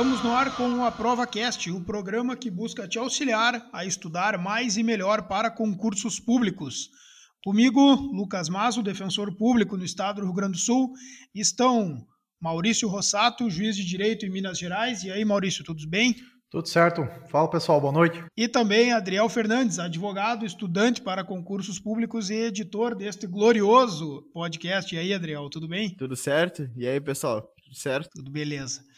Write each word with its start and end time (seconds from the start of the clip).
Estamos 0.00 0.24
no 0.24 0.32
ar 0.32 0.56
com 0.56 0.82
a 0.82 0.90
ProvaCast, 0.90 1.70
o 1.70 1.84
programa 1.84 2.34
que 2.34 2.50
busca 2.50 2.88
te 2.88 2.98
auxiliar 2.98 3.68
a 3.70 3.84
estudar 3.84 4.38
mais 4.38 4.78
e 4.78 4.82
melhor 4.82 5.28
para 5.28 5.50
concursos 5.50 6.18
públicos. 6.18 6.88
Comigo, 7.44 7.96
Lucas 8.10 8.48
Mazo, 8.48 8.82
defensor 8.82 9.36
público 9.36 9.76
no 9.76 9.84
estado 9.84 10.22
do 10.22 10.24
Rio 10.24 10.32
Grande 10.32 10.52
do 10.52 10.58
Sul, 10.58 10.94
estão 11.34 11.98
Maurício 12.40 12.88
Rossato, 12.88 13.50
juiz 13.50 13.76
de 13.76 13.84
direito 13.84 14.24
em 14.24 14.30
Minas 14.30 14.58
Gerais. 14.58 15.04
E 15.04 15.10
aí, 15.10 15.22
Maurício, 15.22 15.62
tudo 15.62 15.86
bem? 15.86 16.16
Tudo 16.50 16.66
certo. 16.66 17.06
Fala 17.28 17.50
pessoal, 17.50 17.78
boa 17.78 17.92
noite. 17.92 18.24
E 18.34 18.48
também 18.48 18.94
Adriel 18.94 19.28
Fernandes, 19.28 19.78
advogado, 19.78 20.46
estudante 20.46 21.02
para 21.02 21.22
concursos 21.22 21.78
públicos 21.78 22.30
e 22.30 22.36
editor 22.36 22.94
deste 22.94 23.26
glorioso 23.26 24.22
podcast. 24.32 24.94
E 24.94 24.98
aí, 24.98 25.12
Adriel, 25.12 25.50
tudo 25.50 25.68
bem? 25.68 25.94
Tudo 25.94 26.16
certo. 26.16 26.70
E 26.74 26.88
aí, 26.88 26.98
pessoal, 26.98 27.42
tudo 27.62 27.76
certo? 27.76 28.08
Tudo 28.14 28.30
beleza. 28.30 28.88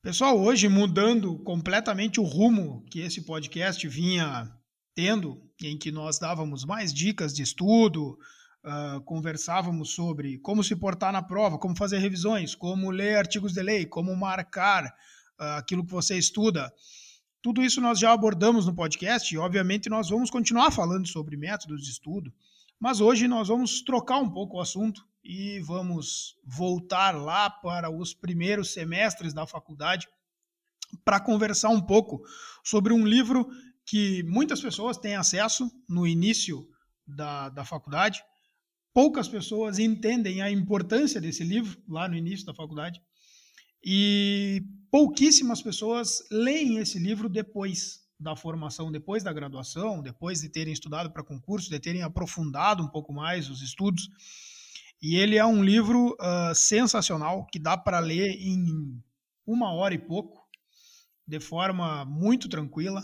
Pessoal, 0.00 0.40
hoje 0.40 0.68
mudando 0.68 1.36
completamente 1.40 2.20
o 2.20 2.22
rumo 2.22 2.84
que 2.88 3.00
esse 3.00 3.22
podcast 3.22 3.86
vinha 3.88 4.48
tendo, 4.94 5.42
em 5.60 5.76
que 5.76 5.90
nós 5.90 6.20
dávamos 6.20 6.64
mais 6.64 6.94
dicas 6.94 7.34
de 7.34 7.42
estudo, 7.42 8.16
uh, 8.64 9.00
conversávamos 9.00 9.90
sobre 9.90 10.38
como 10.38 10.62
se 10.62 10.76
portar 10.76 11.12
na 11.12 11.20
prova, 11.20 11.58
como 11.58 11.76
fazer 11.76 11.98
revisões, 11.98 12.54
como 12.54 12.92
ler 12.92 13.18
artigos 13.18 13.52
de 13.52 13.60
lei, 13.60 13.86
como 13.86 14.14
marcar 14.14 14.84
uh, 14.86 15.58
aquilo 15.58 15.84
que 15.84 15.90
você 15.90 16.16
estuda. 16.16 16.72
Tudo 17.42 17.60
isso 17.60 17.80
nós 17.80 17.98
já 17.98 18.12
abordamos 18.12 18.66
no 18.66 18.74
podcast 18.76 19.34
e, 19.34 19.38
obviamente, 19.38 19.90
nós 19.90 20.10
vamos 20.10 20.30
continuar 20.30 20.70
falando 20.70 21.08
sobre 21.08 21.36
métodos 21.36 21.82
de 21.82 21.90
estudo, 21.90 22.32
mas 22.78 23.00
hoje 23.00 23.26
nós 23.26 23.48
vamos 23.48 23.82
trocar 23.82 24.18
um 24.18 24.30
pouco 24.30 24.58
o 24.58 24.60
assunto 24.60 25.04
e 25.28 25.60
vamos 25.60 26.38
voltar 26.42 27.14
lá 27.14 27.50
para 27.50 27.90
os 27.90 28.14
primeiros 28.14 28.72
semestres 28.72 29.34
da 29.34 29.46
faculdade 29.46 30.08
para 31.04 31.20
conversar 31.20 31.68
um 31.68 31.82
pouco 31.82 32.22
sobre 32.64 32.94
um 32.94 33.06
livro 33.06 33.46
que 33.84 34.22
muitas 34.22 34.58
pessoas 34.58 34.96
têm 34.96 35.16
acesso 35.16 35.70
no 35.86 36.06
início 36.06 36.66
da, 37.06 37.50
da 37.50 37.62
faculdade. 37.62 38.24
Poucas 38.94 39.28
pessoas 39.28 39.78
entendem 39.78 40.40
a 40.40 40.50
importância 40.50 41.20
desse 41.20 41.44
livro 41.44 41.78
lá 41.86 42.08
no 42.08 42.16
início 42.16 42.46
da 42.46 42.54
faculdade. 42.54 42.98
E 43.84 44.62
pouquíssimas 44.90 45.60
pessoas 45.60 46.26
leem 46.30 46.78
esse 46.78 46.98
livro 46.98 47.28
depois 47.28 48.00
da 48.18 48.34
formação, 48.34 48.90
depois 48.90 49.22
da 49.22 49.32
graduação, 49.32 50.00
depois 50.00 50.40
de 50.40 50.48
terem 50.48 50.72
estudado 50.72 51.12
para 51.12 51.22
concurso, 51.22 51.68
de 51.68 51.78
terem 51.78 52.02
aprofundado 52.02 52.82
um 52.82 52.88
pouco 52.88 53.12
mais 53.12 53.50
os 53.50 53.60
estudos. 53.60 54.08
E 55.00 55.16
ele 55.16 55.36
é 55.36 55.46
um 55.46 55.62
livro 55.62 56.16
uh, 56.20 56.54
sensacional 56.54 57.46
que 57.46 57.58
dá 57.58 57.76
para 57.76 57.98
ler 57.98 58.28
em 58.40 59.00
uma 59.46 59.72
hora 59.72 59.94
e 59.94 59.98
pouco, 59.98 60.42
de 61.26 61.38
forma 61.40 62.04
muito 62.04 62.48
tranquila, 62.48 63.02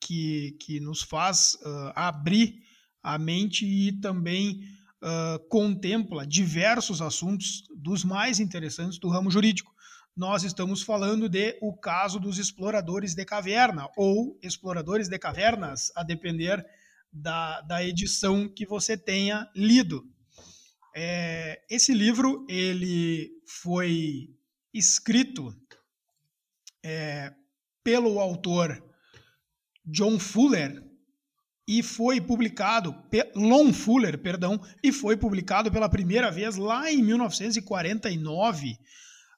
que, 0.00 0.56
que 0.60 0.80
nos 0.80 1.02
faz 1.02 1.54
uh, 1.54 1.92
abrir 1.94 2.62
a 3.02 3.18
mente 3.18 3.66
e 3.66 3.92
também 4.00 4.60
uh, 5.02 5.48
contempla 5.48 6.26
diversos 6.26 7.02
assuntos 7.02 7.64
dos 7.76 8.04
mais 8.04 8.38
interessantes 8.38 8.98
do 8.98 9.08
ramo 9.08 9.30
jurídico 9.30 9.76
nós 10.18 10.42
estamos 10.42 10.82
falando 10.82 11.28
de 11.28 11.56
o 11.62 11.72
caso 11.72 12.18
dos 12.18 12.38
exploradores 12.38 13.14
de 13.14 13.24
caverna 13.24 13.88
ou 13.96 14.36
exploradores 14.42 15.08
de 15.08 15.16
cavernas, 15.16 15.92
a 15.94 16.02
depender 16.02 16.66
da, 17.12 17.60
da 17.60 17.84
edição 17.84 18.48
que 18.48 18.66
você 18.66 18.98
tenha 18.98 19.48
lido. 19.54 20.02
É, 20.94 21.62
esse 21.70 21.92
livro 21.92 22.44
ele 22.48 23.30
foi 23.46 24.28
escrito 24.72 25.54
é, 26.84 27.32
pelo 27.84 28.18
autor 28.18 28.82
John 29.84 30.18
Fuller 30.18 30.82
e 31.66 31.82
foi 31.82 32.18
publicado 32.18 32.94
Lon 33.34 33.72
Fuller, 33.74 34.18
perdão, 34.18 34.58
e 34.82 34.90
foi 34.90 35.18
publicado 35.18 35.70
pela 35.70 35.88
primeira 35.88 36.30
vez 36.30 36.56
lá 36.56 36.90
em 36.90 37.02
1949 37.02 38.70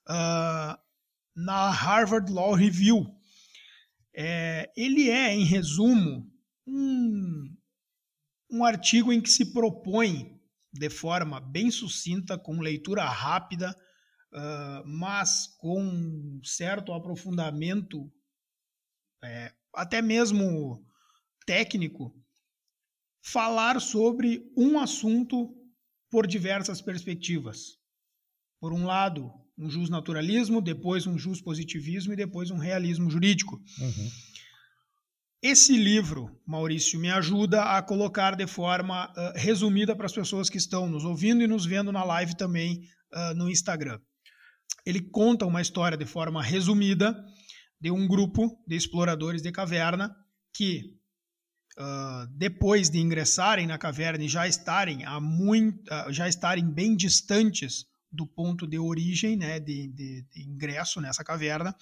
uh, 0.08 0.78
na 1.34 1.70
Harvard 1.70 2.30
Law 2.32 2.54
Review. 2.54 3.04
É, 4.14 4.70
ele 4.76 5.10
é, 5.10 5.34
em 5.34 5.44
resumo, 5.44 6.24
um, 6.66 7.56
um 8.50 8.64
artigo 8.64 9.12
em 9.12 9.20
que 9.20 9.30
se 9.30 9.53
propõe, 9.53 10.39
de 10.72 10.88
forma 10.88 11.41
bem 11.41 11.70
sucinta, 11.70 12.38
com 12.38 12.60
leitura 12.60 13.04
rápida, 13.04 13.75
uh, 14.32 14.86
mas 14.86 15.48
com 15.58 16.41
certo 16.44 16.92
aprofundamento, 16.92 18.10
é, 19.22 19.53
até 19.75 20.00
mesmo 20.00 20.84
técnico, 21.44 22.14
falar 23.22 23.80
sobre 23.80 24.50
um 24.56 24.78
assunto 24.78 25.54
por 26.10 26.26
diversas 26.26 26.80
perspectivas. 26.80 27.78
Por 28.60 28.72
um 28.72 28.84
lado, 28.84 29.32
um 29.59 29.69
justnaturalismo, 29.69 30.60
depois 30.60 31.06
um 31.06 31.16
positivismo 31.42 32.12
e 32.12 32.16
depois 32.16 32.50
um 32.50 32.59
realismo 32.59 33.10
jurídico. 33.10 33.56
Uhum. 33.56 34.10
Esse 35.42 35.74
livro, 35.74 36.38
Maurício, 36.46 37.00
me 37.00 37.10
ajuda 37.10 37.62
a 37.62 37.82
colocar 37.82 38.36
de 38.36 38.46
forma 38.46 39.10
uh, 39.10 39.32
resumida 39.34 39.96
para 39.96 40.04
as 40.04 40.12
pessoas 40.12 40.50
que 40.50 40.58
estão 40.58 40.86
nos 40.86 41.02
ouvindo 41.02 41.42
e 41.42 41.46
nos 41.46 41.64
vendo 41.64 41.90
na 41.90 42.04
live 42.04 42.36
também 42.36 42.86
uh, 43.14 43.34
no 43.34 43.48
Instagram. 43.48 43.98
Ele 44.84 45.00
conta 45.00 45.46
uma 45.46 45.62
história 45.62 45.96
de 45.96 46.04
forma 46.04 46.42
resumida 46.42 47.16
de 47.80 47.90
um 47.90 48.06
grupo 48.06 48.62
de 48.66 48.76
exploradores 48.76 49.40
de 49.40 49.50
caverna 49.50 50.14
que, 50.52 50.98
uh, 51.78 52.26
depois 52.36 52.90
de 52.90 52.98
ingressarem 52.98 53.66
na 53.66 53.78
caverna 53.78 54.22
e 54.22 54.28
já 54.28 54.46
estarem, 54.46 55.06
a 55.06 55.18
muito, 55.18 55.82
já 56.10 56.28
estarem 56.28 56.70
bem 56.70 56.94
distantes 56.94 57.86
do 58.12 58.26
ponto 58.26 58.66
de 58.66 58.78
origem, 58.78 59.38
né, 59.38 59.58
de, 59.58 59.88
de, 59.88 60.22
de 60.22 60.42
ingresso 60.42 61.00
nessa 61.00 61.24
caverna, 61.24 61.74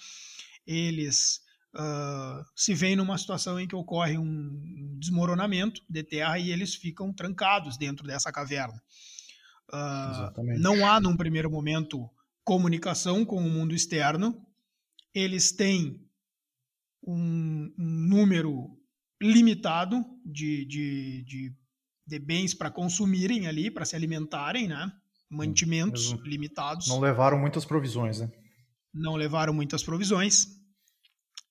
eles 0.65 1.41
uh, 1.75 2.43
se 2.55 2.73
veem 2.73 2.95
numa 2.95 3.17
situação 3.17 3.59
em 3.59 3.67
que 3.67 3.75
ocorre 3.75 4.17
um 4.17 4.97
desmoronamento 4.99 5.81
de 5.89 6.03
terra 6.03 6.37
e 6.39 6.51
eles 6.51 6.75
ficam 6.75 7.13
trancados 7.13 7.77
dentro 7.77 8.05
dessa 8.05 8.31
caverna. 8.31 8.81
Uh, 9.71 10.59
não 10.59 10.87
há, 10.87 10.99
num 10.99 11.15
primeiro 11.15 11.49
momento, 11.49 12.09
comunicação 12.43 13.23
com 13.23 13.37
o 13.37 13.49
mundo 13.49 13.75
externo. 13.75 14.45
Eles 15.13 15.51
têm 15.51 16.03
um, 17.05 17.73
um 17.77 18.07
número 18.07 18.77
limitado 19.21 20.03
de, 20.25 20.65
de, 20.65 21.23
de, 21.23 21.55
de 22.07 22.19
bens 22.19 22.53
para 22.53 22.71
consumirem 22.71 23.47
ali, 23.47 23.69
para 23.69 23.85
se 23.85 23.95
alimentarem, 23.95 24.67
né? 24.67 24.91
mantimentos 25.29 26.11
Eles 26.11 26.23
limitados. 26.25 26.87
Não 26.87 26.99
levaram 26.99 27.37
muitas 27.37 27.63
provisões, 27.63 28.19
né? 28.19 28.31
Não 28.93 29.15
levaram 29.15 29.53
muitas 29.53 29.83
provisões. 29.83 30.58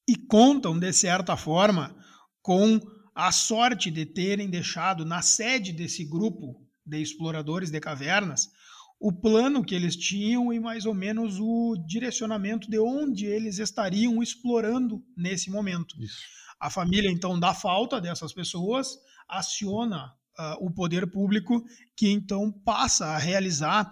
E 0.08 0.16
contam, 0.16 0.78
de 0.78 0.92
certa 0.92 1.36
forma, 1.36 1.94
com 2.40 2.80
a 3.14 3.30
sorte 3.30 3.90
de 3.90 4.06
terem 4.06 4.48
deixado 4.48 5.04
na 5.04 5.20
sede 5.20 5.72
desse 5.72 6.04
grupo 6.04 6.66
de 6.84 7.02
exploradores 7.02 7.70
de 7.70 7.78
cavernas 7.78 8.48
o 9.00 9.12
plano 9.12 9.64
que 9.64 9.74
eles 9.74 9.94
tinham 9.94 10.52
e 10.52 10.58
mais 10.58 10.84
ou 10.84 10.94
menos 10.94 11.38
o 11.38 11.76
direcionamento 11.86 12.68
de 12.68 12.78
onde 12.78 13.26
eles 13.26 13.58
estariam 13.58 14.22
explorando 14.22 15.04
nesse 15.16 15.50
momento. 15.50 15.94
Isso. 16.02 16.18
A 16.58 16.68
família, 16.68 17.10
então, 17.10 17.38
dá 17.38 17.54
falta 17.54 18.00
dessas 18.00 18.32
pessoas, 18.32 18.98
aciona 19.28 20.06
uh, 20.38 20.66
o 20.66 20.70
poder 20.72 21.08
público, 21.08 21.64
que 21.96 22.08
então 22.08 22.50
passa 22.50 23.06
a 23.06 23.18
realizar 23.18 23.88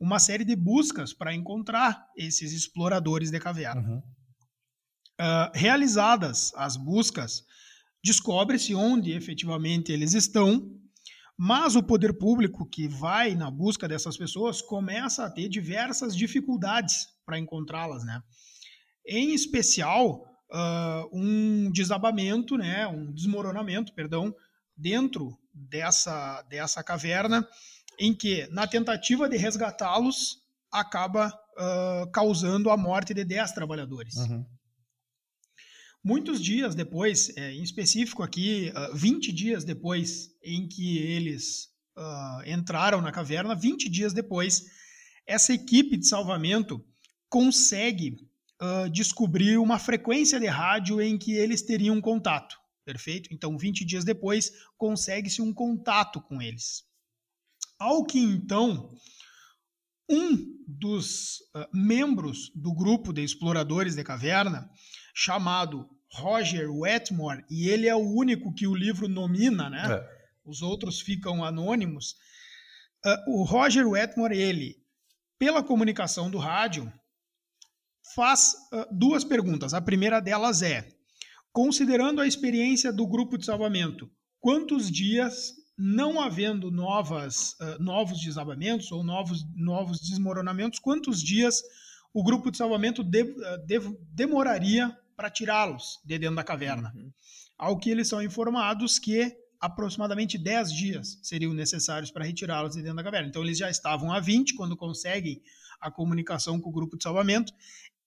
uma 0.00 0.18
série 0.18 0.44
de 0.44 0.56
buscas 0.56 1.12
para 1.12 1.34
encontrar 1.34 2.06
esses 2.16 2.52
exploradores 2.52 3.30
de 3.30 3.38
caverna. 3.38 3.80
Uhum. 3.80 4.02
Uh, 5.20 5.50
realizadas 5.52 6.52
as 6.54 6.76
buscas, 6.76 7.44
descobre-se 8.04 8.74
onde 8.74 9.12
efetivamente 9.12 9.90
eles 9.90 10.14
estão, 10.14 10.70
mas 11.36 11.76
o 11.76 11.82
poder 11.82 12.16
público 12.18 12.66
que 12.66 12.88
vai 12.88 13.34
na 13.34 13.50
busca 13.50 13.88
dessas 13.88 14.16
pessoas 14.16 14.60
começa 14.62 15.24
a 15.24 15.30
ter 15.30 15.48
diversas 15.48 16.16
dificuldades 16.16 17.08
para 17.24 17.38
encontrá-las, 17.38 18.04
né? 18.04 18.22
Em 19.06 19.34
especial, 19.34 20.24
uh, 20.50 21.08
um 21.12 21.70
desabamento, 21.70 22.56
né, 22.56 22.86
um 22.86 23.12
desmoronamento, 23.12 23.92
perdão, 23.94 24.34
dentro 24.76 25.38
dessa, 25.52 26.42
dessa 26.42 26.82
caverna, 26.82 27.46
em 27.98 28.14
que, 28.14 28.46
na 28.48 28.66
tentativa 28.66 29.28
de 29.28 29.36
resgatá-los, 29.36 30.42
acaba 30.70 31.28
uh, 31.28 32.10
causando 32.12 32.70
a 32.70 32.76
morte 32.76 33.12
de 33.12 33.24
10 33.24 33.52
trabalhadores. 33.52 34.16
Uhum. 34.16 34.44
Muitos 36.02 36.40
dias 36.40 36.74
depois, 36.74 37.36
é, 37.36 37.52
em 37.52 37.62
específico 37.62 38.22
aqui, 38.22 38.72
uh, 38.74 38.96
20 38.96 39.32
dias 39.32 39.64
depois 39.64 40.30
em 40.42 40.68
que 40.68 40.98
eles 40.98 41.68
uh, 41.96 42.48
entraram 42.48 43.00
na 43.00 43.10
caverna, 43.10 43.54
20 43.54 43.88
dias 43.88 44.12
depois, 44.12 44.64
essa 45.26 45.52
equipe 45.52 45.96
de 45.96 46.06
salvamento 46.06 46.84
consegue 47.28 48.16
uh, 48.62 48.88
descobrir 48.90 49.58
uma 49.58 49.78
frequência 49.78 50.38
de 50.38 50.46
rádio 50.46 51.00
em 51.00 51.18
que 51.18 51.32
eles 51.32 51.62
teriam 51.62 52.00
contato. 52.00 52.56
Perfeito? 52.84 53.28
Então, 53.32 53.58
20 53.58 53.84
dias 53.84 54.04
depois, 54.04 54.50
consegue-se 54.78 55.42
um 55.42 55.52
contato 55.52 56.22
com 56.22 56.40
eles. 56.40 56.84
Ao 57.78 58.04
que 58.04 58.18
então 58.18 58.94
um 60.08 60.56
dos 60.66 61.40
membros 61.72 62.50
do 62.54 62.74
grupo 62.74 63.12
de 63.12 63.22
exploradores 63.22 63.94
de 63.94 64.02
caverna, 64.02 64.70
chamado 65.18 65.84
Roger 66.12 66.70
Wetmore, 66.70 67.44
e 67.50 67.68
ele 67.68 67.88
é 67.88 67.94
o 67.94 68.08
único 68.08 68.54
que 68.54 68.68
o 68.68 68.74
livro 68.74 69.08
nomina, 69.08 69.68
né? 69.68 69.84
É. 69.92 70.18
Os 70.44 70.62
outros 70.62 71.00
ficam 71.00 71.44
anônimos. 71.44 72.14
Uh, 73.04 73.40
o 73.40 73.42
Roger 73.42 73.86
Wetmore, 73.86 74.38
ele, 74.38 74.76
pela 75.36 75.60
comunicação 75.60 76.30
do 76.30 76.38
rádio, 76.38 76.90
faz 78.14 78.54
uh, 78.72 78.86
duas 78.92 79.24
perguntas. 79.24 79.74
A 79.74 79.80
primeira 79.80 80.20
delas 80.20 80.62
é: 80.62 80.88
considerando 81.52 82.20
a 82.20 82.26
experiência 82.26 82.92
do 82.92 83.04
grupo 83.04 83.36
de 83.36 83.44
salvamento, 83.44 84.08
quantos 84.38 84.88
dias 84.88 85.52
não 85.76 86.20
havendo 86.20 86.70
novas, 86.70 87.54
uh, 87.54 87.82
novos 87.82 88.20
desabamentos 88.20 88.92
ou 88.92 89.02
novos, 89.02 89.44
novos 89.56 90.00
desmoronamentos, 90.00 90.78
quantos 90.78 91.20
dias 91.20 91.60
o 92.14 92.22
grupo 92.22 92.52
de 92.52 92.56
salvamento 92.56 93.02
de, 93.02 93.24
de, 93.66 93.80
demoraria 94.12 94.96
para 95.18 95.28
tirá-los 95.28 95.98
de 96.04 96.16
dentro 96.16 96.36
da 96.36 96.44
caverna? 96.44 96.92
Uhum. 96.94 97.12
Ao 97.58 97.76
que 97.76 97.90
eles 97.90 98.06
são 98.06 98.22
informados 98.22 99.00
que 99.00 99.36
aproximadamente 99.60 100.38
10 100.38 100.72
dias 100.72 101.18
seriam 101.24 101.52
necessários 101.52 102.12
para 102.12 102.24
retirá-los 102.24 102.76
de 102.76 102.82
dentro 102.82 102.98
da 102.98 103.02
caverna. 103.02 103.26
Então 103.26 103.42
eles 103.42 103.58
já 103.58 103.68
estavam 103.68 104.12
a 104.12 104.20
20 104.20 104.54
quando 104.54 104.76
conseguem 104.76 105.42
a 105.80 105.90
comunicação 105.90 106.60
com 106.60 106.70
o 106.70 106.72
grupo 106.72 106.96
de 106.96 107.02
salvamento 107.02 107.52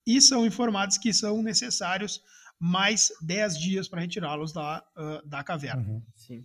e 0.07 0.21
são 0.21 0.45
informados 0.45 0.97
que 0.97 1.11
são 1.11 1.43
necessários 1.43 2.21
mais 2.57 3.11
10 3.21 3.59
dias 3.59 3.87
para 3.89 3.99
retirá-los 3.99 4.53
da, 4.53 4.81
uh, 4.95 5.27
da 5.27 5.43
caverna. 5.43 5.85
Uhum. 6.29 6.43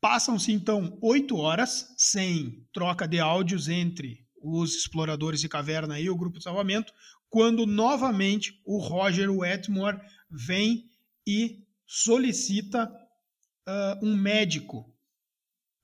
Passam-se 0.00 0.50
então 0.50 0.96
oito 1.02 1.36
horas 1.36 1.92
sem 1.98 2.66
troca 2.72 3.06
de 3.06 3.20
áudios 3.20 3.68
entre 3.68 4.26
os 4.42 4.74
exploradores 4.76 5.40
de 5.40 5.48
caverna 5.48 5.98
e 6.00 6.08
o 6.08 6.16
grupo 6.16 6.38
de 6.38 6.44
salvamento, 6.44 6.92
quando 7.28 7.66
novamente 7.66 8.60
o 8.64 8.78
Roger 8.78 9.30
Wetmore 9.30 10.00
vem 10.30 10.90
e 11.26 11.64
solicita 11.86 12.84
uh, 12.86 14.04
um 14.06 14.16
médico 14.16 14.92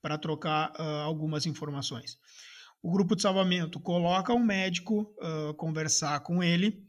para 0.01 0.17
trocar 0.17 0.71
uh, 0.71 0.81
algumas 1.01 1.45
informações. 1.45 2.17
O 2.81 2.91
grupo 2.91 3.15
de 3.15 3.21
salvamento 3.21 3.79
coloca 3.79 4.33
um 4.33 4.43
médico 4.43 5.15
uh, 5.21 5.53
conversar 5.55 6.19
com 6.21 6.43
ele, 6.43 6.85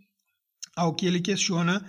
ao 0.75 0.95
que 0.95 1.07
ele 1.07 1.21
questiona 1.21 1.85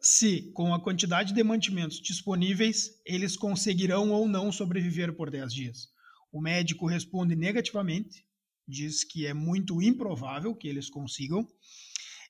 se, 0.00 0.50
com 0.52 0.72
a 0.74 0.80
quantidade 0.80 1.32
de 1.32 1.42
mantimentos 1.42 2.00
disponíveis, 2.00 2.90
eles 3.04 3.36
conseguirão 3.36 4.10
ou 4.10 4.28
não 4.28 4.52
sobreviver 4.52 5.14
por 5.14 5.30
10 5.30 5.52
dias. 5.52 5.88
O 6.32 6.40
médico 6.40 6.86
responde 6.86 7.34
negativamente, 7.34 8.24
diz 8.70 9.04
que 9.04 9.26
é 9.26 9.34
muito 9.34 9.82
improvável 9.82 10.54
que 10.54 10.68
eles 10.68 10.88
consigam, 10.88 11.46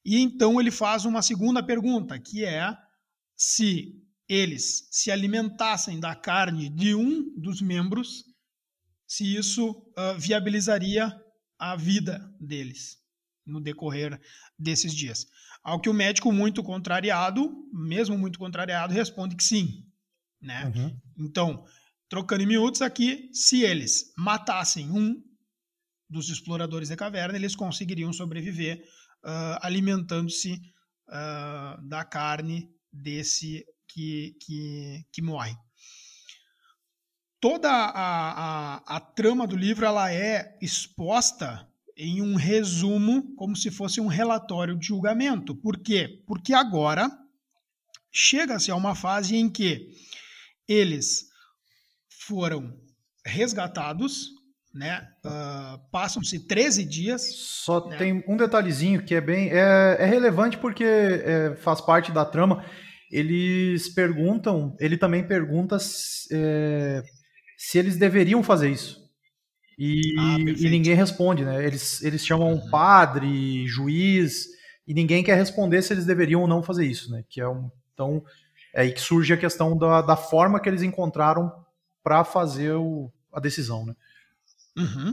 e 0.05 0.19
então 0.19 0.61
ele 0.61 0.71
faz 0.71 1.05
uma 1.05 1.23
segunda 1.23 1.63
pergunta, 1.63 2.19
que 2.19 2.45
é 2.45 2.77
se 3.37 3.95
eles 4.29 4.89
se 4.91 5.11
alimentassem 5.11 6.01
da 6.01 6.15
carne 6.15 6.69
de 6.69 6.95
um 6.95 7.33
dos 7.39 7.61
membros, 7.61 8.25
se 9.07 9.37
isso 9.37 9.71
uh, 9.71 10.19
viabilizaria 10.19 11.13
a 11.59 11.77
vida 11.77 12.33
deles 12.41 12.99
no 13.45 13.61
decorrer 13.61 14.21
desses 14.59 14.95
dias. 14.95 15.27
Ao 15.63 15.81
que 15.81 15.91
o 15.91 15.95
médico, 15.95 16.33
muito 16.33 16.63
contrariado, 16.63 17.53
mesmo 17.73 18.17
muito 18.17 18.39
contrariado, 18.39 18.95
responde 18.95 19.37
que 19.37 19.45
sim. 19.45 19.85
Né? 20.41 20.73
Uhum. 20.75 21.01
Então, 21.19 21.65
trocando 22.09 22.43
em 22.43 22.47
miúdos 22.47 22.81
aqui, 22.81 23.29
se 23.33 23.63
eles 23.63 24.13
matassem 24.17 24.91
um 24.91 25.23
dos 26.11 26.29
exploradores 26.29 26.89
da 26.89 26.97
caverna, 26.97 27.39
eles 27.39 27.55
conseguiriam 27.55 28.13
sobreviver 28.13 28.85
uh, 29.25 29.59
alimentando-se 29.63 30.61
uh, 31.09 31.89
da 31.89 32.05
carne 32.05 32.69
desse 32.93 33.65
que, 33.89 34.37
que, 34.41 35.05
que 35.13 35.23
morre. 35.23 35.57
Toda 37.41 37.71
a, 37.71 37.95
a, 37.95 38.97
a 38.97 39.01
trama 39.01 39.47
do 39.47 39.57
livro 39.57 39.87
ela 39.87 40.13
é 40.13 40.59
exposta 40.61 41.67
em 41.97 42.21
um 42.21 42.35
resumo, 42.35 43.35
como 43.37 43.57
se 43.57 43.71
fosse 43.71 44.01
um 44.01 44.07
relatório 44.07 44.79
de 44.79 44.89
julgamento. 44.89 45.55
Por 45.55 45.79
quê? 45.79 46.23
Porque 46.27 46.53
agora 46.53 47.11
chega-se 48.13 48.71
a 48.71 48.77
uma 48.77 48.95
fase 48.95 49.37
em 49.37 49.49
que 49.49 49.89
eles 50.69 51.29
foram 52.09 52.79
resgatados, 53.25 54.31
né? 54.73 55.09
Uh, 55.25 55.79
Passam-se 55.91 56.47
13 56.47 56.85
dias. 56.85 57.23
Só 57.35 57.89
né? 57.89 57.97
tem 57.97 58.25
um 58.27 58.37
detalhezinho 58.37 59.03
que 59.03 59.15
é 59.15 59.21
bem 59.21 59.51
é, 59.51 59.97
é 59.99 60.07
relevante 60.07 60.57
porque 60.59 60.85
é, 60.85 61.57
faz 61.57 61.81
parte 61.81 62.13
da 62.13 62.25
trama. 62.25 62.65
Eles 63.11 63.89
perguntam, 63.89 64.77
ele 64.79 64.97
também 64.97 65.27
pergunta 65.27 65.77
é, 66.31 67.03
se 67.59 67.79
eles 67.79 67.97
deveriam 67.97 68.43
fazer 68.43 68.71
isso. 68.71 69.01
E, 69.77 70.15
ah, 70.19 70.37
e, 70.39 70.69
ninguém 70.69 70.95
responde, 70.95 71.45
né? 71.45 71.65
Eles, 71.65 72.03
eles 72.03 72.25
chamam 72.25 72.53
uhum. 72.53 72.71
padre, 72.71 73.67
juiz, 73.67 74.47
e 74.87 74.93
ninguém 74.93 75.25
quer 75.25 75.37
responder 75.37 75.81
se 75.83 75.93
eles 75.93 76.05
deveriam 76.05 76.43
ou 76.43 76.47
não 76.47 76.63
fazer 76.63 76.85
isso, 76.85 77.11
né? 77.11 77.25
Que 77.29 77.41
é 77.41 77.49
um, 77.49 77.71
então, 77.95 78.23
é 78.75 78.83
aí 78.83 78.93
que 78.93 79.01
surge 79.01 79.33
a 79.33 79.39
questão 79.39 79.77
da, 79.77 80.03
da 80.03 80.17
forma 80.17 80.61
que 80.61 80.69
eles 80.69 80.83
encontraram 80.83 81.51
para 82.03 82.25
fazer 82.25 82.73
o, 82.73 83.11
a 83.33 83.41
decisão, 83.41 83.87
né? 83.87 83.95
Uhum. 84.77 85.11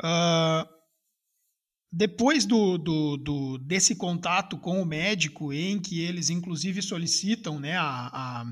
Uh, 0.00 0.68
depois 1.90 2.44
do, 2.44 2.76
do, 2.78 3.16
do, 3.16 3.58
desse 3.58 3.96
contato 3.96 4.58
com 4.58 4.82
o 4.82 4.86
médico, 4.86 5.52
em 5.52 5.80
que 5.80 6.00
eles 6.00 6.30
inclusive 6.30 6.82
solicitam 6.82 7.58
né, 7.58 7.76
a, 7.76 8.44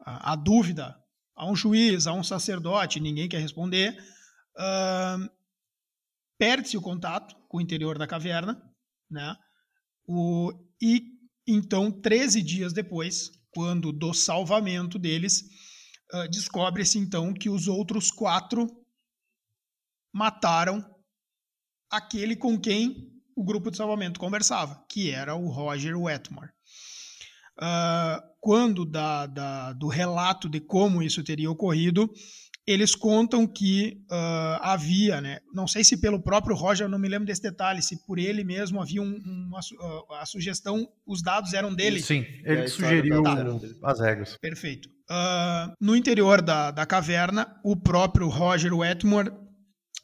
a, 0.00 0.32
a 0.32 0.36
dúvida 0.36 0.96
a 1.34 1.50
um 1.50 1.56
juiz, 1.56 2.06
a 2.06 2.12
um 2.12 2.22
sacerdote, 2.22 3.00
ninguém 3.00 3.28
quer 3.28 3.40
responder, 3.40 3.96
Uh, 4.56 5.30
Perde-se 6.38 6.76
o 6.76 6.82
contato 6.82 7.36
com 7.48 7.58
o 7.58 7.60
interior 7.60 7.96
da 7.96 8.06
caverna, 8.06 8.60
né? 9.08 9.36
O, 10.04 10.52
e 10.80 11.04
então, 11.46 11.90
13 11.90 12.42
dias 12.42 12.72
depois, 12.72 13.30
quando 13.54 13.92
do 13.92 14.12
salvamento 14.12 14.98
deles, 14.98 15.42
uh, 16.12 16.28
descobre-se 16.28 16.98
então 16.98 17.32
que 17.32 17.48
os 17.48 17.68
outros 17.68 18.10
quatro 18.10 18.66
mataram 20.12 20.84
aquele 21.90 22.36
com 22.36 22.58
quem 22.58 23.10
o 23.36 23.44
grupo 23.44 23.70
de 23.70 23.76
salvamento 23.76 24.20
conversava, 24.20 24.84
que 24.88 25.10
era 25.10 25.34
o 25.34 25.48
Roger 25.48 25.98
Wetmore. 25.98 26.50
Uh, 27.58 28.20
quando 28.40 28.84
da, 28.84 29.26
da, 29.26 29.72
do 29.72 29.88
relato 29.88 30.48
de 30.48 30.60
como 30.60 31.02
isso 31.02 31.22
teria 31.22 31.50
ocorrido, 31.50 32.10
eles 32.66 32.94
contam 32.94 33.46
que 33.46 33.98
uh, 34.10 34.58
havia, 34.60 35.20
né, 35.20 35.40
não 35.52 35.66
sei 35.66 35.82
se 35.82 36.00
pelo 36.00 36.22
próprio 36.22 36.54
Roger, 36.54 36.88
não 36.88 36.98
me 36.98 37.08
lembro 37.08 37.26
desse 37.26 37.42
detalhe, 37.42 37.82
se 37.82 38.04
por 38.06 38.18
ele 38.18 38.44
mesmo 38.44 38.80
havia 38.80 39.02
um, 39.02 39.16
uma, 39.16 39.58
uh, 39.58 40.14
a 40.14 40.26
sugestão, 40.26 40.88
os 41.06 41.22
dados 41.22 41.52
eram 41.54 41.74
dele. 41.74 42.00
Sim, 42.00 42.24
ele 42.44 42.68
sugeriu 42.68 43.22
as 43.82 44.00
regras. 44.00 44.36
Perfeito. 44.40 44.88
Uh, 45.10 45.74
no 45.80 45.96
interior 45.96 46.40
da, 46.40 46.70
da 46.70 46.86
caverna, 46.86 47.60
o 47.64 47.76
próprio 47.76 48.28
Roger 48.28 48.72
Wetmore 48.72 49.30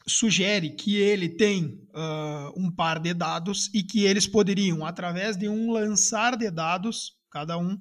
sugere 0.07 0.71
que 0.71 0.95
ele 0.95 1.29
tem 1.29 1.87
um 2.55 2.71
par 2.71 2.99
de 2.99 3.13
dados 3.13 3.69
e 3.73 3.83
que 3.83 4.03
eles 4.05 4.25
poderiam, 4.27 4.85
através 4.85 5.37
de 5.37 5.47
um 5.47 5.71
lançar 5.71 6.35
de 6.35 6.49
dados, 6.49 7.17
cada 7.31 7.57
um, 7.57 7.77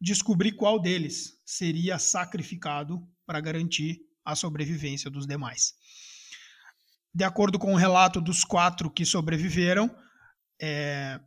descobrir 0.00 0.52
qual 0.52 0.80
deles 0.80 1.40
seria 1.44 1.98
sacrificado 1.98 3.02
para 3.26 3.40
garantir 3.40 4.00
a 4.24 4.34
sobrevivência 4.34 5.10
dos 5.10 5.26
demais. 5.26 5.74
De 7.14 7.24
acordo 7.24 7.58
com 7.58 7.72
o 7.72 7.76
relato 7.76 8.20
dos 8.20 8.44
quatro 8.44 8.90
que 8.90 9.04
sobreviveram, 9.04 9.90
é, 10.60 11.18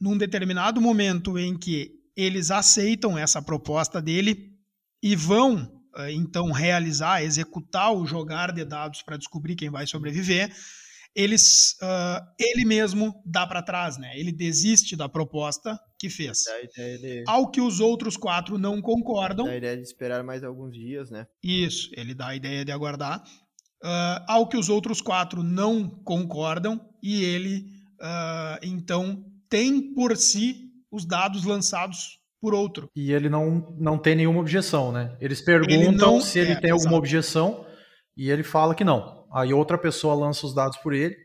num 0.00 0.18
determinado 0.18 0.80
momento 0.80 1.38
em 1.38 1.56
que 1.56 1.92
eles 2.16 2.50
aceitam 2.50 3.16
essa 3.16 3.40
proposta 3.40 4.02
dele 4.02 4.52
e 5.02 5.14
vão 5.14 5.81
então 6.10 6.50
realizar, 6.52 7.22
executar 7.22 7.92
o 7.92 8.06
jogar 8.06 8.52
de 8.52 8.64
dados 8.64 9.02
para 9.02 9.16
descobrir 9.16 9.56
quem 9.56 9.70
vai 9.70 9.86
sobreviver, 9.86 10.50
eles, 11.14 11.76
uh, 11.82 12.24
ele 12.38 12.64
mesmo 12.64 13.14
dá 13.24 13.46
para 13.46 13.62
trás, 13.62 13.98
né? 13.98 14.18
Ele 14.18 14.32
desiste 14.32 14.96
da 14.96 15.08
proposta 15.08 15.78
que 15.98 16.08
fez. 16.08 16.44
De... 16.74 17.22
Ao 17.26 17.50
que 17.50 17.60
os 17.60 17.80
outros 17.80 18.16
quatro 18.16 18.58
não 18.58 18.80
concordam. 18.80 19.44
Dá 19.44 19.52
a 19.52 19.56
ideia 19.56 19.76
de 19.76 19.82
esperar 19.82 20.24
mais 20.24 20.42
alguns 20.42 20.74
dias, 20.74 21.10
né? 21.10 21.26
Isso, 21.42 21.90
ele 21.92 22.14
dá 22.14 22.28
a 22.28 22.36
ideia 22.36 22.64
de 22.64 22.72
aguardar. 22.72 23.22
Uh, 23.84 24.24
ao 24.28 24.48
que 24.48 24.56
os 24.56 24.68
outros 24.68 25.00
quatro 25.00 25.42
não 25.42 25.88
concordam 25.88 26.80
e 27.02 27.24
ele 27.24 27.66
uh, 28.00 28.58
então 28.62 29.24
tem 29.48 29.92
por 29.92 30.16
si 30.16 30.70
os 30.88 31.04
dados 31.04 31.44
lançados 31.44 32.18
por 32.42 32.54
outro. 32.54 32.90
E 32.96 33.12
ele 33.12 33.28
não, 33.28 33.72
não 33.78 33.96
tem 33.96 34.16
nenhuma 34.16 34.40
objeção, 34.40 34.90
né? 34.90 35.16
Eles 35.20 35.40
perguntam 35.40 35.76
ele 35.76 35.90
não, 35.92 36.20
se 36.20 36.40
ele 36.40 36.52
é, 36.52 36.60
tem 36.60 36.72
alguma 36.72 36.96
objeção 36.96 37.64
e 38.16 38.28
ele 38.28 38.42
fala 38.42 38.74
que 38.74 38.82
não. 38.82 39.24
Aí 39.32 39.54
outra 39.54 39.78
pessoa 39.78 40.12
lança 40.12 40.44
os 40.44 40.52
dados 40.52 40.76
por 40.78 40.92
ele 40.92 41.16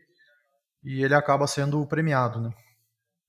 e 0.84 1.02
ele 1.02 1.14
acaba 1.14 1.48
sendo 1.48 1.84
premiado, 1.88 2.40
né? 2.40 2.50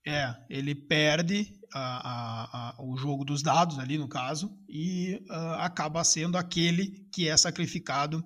É, 0.07 0.33
ele 0.49 0.75
perde 0.75 1.51
a, 1.73 1.79
a, 1.79 2.69
a, 2.69 2.83
o 2.83 2.95
jogo 2.95 3.25
dos 3.25 3.41
dados 3.41 3.79
ali, 3.79 3.97
no 3.97 4.07
caso, 4.07 4.55
e 4.69 5.19
uh, 5.29 5.55
acaba 5.57 6.03
sendo 6.03 6.37
aquele 6.37 7.07
que 7.11 7.27
é 7.27 7.35
sacrificado 7.35 8.23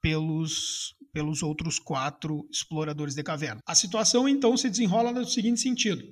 pelos, 0.00 0.94
pelos 1.12 1.42
outros 1.42 1.78
quatro 1.78 2.48
exploradores 2.50 3.14
de 3.14 3.22
caverna. 3.22 3.60
A 3.66 3.74
situação 3.74 4.28
então 4.28 4.56
se 4.56 4.70
desenrola 4.70 5.12
no 5.12 5.24
seguinte 5.24 5.60
sentido: 5.60 6.02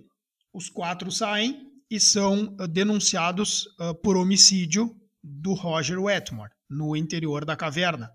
os 0.53 0.69
quatro 0.69 1.11
saem 1.11 1.72
e 1.93 2.01
são 2.01 2.57
uh, 2.59 2.67
denunciados 2.67 3.67
uh, 3.79 3.95
por 4.03 4.17
homicídio 4.17 4.99
do 5.23 5.53
Roger 5.53 6.01
Wetmore 6.01 6.51
no 6.67 6.97
interior 6.97 7.45
da 7.45 7.55
caverna. 7.55 8.11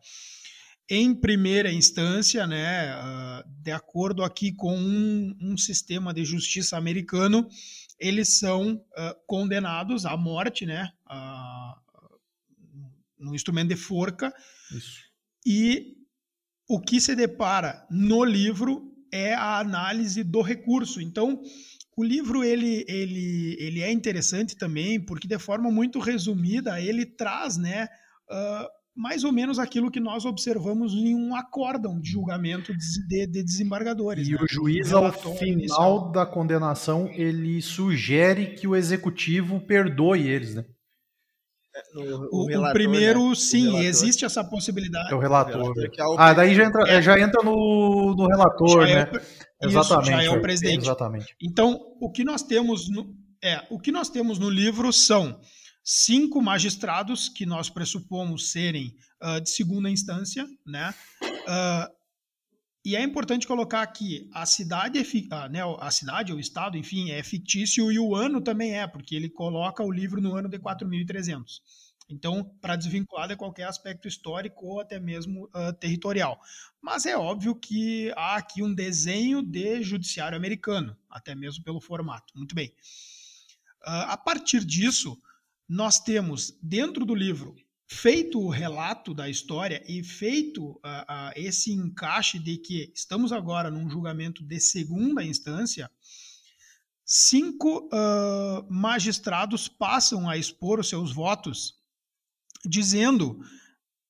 Em 0.89 1.13
primeira 1.13 1.71
instância, 1.71 2.47
né, 2.47 2.95
uh, 2.95 3.43
de 3.61 3.71
acordo 3.71 4.23
aqui 4.23 4.51
com 4.51 4.75
um, 4.75 5.37
um, 5.39 5.55
sistema 5.55 6.11
de 6.11 6.25
justiça 6.25 6.75
americano, 6.75 7.47
eles 7.99 8.39
são 8.39 8.83
condenados 9.25 10.05
à 10.05 10.15
morte, 10.15 10.67
né, 10.67 10.91
no 13.19 13.33
instrumento 13.33 13.69
de 13.69 13.75
forca. 13.75 14.31
Isso. 14.71 15.01
E 15.43 15.95
o 16.69 16.79
que 16.79 17.01
se 17.01 17.15
depara 17.15 17.87
no 17.89 18.23
livro 18.23 18.95
é 19.11 19.33
a 19.33 19.59
análise 19.59 20.23
do 20.23 20.41
recurso. 20.41 21.01
Então, 21.01 21.41
o 21.97 22.03
livro 22.03 22.43
ele, 22.43 22.85
ele, 22.87 23.57
ele 23.59 23.81
é 23.81 23.91
interessante 23.91 24.55
também 24.55 24.99
porque 24.99 25.27
de 25.27 25.39
forma 25.39 25.71
muito 25.71 25.97
resumida 25.97 26.79
ele 26.79 27.05
traz, 27.05 27.57
né, 27.57 27.87
uh, 28.29 28.67
mais 28.95 29.23
ou 29.23 29.31
menos 29.31 29.57
aquilo 29.57 29.89
que 29.89 29.99
nós 29.99 30.23
observamos 30.23 30.93
em 30.93 31.15
um 31.15 31.35
acórdão 31.35 31.99
de 31.99 32.11
julgamento 32.11 32.71
de, 33.07 33.27
de 33.27 33.43
desembargadores. 33.43 34.27
E 34.27 34.33
né? 34.33 34.37
o 34.41 34.47
juiz, 34.47 34.93
ao 34.93 35.11
final 35.11 36.11
da 36.11 36.25
condenação, 36.25 37.09
ele 37.13 37.61
sugere 37.61 38.55
que 38.55 38.67
o 38.67 38.75
executivo 38.75 39.59
perdoe 39.59 40.27
eles, 40.27 40.53
né? 40.53 40.65
No, 41.93 42.01
o, 42.31 42.43
o, 42.43 42.47
relator, 42.47 42.69
o, 42.69 42.73
primeiro, 42.73 43.29
né? 43.29 43.35
sim, 43.35 43.67
o 43.69 43.81
existe 43.81 44.25
essa 44.25 44.43
possibilidade. 44.43 45.11
É 45.11 45.15
o 45.15 45.19
relator. 45.19 45.75
Né? 45.75 45.85
É 45.85 46.03
ah, 46.17 46.33
daí 46.33 46.55
já 46.55 46.65
entra, 46.65 46.89
é. 46.89 47.01
já 47.01 47.19
entra 47.19 47.43
no, 47.43 48.15
no 48.15 48.27
relator, 48.27 48.87
já 48.87 48.89
é 48.89 48.95
né? 48.95 49.21
É 49.61 49.65
Exatamente. 49.65 50.07
já 50.09 50.23
é 50.23 50.29
o 50.29 50.41
presidente. 50.41 50.83
Exatamente. 50.83 51.35
Então, 51.41 51.79
o 51.99 52.11
que 52.11 52.23
nós 52.23 52.43
temos 52.43 52.89
no, 52.89 53.13
é, 53.43 53.65
o 53.69 53.79
que 53.79 53.91
nós 53.91 54.09
temos 54.09 54.37
no 54.39 54.49
livro 54.49 54.91
são 54.93 55.39
cinco 55.83 56.41
magistrados 56.41 57.29
que 57.29 57.45
nós 57.45 57.69
pressupomos 57.69 58.51
serem 58.51 58.93
uh, 59.23 59.41
de 59.41 59.49
segunda 59.49 59.89
instância, 59.89 60.45
né? 60.65 60.93
Uh, 61.23 61.96
e 62.87 62.95
é 62.95 63.03
importante 63.03 63.45
colocar 63.45 63.81
aqui, 63.81 64.29
a 64.33 64.45
cidade, 64.45 64.97
é, 64.97 65.49
né, 65.49 65.59
a 65.77 65.91
cidade, 65.91 66.31
o 66.31 66.39
estado, 66.39 66.77
enfim, 66.77 67.11
é 67.11 67.21
fictício 67.21 67.91
e 67.91 67.99
o 67.99 68.15
ano 68.15 68.39
também 68.39 68.79
é, 68.79 68.87
porque 68.87 69.13
ele 69.13 69.27
coloca 69.27 69.83
o 69.83 69.91
livro 69.91 70.21
no 70.21 70.33
ano 70.37 70.47
de 70.47 70.57
4300. 70.57 71.61
Então, 72.07 72.45
para 72.61 72.77
desvincular 72.77 73.27
de 73.27 73.35
qualquer 73.35 73.65
aspecto 73.65 74.07
histórico 74.07 74.67
ou 74.67 74.79
até 74.79 75.01
mesmo 75.01 75.49
uh, 75.53 75.73
territorial. 75.73 76.39
Mas 76.81 77.05
é 77.05 77.17
óbvio 77.17 77.53
que 77.55 78.09
há 78.15 78.37
aqui 78.37 78.63
um 78.63 78.73
desenho 78.73 79.41
de 79.43 79.83
judiciário 79.83 80.37
americano, 80.37 80.95
até 81.09 81.35
mesmo 81.35 81.65
pelo 81.65 81.81
formato. 81.81 82.31
Muito 82.37 82.55
bem. 82.55 82.69
Uh, 83.85 84.07
a 84.07 84.17
partir 84.17 84.63
disso, 84.63 85.21
nós 85.67 85.99
temos 85.99 86.57
dentro 86.63 87.05
do 87.05 87.13
livro 87.13 87.53
feito 87.87 88.39
o 88.39 88.49
relato 88.49 89.13
da 89.13 89.29
história 89.29 89.81
e 89.87 90.03
feito 90.03 90.71
uh, 90.71 90.73
uh, 90.73 91.31
esse 91.35 91.71
encaixe 91.71 92.37
de 92.37 92.57
que 92.57 92.91
estamos 92.93 93.31
agora 93.31 93.71
num 93.71 93.89
julgamento 93.89 94.43
de 94.43 94.59
segunda 94.59 95.23
instância, 95.23 95.89
cinco 97.05 97.87
uh, 97.87 98.67
magistrados 98.69 99.69
passam 99.69 100.29
a 100.29 100.35
expor 100.35 100.79
os 100.79 100.89
seus 100.89 101.13
votos, 101.13 101.75
dizendo 102.65 103.39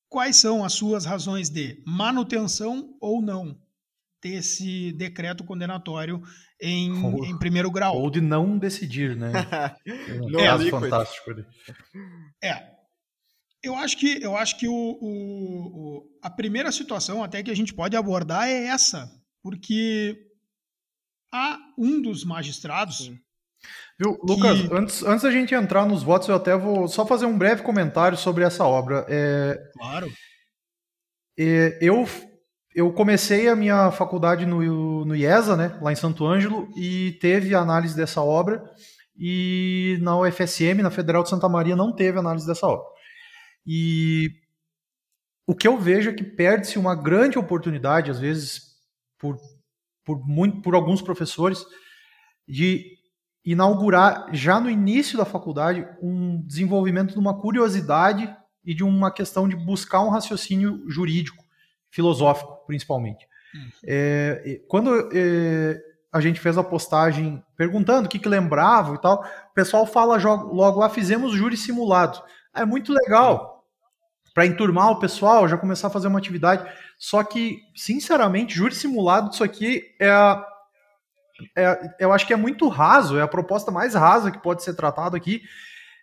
quais 0.09 0.37
são 0.37 0.65
as 0.65 0.73
suas 0.73 1.05
razões 1.05 1.49
de 1.49 1.83
manutenção 1.85 2.97
ou 2.99 3.21
não 3.21 3.61
desse 4.19 4.91
decreto 4.93 5.43
condenatório 5.43 6.23
em, 6.59 6.91
ou, 7.03 7.23
em 7.23 7.37
primeiro 7.37 7.69
grau. 7.69 7.95
Ou 7.95 8.09
de 8.09 8.19
não 8.19 8.57
decidir, 8.57 9.15
né? 9.15 9.31
não, 10.31 10.39
é, 10.39 10.69
fantástico. 10.71 11.31
É, 12.43 12.76
eu 13.63 13.75
acho 13.75 13.97
que, 13.97 14.23
eu 14.23 14.35
acho 14.37 14.57
que 14.57 14.67
o, 14.67 14.73
o, 14.73 15.01
o, 15.01 16.03
a 16.21 16.29
primeira 16.29 16.71
situação 16.71 17.23
até 17.23 17.41
que 17.41 17.51
a 17.51 17.55
gente 17.55 17.73
pode 17.73 17.95
abordar 17.95 18.47
é 18.47 18.67
essa, 18.67 19.09
porque 19.41 20.17
há 21.33 21.57
um 21.77 22.01
dos 22.01 22.23
magistrados. 22.23 23.11
Viu, 23.99 24.17
Lucas, 24.23 24.61
que... 24.61 24.73
antes, 24.73 25.03
antes 25.03 25.23
da 25.23 25.31
gente 25.31 25.55
entrar 25.55 25.85
nos 25.85 26.03
votos, 26.03 26.27
eu 26.27 26.35
até 26.35 26.55
vou 26.55 26.87
só 26.87 27.05
fazer 27.05 27.25
um 27.25 27.37
breve 27.37 27.63
comentário 27.63 28.17
sobre 28.17 28.43
essa 28.43 28.63
obra. 28.63 29.05
É, 29.09 29.59
claro. 29.73 30.11
É, 31.39 31.77
eu, 31.81 32.07
eu 32.75 32.93
comecei 32.93 33.47
a 33.47 33.55
minha 33.55 33.91
faculdade 33.91 34.45
no, 34.45 35.03
no 35.03 35.15
IESA, 35.15 35.55
né, 35.55 35.77
lá 35.81 35.91
em 35.91 35.95
Santo 35.95 36.25
Ângelo, 36.25 36.69
e 36.77 37.17
teve 37.19 37.55
análise 37.55 37.95
dessa 37.95 38.21
obra, 38.21 38.63
e 39.19 39.97
na 40.01 40.19
UFSM, 40.19 40.81
na 40.83 40.91
Federal 40.91 41.23
de 41.23 41.29
Santa 41.29 41.49
Maria, 41.49 41.75
não 41.75 41.91
teve 41.91 42.19
análise 42.19 42.45
dessa 42.45 42.67
obra. 42.67 42.85
E 43.67 44.31
o 45.45 45.53
que 45.53 45.67
eu 45.67 45.77
vejo 45.77 46.09
é 46.09 46.13
que 46.13 46.23
perde-se 46.23 46.79
uma 46.79 46.95
grande 46.95 47.37
oportunidade, 47.37 48.09
às 48.09 48.19
vezes, 48.19 48.77
por, 49.19 49.37
por, 50.05 50.25
muito, 50.25 50.61
por 50.61 50.73
alguns 50.73 51.01
professores, 51.01 51.65
de 52.47 52.97
inaugurar 53.43 54.27
já 54.33 54.59
no 54.59 54.69
início 54.69 55.17
da 55.17 55.25
faculdade 55.25 55.85
um 56.01 56.41
desenvolvimento 56.45 57.13
de 57.13 57.19
uma 57.19 57.39
curiosidade 57.39 58.33
e 58.63 58.73
de 58.73 58.83
uma 58.83 59.11
questão 59.11 59.47
de 59.47 59.55
buscar 59.55 60.01
um 60.01 60.09
raciocínio 60.09 60.83
jurídico, 60.89 61.43
filosófico, 61.89 62.65
principalmente. 62.65 63.25
Uhum. 63.53 63.69
É, 63.85 64.61
quando 64.67 65.09
é, 65.13 65.81
a 66.11 66.19
gente 66.21 66.39
fez 66.39 66.57
a 66.57 66.63
postagem 66.63 67.43
perguntando 67.55 68.05
o 68.07 68.09
que, 68.09 68.19
que 68.19 68.29
lembrava 68.29 68.95
e 68.95 69.01
tal, 69.01 69.23
o 69.23 69.53
pessoal 69.53 69.85
fala 69.85 70.17
logo 70.17 70.79
lá, 70.79 70.89
fizemos 70.89 71.33
júri 71.33 71.55
simulado. 71.55 72.21
É 72.53 72.65
muito 72.65 72.93
legal 72.93 73.56
para 74.37 74.45
enturmar 74.45 74.91
o 74.91 74.99
pessoal, 74.99 75.47
já 75.47 75.57
começar 75.57 75.87
a 75.87 75.89
fazer 75.89 76.07
uma 76.07 76.19
atividade. 76.19 76.63
Só 76.95 77.23
que, 77.23 77.57
sinceramente, 77.75 78.53
júri 78.53 78.75
simulado 78.75 79.31
disso 79.31 79.43
aqui 79.43 79.81
é, 79.99 80.11
é, 81.57 81.95
eu 81.99 82.13
acho 82.13 82.27
que 82.27 82.33
é 82.33 82.35
muito 82.35 82.67
raso, 82.67 83.17
é 83.17 83.23
a 83.23 83.27
proposta 83.27 83.71
mais 83.71 83.95
rasa 83.95 84.29
que 84.29 84.37
pode 84.37 84.61
ser 84.61 84.75
tratada 84.75 85.17
aqui, 85.17 85.41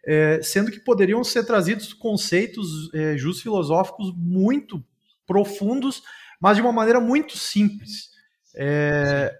é, 0.04 0.40
sendo 0.42 0.72
que 0.72 0.80
poderiam 0.80 1.22
ser 1.22 1.44
trazidos 1.44 1.92
conceitos 1.94 2.92
é, 2.92 3.16
justos 3.16 3.44
filosóficos 3.44 4.12
muito 4.16 4.84
profundos, 5.28 6.02
mas 6.40 6.56
de 6.56 6.62
uma 6.62 6.72
maneira 6.72 6.98
muito 6.98 7.38
simples. 7.38 8.10
É, 8.56 9.32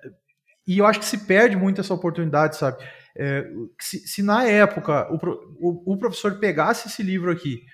e 0.69 0.79
eu 0.79 0.87
acho 0.87 1.01
que 1.01 1.05
se 1.05 1.27
perde 1.27 1.57
muito 1.57 1.81
essa 1.81 1.93
oportunidade, 1.93 2.57
sabe? 2.57 2.77
É, 3.17 3.45
se, 3.81 4.07
se, 4.07 4.23
na 4.23 4.45
época 4.45 5.09
o, 5.13 5.17
o, 5.59 5.95
o 5.95 5.99
professor 5.99 6.39
pegasse 6.39 6.87
esse 6.87 7.03
livro 7.03 7.33
aqui 7.33 7.65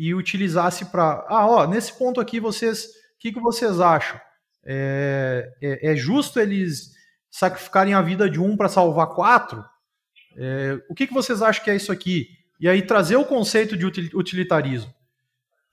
e 0.00 0.14
utilizasse 0.14 0.86
para, 0.86 1.26
ah, 1.28 1.46
ó, 1.46 1.66
nesse 1.66 1.92
ponto 1.92 2.22
aqui 2.22 2.40
vocês, 2.40 2.84
o 2.84 2.88
que, 3.18 3.30
que 3.30 3.38
vocês 3.38 3.80
acham? 3.80 4.18
É, 4.64 5.52
é, 5.60 5.92
é, 5.92 5.96
justo 5.96 6.40
eles 6.40 6.92
sacrificarem 7.30 7.92
a 7.92 8.00
vida 8.00 8.28
de 8.28 8.40
um 8.40 8.56
para 8.56 8.70
salvar 8.70 9.08
quatro? 9.08 9.62
É, 10.38 10.80
o 10.88 10.94
que, 10.94 11.06
que 11.06 11.12
vocês 11.12 11.42
acham 11.42 11.62
que 11.62 11.70
é 11.70 11.76
isso 11.76 11.92
aqui? 11.92 12.28
E 12.58 12.66
aí 12.66 12.80
trazer 12.80 13.16
o 13.16 13.26
conceito 13.26 13.76
de 13.76 13.84
utilitarismo. 14.16 14.90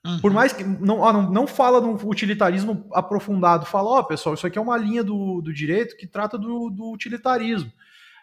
Uhum. 0.04 0.20
Por 0.20 0.30
mais 0.30 0.52
que 0.52 0.62
não, 0.62 1.00
ó, 1.00 1.10
não, 1.10 1.30
não 1.30 1.46
fala 1.46 1.80
de 1.80 1.86
um 1.86 1.94
utilitarismo 2.06 2.86
aprofundado, 2.92 3.64
fala, 3.64 3.88
ó, 3.88 4.02
pessoal, 4.02 4.34
isso 4.34 4.46
aqui 4.46 4.58
é 4.58 4.60
uma 4.60 4.76
linha 4.76 5.02
do, 5.02 5.40
do 5.40 5.54
direito 5.54 5.96
que 5.96 6.06
trata 6.06 6.36
do, 6.36 6.68
do 6.68 6.92
utilitarismo. 6.92 7.72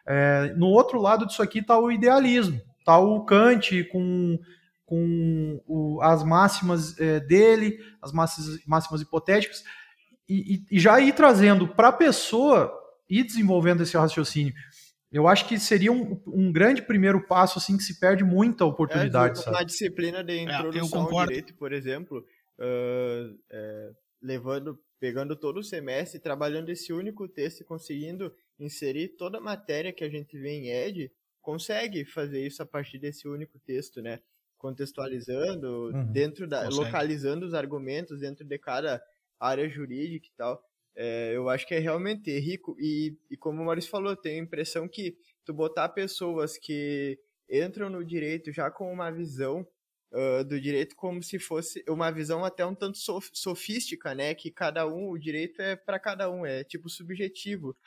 É, 0.06 0.54
no 0.56 0.68
outro 0.68 1.02
lado 1.02 1.26
disso 1.26 1.42
aqui 1.42 1.60
está 1.60 1.80
o 1.80 1.92
idealismo, 1.92 2.62
está 2.78 3.00
o 3.00 3.26
Kant 3.26 3.84
com 3.86 4.38
com 4.86 5.62
o, 5.66 6.00
as 6.02 6.24
máximas 6.24 7.00
é, 7.00 7.20
dele, 7.20 7.80
as 8.02 8.12
máximas, 8.12 8.64
máximas 8.66 9.02
hipotéticas, 9.02 9.64
e, 10.28 10.56
e, 10.56 10.78
e 10.78 10.80
já 10.80 11.00
ir 11.00 11.14
trazendo 11.14 11.68
para 11.68 11.90
a 11.90 11.94
pessoa 11.94 12.72
e 13.10 13.24
desenvolvendo 13.24 13.84
esse 13.84 13.98
raciocínio. 13.98 14.54
Eu 15.12 15.28
acho 15.28 15.48
que 15.48 15.58
seria 15.58 15.92
um, 15.92 16.22
um, 16.28 16.52
grande 16.52 16.82
primeiro 16.82 17.26
passo, 17.26 17.58
assim, 17.58 17.78
que 17.78 17.84
se 17.84 18.00
perde 18.00 18.24
muita 18.24 18.66
oportunidade. 18.66 19.42
É, 19.48 19.52
na 19.52 19.64
disciplina 19.64 20.24
de 20.24 20.34
é, 20.34 20.44
introdução 20.44 21.08
é, 21.08 21.20
ao 21.20 21.28
direito, 21.28 21.54
por 21.56 21.72
exemplo, 21.72 22.26
uh, 22.60 23.96
levando, 24.22 24.78
pegando 25.00 25.36
todo 25.36 25.58
o 25.58 25.64
semestre, 25.64 26.20
trabalhando 26.20 26.70
esse 26.70 26.92
único 26.92 27.28
texto 27.28 27.62
e 27.62 27.66
conseguindo 27.66 28.34
inserir 28.60 29.10
toda 29.10 29.38
a 29.38 29.42
matéria 29.42 29.94
que 29.94 30.04
a 30.04 30.10
gente 30.10 30.38
vê 30.38 30.50
em 30.50 30.70
Ed, 30.70 31.12
consegue 31.42 32.04
fazer 32.04 32.46
isso 32.46 32.62
a 32.62 32.66
partir 32.66 32.98
desse 32.98 33.28
único 33.28 33.60
texto, 33.60 34.02
né? 34.02 34.20
Contextualizando, 34.66 35.92
uhum, 35.94 36.12
dentro 36.12 36.48
da. 36.48 36.66
Consegue. 36.66 36.86
localizando 36.86 37.46
os 37.46 37.54
argumentos 37.54 38.20
dentro 38.20 38.44
de 38.44 38.58
cada 38.58 39.00
área 39.40 39.70
jurídica 39.70 40.28
e 40.28 40.32
tal. 40.36 40.64
É, 40.96 41.34
eu 41.36 41.50
acho 41.50 41.68
que 41.68 41.76
é 41.76 41.80
realmente 41.80 42.36
rico. 42.40 42.76
E, 42.80 43.16
e 43.30 43.38
como 43.38 43.62
o 43.62 43.66
Maurício 43.66 43.92
falou, 43.92 44.16
tenho 44.16 44.42
a 44.42 44.44
impressão 44.44 44.88
que 44.88 45.18
tu 45.44 45.54
botar 45.54 45.90
pessoas 45.90 46.58
que 46.58 47.20
entram 47.50 47.90
no 47.90 48.04
direito 48.04 48.52
já 48.52 48.72
com 48.72 48.92
uma 48.92 49.12
visão 49.12 49.68
uh, 50.12 50.44
do 50.44 50.60
direito 50.60 50.96
como 50.96 51.22
se 51.22 51.38
fosse 51.38 51.84
uma 51.88 52.12
visão 52.12 52.44
até 52.44 52.66
um 52.66 52.74
tanto 52.74 52.98
sof 52.98 53.30
sofística, 53.34 54.16
né? 54.16 54.34
Que 54.34 54.50
cada 54.50 54.88
um, 54.88 55.10
o 55.10 55.18
direito 55.20 55.62
é 55.62 55.76
para 55.76 56.00
cada 56.00 56.32
um, 56.32 56.46
é 56.46 56.64
tipo 56.64 56.90
subjetivo. 56.90 57.78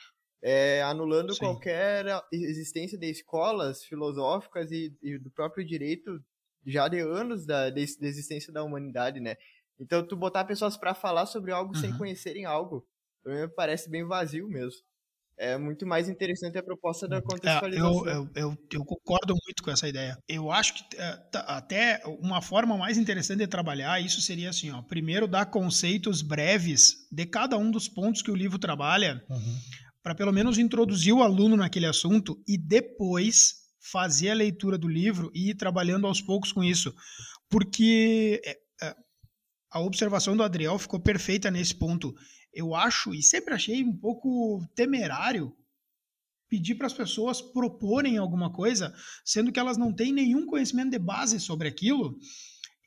É, 0.41 0.81
anulando 0.83 1.33
Sim. 1.33 1.39
qualquer 1.39 2.05
existência 2.31 2.97
de 2.97 3.09
escolas 3.09 3.83
filosóficas 3.83 4.71
e, 4.71 4.95
e, 5.03 5.17
do 5.17 5.29
próprio 5.29 5.65
direito 5.65 6.23
já 6.65 6.87
de 6.87 6.99
anos 6.99 7.45
da, 7.45 7.69
de, 7.69 7.85
de 7.85 8.07
existência 8.07 8.51
da 8.51 8.63
humanidade, 8.63 9.19
né? 9.19 9.35
Então, 9.79 10.05
tu 10.05 10.15
botar 10.15 10.43
pessoas 10.43 10.75
para 10.75 10.93
falar 10.93 11.25
sobre 11.25 11.51
algo 11.51 11.73
uhum. 11.73 11.81
sem 11.81 11.97
conhecerem 11.97 12.45
algo, 12.45 12.85
me 13.25 13.47
parece 13.47 13.89
bem 13.89 14.05
vazio 14.05 14.47
mesmo. 14.47 14.81
É 15.37 15.57
muito 15.57 15.87
mais 15.87 16.09
interessante 16.09 16.57
a 16.57 16.63
proposta 16.63 17.07
da 17.07 17.21
contextualização. 17.21 18.07
É, 18.09 18.11
eu, 18.11 18.29
eu, 18.35 18.57
eu, 18.73 18.83
concordo 18.83 19.33
muito 19.45 19.63
com 19.63 19.71
essa 19.71 19.87
ideia. 19.87 20.17
Eu 20.27 20.51
acho 20.51 20.73
que 20.73 20.97
é, 20.97 21.15
tá, 21.31 21.39
até 21.41 22.01
uma 22.19 22.41
forma 22.41 22.77
mais 22.77 22.97
interessante 22.97 23.39
de 23.39 23.47
trabalhar 23.47 24.01
isso 24.01 24.19
seria 24.19 24.49
assim: 24.49 24.69
ó, 24.71 24.81
primeiro 24.81 25.29
dar 25.29 25.45
conceitos 25.45 26.21
breves 26.21 27.07
de 27.09 27.25
cada 27.25 27.57
um 27.57 27.71
dos 27.71 27.87
pontos 27.87 28.21
que 28.21 28.29
o 28.29 28.35
livro 28.35 28.59
trabalha, 28.59 29.23
uhum. 29.29 29.57
para 30.03 30.13
pelo 30.13 30.33
menos 30.33 30.57
introduzir 30.57 31.13
o 31.13 31.23
aluno 31.23 31.55
naquele 31.55 31.85
assunto 31.85 32.37
e 32.45 32.57
depois 32.57 33.68
fazer 33.79 34.29
a 34.31 34.35
leitura 34.35 34.77
do 34.77 34.87
livro 34.87 35.31
e 35.33 35.51
ir 35.51 35.55
trabalhando 35.55 36.07
aos 36.07 36.21
poucos 36.21 36.51
com 36.51 36.63
isso. 36.63 36.93
Porque 37.49 38.41
é, 38.45 38.59
é, 38.83 38.95
a 39.71 39.79
observação 39.79 40.35
do 40.35 40.43
Adriel 40.43 40.77
ficou 40.77 40.99
perfeita 40.99 41.49
nesse 41.49 41.75
ponto 41.75 42.13
eu 42.53 42.75
acho 42.75 43.13
e 43.13 43.21
sempre 43.21 43.53
achei 43.53 43.83
um 43.83 43.95
pouco 43.95 44.65
temerário 44.75 45.55
pedir 46.49 46.75
para 46.75 46.87
as 46.87 46.93
pessoas 46.93 47.41
proporem 47.41 48.17
alguma 48.17 48.51
coisa, 48.51 48.93
sendo 49.23 49.51
que 49.51 49.59
elas 49.59 49.77
não 49.77 49.93
têm 49.93 50.11
nenhum 50.11 50.47
conhecimento 50.47 50.89
de 50.89 50.97
base 50.97 51.39
sobre 51.39 51.67
aquilo, 51.67 52.17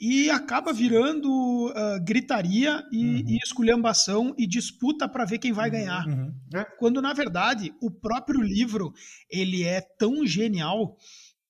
e 0.04 0.28
acaba 0.28 0.72
virando 0.72 1.30
uh, 1.68 2.04
gritaria 2.04 2.84
e, 2.90 3.04
uhum. 3.04 3.24
e, 3.28 3.36
esculhambação 3.36 4.34
e 4.36 4.48
disputa 4.48 5.08
para 5.08 5.24
ver 5.24 5.38
quem 5.38 5.52
vai 5.52 5.68
uhum, 5.68 5.76
ganhar. 5.76 6.04
Uhum. 6.08 6.34
É. 6.52 6.64
Quando, 6.76 7.00
na 7.00 7.12
verdade, 7.12 7.72
o 7.80 7.88
próprio 7.88 8.42
livro 8.42 8.92
ele 9.30 9.62
é 9.62 9.80
tão 9.80 10.26
genial 10.26 10.96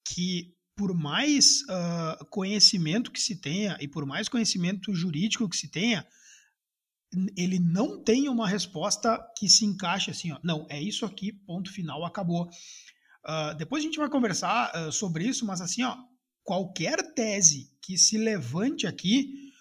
que 0.06 0.52
por 0.76 0.92
mais 0.92 1.62
uh, 1.62 2.26
conhecimento 2.26 3.10
que 3.10 3.22
se 3.22 3.40
tenha 3.40 3.78
e 3.80 3.88
por 3.88 4.04
mais 4.04 4.28
conhecimento 4.28 4.92
jurídico 4.94 5.48
que 5.48 5.56
se 5.56 5.70
tenha, 5.70 6.06
ele 7.34 7.58
não 7.58 8.04
tem 8.04 8.28
uma 8.28 8.46
resposta 8.46 9.18
que 9.38 9.48
se 9.48 9.64
encaixe 9.64 10.10
assim, 10.10 10.30
ó, 10.30 10.38
não, 10.44 10.66
é 10.68 10.78
isso 10.78 11.06
aqui, 11.06 11.32
ponto 11.32 11.72
final, 11.72 12.04
acabou. 12.04 12.50
Uh, 13.24 13.54
depois 13.56 13.82
a 13.82 13.86
gente 13.86 13.98
vai 13.98 14.10
conversar 14.10 14.70
uh, 14.74 14.92
sobre 14.92 15.24
isso, 15.24 15.46
mas 15.46 15.62
assim, 15.62 15.84
ó, 15.84 15.96
qualquer 16.44 17.14
tese 17.14 17.70
que 17.80 17.96
se 17.96 18.16
levante 18.16 18.86
aqui, 18.86 19.52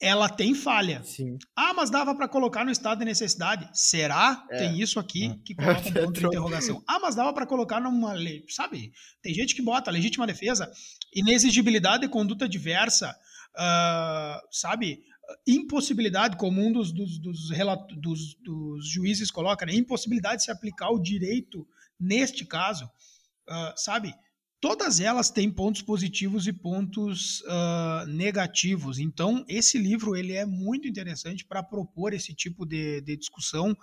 ela 0.00 0.28
tem 0.28 0.54
falha. 0.54 1.02
Sim. 1.02 1.38
Ah, 1.54 1.72
mas 1.72 1.90
dava 1.90 2.14
para 2.14 2.28
colocar 2.28 2.64
no 2.64 2.70
estado 2.70 2.98
de 2.98 3.04
necessidade. 3.04 3.68
Será? 3.72 4.46
É. 4.50 4.58
Tem 4.58 4.80
isso 4.80 5.00
aqui 5.00 5.28
hum. 5.28 5.40
que 5.44 5.54
coloca 5.54 5.88
um 5.88 5.92
ponto 5.92 6.20
de 6.20 6.26
interrogação. 6.26 6.82
Ah, 6.86 6.98
mas 7.00 7.14
dava 7.14 7.32
para 7.32 7.46
colocar 7.46 7.80
numa 7.80 8.12
lei, 8.12 8.44
sabe? 8.48 8.92
Tem 9.22 9.32
gente 9.32 9.54
que 9.54 9.62
bota 9.62 9.90
legítima 9.90 10.26
defesa, 10.26 10.70
inexigibilidade 11.14 12.02
de 12.02 12.08
conduta 12.08 12.48
diversa, 12.48 13.16
uh, 13.54 14.40
sabe? 14.50 15.02
impossibilidade, 15.46 16.36
como 16.36 16.64
um 16.64 16.72
dos, 16.72 16.92
dos, 16.92 17.18
dos, 17.18 17.48
dos, 17.96 18.34
dos 18.36 18.88
juízes 18.88 19.30
coloca, 19.30 19.66
né? 19.66 19.74
impossibilidade 19.74 20.36
de 20.36 20.44
se 20.44 20.50
aplicar 20.52 20.90
o 20.90 21.02
direito 21.02 21.66
neste 21.98 22.44
caso, 22.44 22.84
uh, 22.84 23.72
sabe? 23.74 24.14
Todas 24.60 25.00
elas 25.00 25.30
têm 25.30 25.50
pontos 25.50 25.82
positivos 25.82 26.46
e 26.46 26.52
pontos 26.52 27.42
uh, 27.42 28.06
negativos. 28.08 28.98
Então, 28.98 29.44
esse 29.48 29.78
livro 29.78 30.16
ele 30.16 30.32
é 30.32 30.46
muito 30.46 30.88
interessante 30.88 31.44
para 31.44 31.62
propor 31.62 32.14
esse 32.14 32.34
tipo 32.34 32.64
de, 32.64 33.02
de, 33.02 33.16
discussão, 33.16 33.76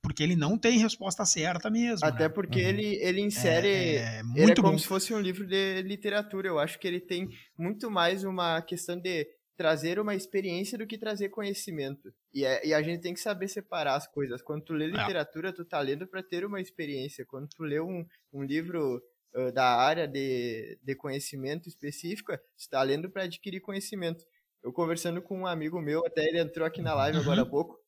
porque 0.00 0.22
ele 0.22 0.36
não 0.36 0.56
tem 0.56 0.78
resposta 0.78 1.24
certa 1.24 1.68
mesmo. 1.68 2.06
Até 2.06 2.24
né? 2.24 2.28
porque 2.28 2.62
uhum. 2.62 2.68
ele, 2.68 2.86
ele 3.02 3.20
insere. 3.20 3.68
É, 3.68 4.18
é 4.18 4.22
muito 4.22 4.38
ele 4.38 4.52
é 4.52 4.54
como 4.54 4.72
bom. 4.72 4.78
se 4.78 4.86
fosse 4.86 5.12
um 5.12 5.20
livro 5.20 5.44
de 5.44 5.82
literatura. 5.82 6.48
Eu 6.48 6.58
acho 6.58 6.78
que 6.78 6.86
ele 6.86 7.00
tem 7.00 7.28
muito 7.58 7.90
mais 7.90 8.22
uma 8.22 8.62
questão 8.62 8.96
de 8.96 9.26
trazer 9.56 9.98
uma 9.98 10.14
experiência 10.14 10.78
do 10.78 10.86
que 10.86 10.96
trazer 10.96 11.28
conhecimento. 11.28 12.12
E, 12.32 12.44
é, 12.44 12.66
e 12.66 12.72
a 12.72 12.82
gente 12.82 13.00
tem 13.00 13.14
que 13.14 13.20
saber 13.20 13.48
separar 13.48 13.96
as 13.96 14.06
coisas. 14.06 14.40
Quando 14.40 14.64
tu 14.64 14.72
lê 14.72 14.86
é. 14.86 14.88
literatura, 14.88 15.50
é. 15.50 15.52
tu 15.52 15.64
tá 15.64 15.80
lendo 15.80 16.06
para 16.06 16.22
ter 16.22 16.44
uma 16.44 16.60
experiência. 16.60 17.24
Quando 17.26 17.48
tu 17.48 17.62
lê 17.62 17.80
um, 17.80 18.04
um 18.32 18.42
livro 18.42 19.02
uh, 19.34 19.52
da 19.52 19.64
área 19.64 20.06
de, 20.06 20.78
de 20.82 20.94
conhecimento 20.94 21.68
específica, 21.68 22.38
tu 22.38 22.68
tá 22.68 22.82
lendo 22.82 23.10
para 23.10 23.24
adquirir 23.24 23.60
conhecimento. 23.60 24.24
Eu 24.62 24.72
conversando 24.72 25.20
com 25.20 25.40
um 25.40 25.46
amigo 25.46 25.80
meu, 25.80 26.04
até 26.06 26.24
ele 26.24 26.38
entrou 26.38 26.66
aqui 26.66 26.80
na 26.80 26.94
live 26.94 27.18
uhum. 27.18 27.24
agora 27.24 27.42
há 27.42 27.46
pouco, 27.46 27.78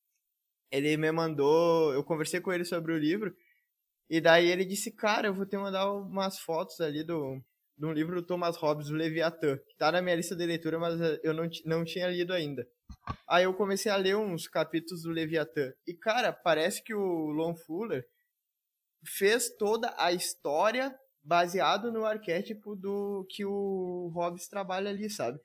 ele 0.70 0.96
me 0.96 1.12
mandou, 1.12 1.92
eu 1.92 2.02
conversei 2.02 2.40
com 2.40 2.52
ele 2.52 2.64
sobre 2.64 2.92
o 2.92 2.98
livro, 2.98 3.34
e 4.10 4.20
daí 4.20 4.50
ele 4.50 4.64
disse, 4.64 4.90
cara, 4.90 5.28
eu 5.28 5.34
vou 5.34 5.46
te 5.46 5.56
mandar 5.56 5.90
umas 5.92 6.38
fotos 6.38 6.80
ali 6.80 7.04
do, 7.04 7.40
de 7.76 7.86
um 7.86 7.92
livro 7.92 8.20
do 8.20 8.26
Thomas 8.26 8.56
Hobbes, 8.56 8.90
o 8.90 8.94
Leviatã, 8.94 9.56
que 9.56 9.76
tá 9.76 9.90
na 9.90 10.02
minha 10.02 10.16
lista 10.16 10.36
de 10.36 10.46
leitura, 10.46 10.78
mas 10.78 11.00
eh, 11.00 11.20
eu 11.22 11.32
não, 11.32 11.48
não 11.64 11.84
tinha 11.84 12.08
lido 12.08 12.32
ainda. 12.32 12.66
Aí 13.28 13.44
eu 13.44 13.54
comecei 13.54 13.90
a 13.90 13.96
ler 13.96 14.16
uns 14.16 14.46
capítulos 14.46 15.02
do 15.02 15.10
Leviatã. 15.10 15.72
E, 15.86 15.94
cara, 15.94 16.32
parece 16.32 16.82
que 16.82 16.94
o 16.94 17.30
Lon 17.30 17.54
Fuller 17.54 18.06
fez 19.04 19.54
toda 19.56 19.94
a 19.98 20.12
história 20.12 20.94
baseado 21.24 21.90
no 21.90 22.04
arquétipo 22.04 22.76
do 22.76 23.26
que 23.30 23.44
o 23.44 24.10
Hobbes 24.14 24.46
trabalha 24.46 24.90
ali, 24.90 25.08
sabe? 25.08 25.40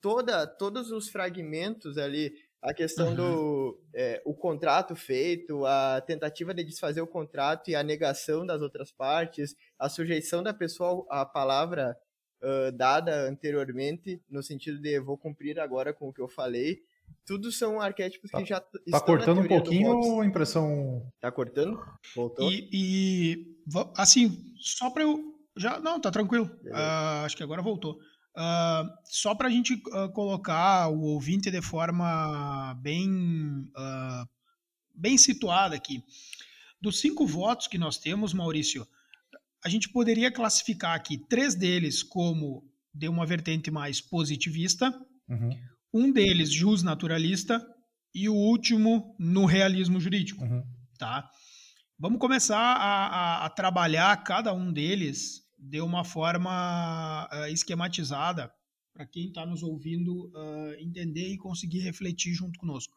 Toda, 0.00 0.46
todos 0.46 0.92
os 0.92 1.08
fragmentos 1.08 1.98
ali, 1.98 2.32
a 2.62 2.72
questão 2.72 3.08
uhum. 3.08 3.14
do 3.14 3.80
é, 3.94 4.22
o 4.24 4.32
contrato 4.32 4.94
feito, 4.94 5.66
a 5.66 6.00
tentativa 6.00 6.54
de 6.54 6.62
desfazer 6.62 7.00
o 7.00 7.06
contrato 7.06 7.68
e 7.68 7.74
a 7.74 7.82
negação 7.82 8.46
das 8.46 8.62
outras 8.62 8.92
partes, 8.92 9.56
a 9.78 9.88
sujeição 9.88 10.42
da 10.42 10.54
pessoa 10.54 11.04
à 11.10 11.26
palavra 11.26 11.96
uh, 12.42 12.72
dada 12.72 13.28
anteriormente, 13.28 14.22
no 14.28 14.42
sentido 14.42 14.80
de 14.80 15.00
vou 15.00 15.18
cumprir 15.18 15.58
agora 15.58 15.92
com 15.92 16.08
o 16.08 16.12
que 16.12 16.20
eu 16.20 16.28
falei. 16.28 16.80
Tudo 17.26 17.52
são 17.52 17.80
arquétipos 17.80 18.30
tá, 18.30 18.38
que 18.38 18.48
já 18.48 18.60
tá 18.60 19.00
cortando 19.00 19.40
um 19.40 19.48
pouquinho 19.48 19.90
ou 19.90 20.24
impressão? 20.24 21.10
Tá 21.20 21.30
cortando? 21.30 21.78
Voltou? 22.14 22.50
E, 22.50 22.68
e 22.72 23.56
assim, 23.96 24.54
só 24.58 24.88
para 24.90 25.02
eu 25.02 25.38
já 25.56 25.78
não, 25.80 26.00
tá 26.00 26.10
tranquilo. 26.10 26.46
Uh, 26.64 27.24
acho 27.24 27.36
que 27.36 27.42
agora 27.42 27.60
voltou. 27.60 27.98
Uh, 28.38 28.88
só 29.04 29.34
para 29.34 29.48
a 29.48 29.50
gente 29.50 29.74
uh, 29.74 30.12
colocar 30.12 30.88
o 30.88 31.00
ouvinte 31.00 31.50
de 31.50 31.60
forma 31.60 32.74
bem, 32.80 33.10
uh, 33.76 34.28
bem 34.94 35.18
situada 35.18 35.74
aqui. 35.74 36.02
Dos 36.80 37.00
cinco 37.00 37.26
votos 37.26 37.66
que 37.66 37.76
nós 37.76 37.98
temos, 37.98 38.32
Maurício, 38.32 38.86
a 39.64 39.68
gente 39.68 39.88
poderia 39.88 40.30
classificar 40.30 40.94
aqui 40.94 41.18
três 41.18 41.56
deles 41.56 42.02
como 42.04 42.64
de 42.94 43.08
uma 43.08 43.26
vertente 43.26 43.70
mais 43.70 44.00
positivista, 44.00 44.88
uhum. 45.28 45.50
Um 45.92 46.12
deles 46.12 46.52
jus 46.52 46.82
naturalista 46.82 47.64
e 48.14 48.28
o 48.28 48.34
último 48.34 49.14
no 49.18 49.44
realismo 49.44 50.00
jurídico. 50.00 50.42
Uhum. 50.42 50.62
Tá? 50.98 51.30
Vamos 51.98 52.18
começar 52.18 52.58
a, 52.58 53.06
a, 53.06 53.46
a 53.46 53.50
trabalhar 53.50 54.16
cada 54.24 54.52
um 54.52 54.72
deles 54.72 55.42
de 55.58 55.80
uma 55.80 56.04
forma 56.04 57.28
uh, 57.32 57.46
esquematizada 57.46 58.52
para 58.92 59.06
quem 59.06 59.28
está 59.28 59.44
nos 59.44 59.62
ouvindo 59.62 60.26
uh, 60.28 60.74
entender 60.78 61.28
e 61.28 61.38
conseguir 61.38 61.80
refletir 61.80 62.32
junto 62.32 62.58
conosco. 62.58 62.94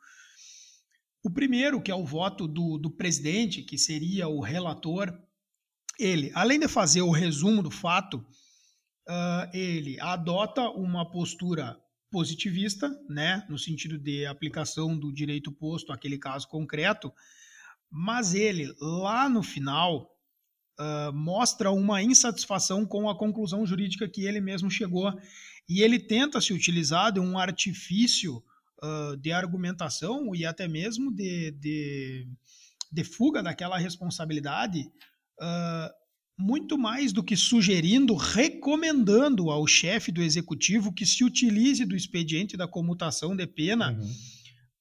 O 1.24 1.30
primeiro, 1.30 1.82
que 1.82 1.92
é 1.92 1.96
o 1.96 2.06
voto 2.06 2.48
do, 2.48 2.78
do 2.78 2.90
presidente, 2.90 3.62
que 3.62 3.78
seria 3.78 4.28
o 4.28 4.42
relator, 4.42 5.14
ele, 6.00 6.32
além 6.34 6.60
de 6.60 6.68
fazer 6.68 7.02
o 7.02 7.12
resumo 7.12 7.62
do 7.62 7.70
fato, 7.70 8.18
uh, 9.08 9.56
ele 9.56 10.00
adota 10.00 10.70
uma 10.70 11.10
postura 11.10 11.80
positivista, 12.12 12.90
né, 13.10 13.46
no 13.50 13.58
sentido 13.58 13.98
de 13.98 14.26
aplicação 14.26 14.98
do 14.98 15.12
direito 15.12 15.52
posto 15.52 15.92
àquele 15.92 16.18
caso 16.18 16.48
concreto, 16.48 17.12
mas 17.90 18.34
ele, 18.34 18.74
lá 18.80 19.28
no 19.28 19.42
final, 19.42 20.16
uh, 20.80 21.14
mostra 21.14 21.72
uma 21.72 22.04
insatisfação 22.04 22.86
com 22.86 23.10
a 23.10 23.18
conclusão 23.18 23.66
jurídica 23.66 24.08
que 24.08 24.26
ele 24.26 24.40
mesmo 24.40 24.70
chegou. 24.70 25.12
E 25.68 25.82
ele 25.82 26.00
tenta 26.00 26.40
se 26.40 26.54
utilizar 26.54 27.12
de 27.12 27.20
um 27.20 27.38
artifício 27.38 28.44
uh, 28.84 29.18
de 29.18 29.32
argumentação 29.32 30.36
e 30.36 30.46
até 30.46 30.68
mesmo 30.68 31.14
de, 31.14 31.52
de 31.52 32.28
de 32.92 33.04
fuga 33.04 33.42
daquela 33.42 33.78
responsabilidade, 33.78 34.82
uh, 35.40 36.01
muito 36.42 36.78
mais 36.78 37.14
do 37.14 37.24
que 37.24 37.38
sugerindo, 37.38 38.16
recomendando 38.16 39.52
ao 39.52 39.68
chefe 39.68 40.12
do 40.12 40.22
executivo 40.22 40.92
que 40.92 41.06
se 41.06 41.24
utilize 41.24 41.86
do 41.86 41.96
expediente 41.96 42.58
da 42.58 42.68
comutação 42.68 43.36
de 43.36 43.46
pena 43.46 43.92
uhum. 43.92 44.14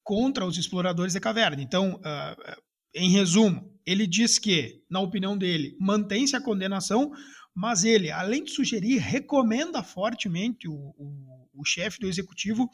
contra 0.02 0.46
os 0.46 0.56
exploradores 0.56 1.12
de 1.12 1.20
caverna. 1.20 1.62
Então, 1.62 1.96
uh, 1.96 2.60
em 2.94 3.10
resumo, 3.10 3.70
ele 3.86 4.06
diz 4.06 4.38
que, 4.38 4.82
na 4.90 5.00
opinião 5.00 5.36
dele, 5.36 5.76
mantém-se 5.78 6.34
a 6.34 6.40
condenação, 6.40 7.12
mas 7.54 7.84
ele, 7.84 8.10
além 8.10 8.42
de 8.42 8.52
sugerir, 8.52 8.98
recomenda 8.98 9.82
fortemente 9.82 10.66
o, 10.66 10.74
o, 10.74 11.48
o 11.52 11.64
chefe 11.64 12.00
do 12.00 12.08
executivo 12.08 12.70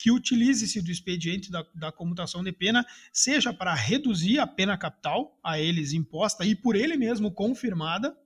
que 0.00 0.10
utilize-se 0.10 0.80
do 0.80 0.90
expediente 0.90 1.50
da, 1.50 1.62
da, 1.74 1.92
comutação 1.92 2.42
de 2.42 2.50
pena, 2.50 2.86
seja 3.12 3.52
para 3.52 3.74
reduzir 3.74 4.38
a 4.38 4.46
pena 4.46 4.78
capital 4.78 5.38
a 5.44 5.60
eles 5.60 5.92
imposta 5.92 6.42
e 6.42 6.56
por 6.56 6.74
ele 6.74 6.96
mesmo 6.96 7.30
confirmada, 7.30 8.16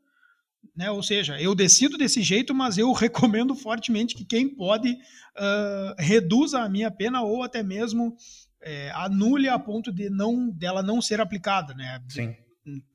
né? 0.76 0.88
ou 0.88 1.02
seja, 1.02 1.40
eu 1.40 1.52
decido 1.52 1.98
desse 1.98 2.22
jeito, 2.22 2.54
mas 2.54 2.78
eu 2.78 2.92
recomendo 2.94 3.56
fortemente 3.56 4.14
que 4.14 4.24
quem 4.24 4.48
pode 4.48 4.92
uh, 4.92 5.94
reduza 5.98 6.60
a 6.60 6.68
minha 6.68 6.92
pena 6.92 7.22
ou 7.22 7.42
até 7.42 7.60
mesmo 7.60 8.16
é, 8.62 8.92
anule 8.92 9.48
a 9.48 9.58
ponto 9.58 9.92
de 9.92 10.08
não 10.08 10.48
dela 10.48 10.80
não 10.80 11.02
ser 11.02 11.20
aplicada, 11.20 11.74
né? 11.74 12.00
Sim. 12.08 12.36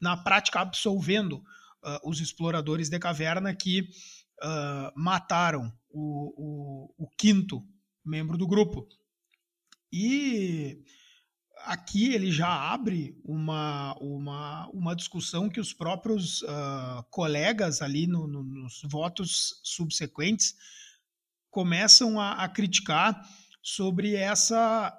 Na 0.02 0.15
prática, 0.15 0.62
absolvendo 0.62 1.36
uh, 1.84 2.10
os 2.10 2.22
exploradores 2.22 2.88
de 2.89 2.98
caverna 2.98 3.54
que 3.54 3.82
uh, 3.82 4.92
mataram 4.96 5.72
o, 5.89 6.94
o, 6.98 7.06
o 7.06 7.10
quinto 7.18 7.62
membro 8.10 8.38
do 8.38 8.48
grupo. 8.48 8.88
E 9.91 10.84
aqui 11.65 12.13
ele 12.13 12.32
já 12.32 12.48
abre 12.48 13.19
uma, 13.24 13.95
uma, 14.00 14.67
uma 14.69 14.95
discussão 14.95 15.50
que 15.50 15.60
os 15.60 15.74
próprios 15.74 16.41
uh, 16.43 17.04
colegas 17.10 17.82
ali 17.82 18.08
no, 18.08 18.28
no, 18.28 18.43
nos 18.43 18.82
votos 18.86 19.60
subsequentes 19.63 20.56
começam 21.50 22.19
a, 22.19 22.43
a, 22.43 22.50
criticar 22.50 23.22
sobre 23.62 24.15
essa 24.15 24.95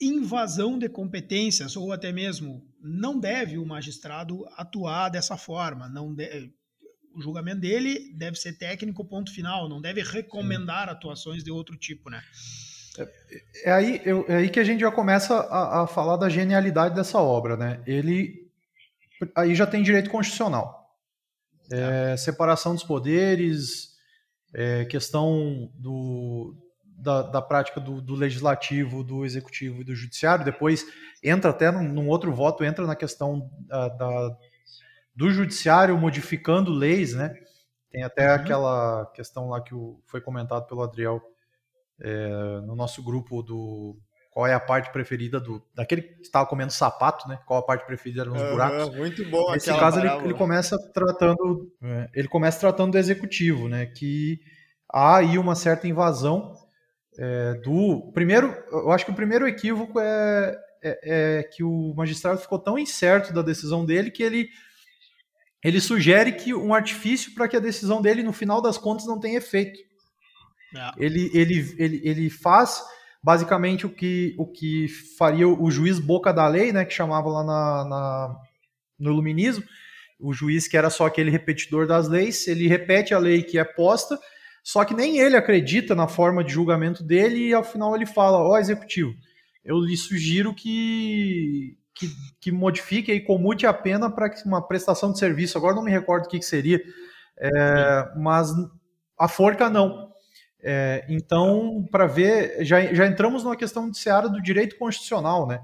invasão 0.00 0.78
de 0.78 0.88
competências 0.88 1.76
ou 1.76 1.92
até 1.92 2.12
mesmo 2.12 2.64
não 2.80 3.18
deve 3.18 3.58
o 3.58 3.66
magistrado 3.66 4.46
atuar 4.52 5.08
dessa 5.08 5.36
forma, 5.36 5.88
não 5.88 6.14
deve, 6.14 6.54
o 7.18 7.22
julgamento 7.22 7.60
dele 7.60 8.12
deve 8.14 8.38
ser 8.38 8.52
técnico, 8.52 9.04
ponto 9.04 9.34
final, 9.34 9.68
não 9.68 9.80
deve 9.80 10.02
recomendar 10.02 10.84
Sim. 10.84 10.92
atuações 10.92 11.42
de 11.42 11.50
outro 11.50 11.76
tipo, 11.76 12.08
né? 12.08 12.22
É, 12.96 13.10
é 13.64 13.72
aí, 13.72 14.00
eu, 14.04 14.24
é 14.28 14.36
aí 14.36 14.48
que 14.48 14.60
a 14.60 14.64
gente 14.64 14.80
já 14.80 14.90
começa 14.90 15.34
a, 15.34 15.82
a, 15.82 15.86
falar 15.86 16.16
da 16.16 16.28
genialidade 16.28 16.94
dessa 16.94 17.18
obra, 17.18 17.56
né? 17.56 17.82
Ele 17.86 18.48
aí 19.34 19.52
já 19.52 19.66
tem 19.66 19.82
direito 19.82 20.10
constitucional, 20.10 20.96
é, 21.72 22.16
separação 22.16 22.72
dos 22.74 22.84
poderes, 22.84 23.96
é, 24.54 24.84
questão 24.84 25.68
do, 25.74 26.54
da, 26.84 27.22
da 27.22 27.42
prática 27.42 27.80
do, 27.80 28.00
do, 28.00 28.14
legislativo, 28.14 29.02
do 29.02 29.24
executivo 29.24 29.80
e 29.80 29.84
do 29.84 29.94
judiciário. 29.94 30.44
Depois 30.44 30.86
entra 31.20 31.50
até 31.50 31.72
num, 31.72 31.82
num 31.82 32.08
outro 32.08 32.32
voto, 32.32 32.62
entra 32.62 32.86
na 32.86 32.94
questão 32.94 33.50
da, 33.66 33.88
da 33.88 34.36
do 35.18 35.32
judiciário 35.32 35.98
modificando 35.98 36.70
leis, 36.70 37.12
né? 37.12 37.34
Tem 37.90 38.04
até 38.04 38.28
uhum. 38.28 38.34
aquela 38.36 39.06
questão 39.06 39.48
lá 39.48 39.60
que 39.60 39.74
foi 40.06 40.20
comentado 40.20 40.64
pelo 40.68 40.80
Adriel 40.80 41.20
é, 42.00 42.60
no 42.64 42.76
nosso 42.76 43.02
grupo 43.02 43.42
do 43.42 43.98
qual 44.30 44.46
é 44.46 44.54
a 44.54 44.60
parte 44.60 44.92
preferida 44.92 45.40
do 45.40 45.60
daquele 45.74 46.02
que 46.02 46.22
estava 46.22 46.46
comendo 46.46 46.72
sapato, 46.72 47.26
né? 47.28 47.36
Qual 47.44 47.58
a 47.58 47.64
parte 47.64 47.84
preferida 47.84 48.24
nos 48.24 48.40
uhum, 48.40 48.50
buracos? 48.52 48.94
Muito 48.94 49.28
bom. 49.28 49.50
Nesse 49.50 49.76
caso 49.76 49.98
ele, 49.98 50.08
ele, 50.08 50.34
começa 50.34 50.78
tratando, 50.94 51.68
é, 51.82 52.08
ele 52.14 52.28
começa 52.28 52.60
tratando 52.60 52.92
do 52.92 52.98
executivo, 52.98 53.68
né? 53.68 53.86
Que 53.86 54.38
há 54.88 55.16
aí 55.16 55.36
uma 55.36 55.56
certa 55.56 55.88
invasão 55.88 56.54
é, 57.18 57.54
do 57.54 58.12
primeiro. 58.14 58.54
Eu 58.70 58.92
acho 58.92 59.04
que 59.04 59.10
o 59.10 59.16
primeiro 59.16 59.48
equívoco 59.48 59.98
é, 59.98 60.56
é, 60.80 61.38
é 61.40 61.42
que 61.42 61.64
o 61.64 61.92
magistrado 61.96 62.38
ficou 62.38 62.60
tão 62.60 62.78
incerto 62.78 63.32
da 63.32 63.42
decisão 63.42 63.84
dele 63.84 64.12
que 64.12 64.22
ele 64.22 64.48
ele 65.62 65.80
sugere 65.80 66.32
que 66.32 66.54
um 66.54 66.72
artifício 66.72 67.34
para 67.34 67.48
que 67.48 67.56
a 67.56 67.60
decisão 67.60 68.00
dele, 68.00 68.22
no 68.22 68.32
final 68.32 68.62
das 68.62 68.78
contas, 68.78 69.06
não 69.06 69.18
tenha 69.18 69.38
efeito. 69.38 69.78
É. 70.74 70.90
Ele, 70.98 71.30
ele, 71.34 71.74
ele, 71.78 72.00
ele 72.04 72.30
faz 72.30 72.82
basicamente 73.22 73.84
o 73.86 73.90
que, 73.90 74.34
o 74.38 74.46
que 74.46 74.86
faria 75.18 75.48
o 75.48 75.70
juiz 75.70 75.98
boca 75.98 76.32
da 76.32 76.46
lei, 76.46 76.72
né, 76.72 76.84
que 76.84 76.94
chamava 76.94 77.28
lá 77.28 77.44
na, 77.44 77.84
na, 77.84 78.36
no 78.98 79.10
iluminismo, 79.10 79.64
o 80.20 80.32
juiz 80.32 80.68
que 80.68 80.76
era 80.76 80.90
só 80.90 81.06
aquele 81.06 81.30
repetidor 81.30 81.86
das 81.86 82.08
leis, 82.08 82.46
ele 82.46 82.68
repete 82.68 83.14
a 83.14 83.18
lei 83.18 83.42
que 83.42 83.58
é 83.58 83.64
posta, 83.64 84.18
só 84.62 84.84
que 84.84 84.94
nem 84.94 85.18
ele 85.18 85.36
acredita 85.36 85.94
na 85.94 86.06
forma 86.06 86.44
de 86.44 86.52
julgamento 86.52 87.02
dele 87.02 87.48
e 87.48 87.54
ao 87.54 87.64
final 87.64 87.94
ele 87.94 88.06
fala, 88.06 88.38
ó 88.38 88.52
oh, 88.52 88.58
executivo, 88.58 89.14
eu 89.64 89.78
lhe 89.80 89.96
sugiro 89.96 90.54
que 90.54 91.76
que, 91.98 92.08
que 92.40 92.52
modifique 92.52 93.10
e 93.12 93.20
comute 93.20 93.66
a 93.66 93.74
pena 93.74 94.08
para 94.08 94.32
uma 94.46 94.66
prestação 94.66 95.12
de 95.12 95.18
serviço. 95.18 95.58
Agora 95.58 95.74
não 95.74 95.82
me 95.82 95.90
recordo 95.90 96.26
o 96.26 96.28
que, 96.28 96.38
que 96.38 96.44
seria, 96.44 96.80
é, 97.36 98.12
mas 98.16 98.52
a 99.18 99.26
forca 99.26 99.68
não. 99.68 100.12
É, 100.60 101.04
então, 101.08 101.86
para 101.90 102.06
ver, 102.06 102.64
já, 102.64 102.92
já 102.94 103.06
entramos 103.06 103.42
numa 103.42 103.56
questão 103.56 103.90
de 103.90 103.98
seara 103.98 104.28
do 104.28 104.40
direito 104.40 104.76
constitucional, 104.76 105.46
né? 105.46 105.60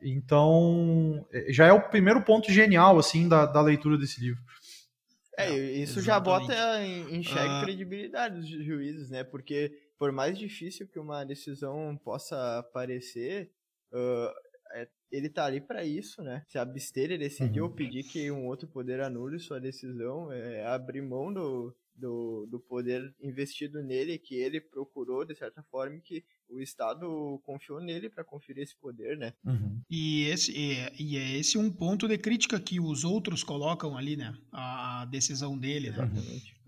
Então, 0.00 1.26
é, 1.32 1.52
já 1.52 1.66
é 1.66 1.72
o 1.72 1.88
primeiro 1.88 2.22
ponto 2.22 2.50
genial, 2.52 2.98
assim, 2.98 3.28
da, 3.28 3.46
da 3.46 3.60
leitura 3.60 3.98
desse 3.98 4.20
livro. 4.20 4.42
É, 5.36 5.50
isso 5.52 5.98
Exatamente. 5.98 6.06
já 6.06 6.20
bota 6.20 6.82
em, 6.82 7.16
em 7.16 7.22
xeque 7.22 7.38
a 7.38 7.58
uh... 7.58 7.64
credibilidade 7.64 8.36
dos 8.36 8.48
juízes, 8.48 9.10
né? 9.10 9.24
Porque 9.24 9.76
por 9.98 10.12
mais 10.12 10.38
difícil 10.38 10.86
que 10.86 10.98
uma 10.98 11.24
decisão 11.24 11.96
possa 12.04 12.62
parecer, 12.72 13.50
uh, 13.92 14.32
é, 14.74 14.88
ele 15.10 15.28
tá 15.28 15.44
ali 15.44 15.60
para 15.60 15.84
isso, 15.84 16.22
né? 16.22 16.44
Se 16.48 16.58
abster 16.58 17.12
e 17.12 17.18
decidir 17.18 17.60
uhum. 17.60 17.68
ou 17.68 17.72
pedir 17.72 18.02
que 18.02 18.30
um 18.30 18.46
outro 18.46 18.66
poder 18.66 19.00
anule 19.00 19.38
sua 19.38 19.60
decisão, 19.60 20.32
é 20.32 20.66
abrir 20.66 21.00
mão 21.00 21.32
do, 21.32 21.74
do, 21.94 22.46
do 22.50 22.58
poder 22.58 23.14
investido 23.22 23.82
nele, 23.82 24.18
que 24.18 24.34
ele 24.34 24.60
procurou, 24.60 25.24
de 25.24 25.34
certa 25.36 25.62
forma, 25.70 26.00
que 26.00 26.24
o 26.48 26.60
Estado 26.60 27.40
confiou 27.44 27.80
nele 27.80 28.10
para 28.10 28.24
conferir 28.24 28.64
esse 28.64 28.76
poder, 28.76 29.16
né? 29.16 29.32
Uhum. 29.44 29.80
E, 29.88 30.24
esse, 30.24 30.52
e, 30.52 30.74
e, 30.98 31.16
é 31.16 31.38
esse 31.38 31.56
um 31.56 31.70
ponto 31.70 32.08
de 32.08 32.18
crítica 32.18 32.58
que 32.60 32.80
os 32.80 33.04
outros 33.04 33.44
colocam 33.44 33.96
ali, 33.96 34.16
né? 34.16 34.36
A 34.52 35.06
decisão 35.10 35.56
dele, 35.56 35.90
né? 35.90 36.10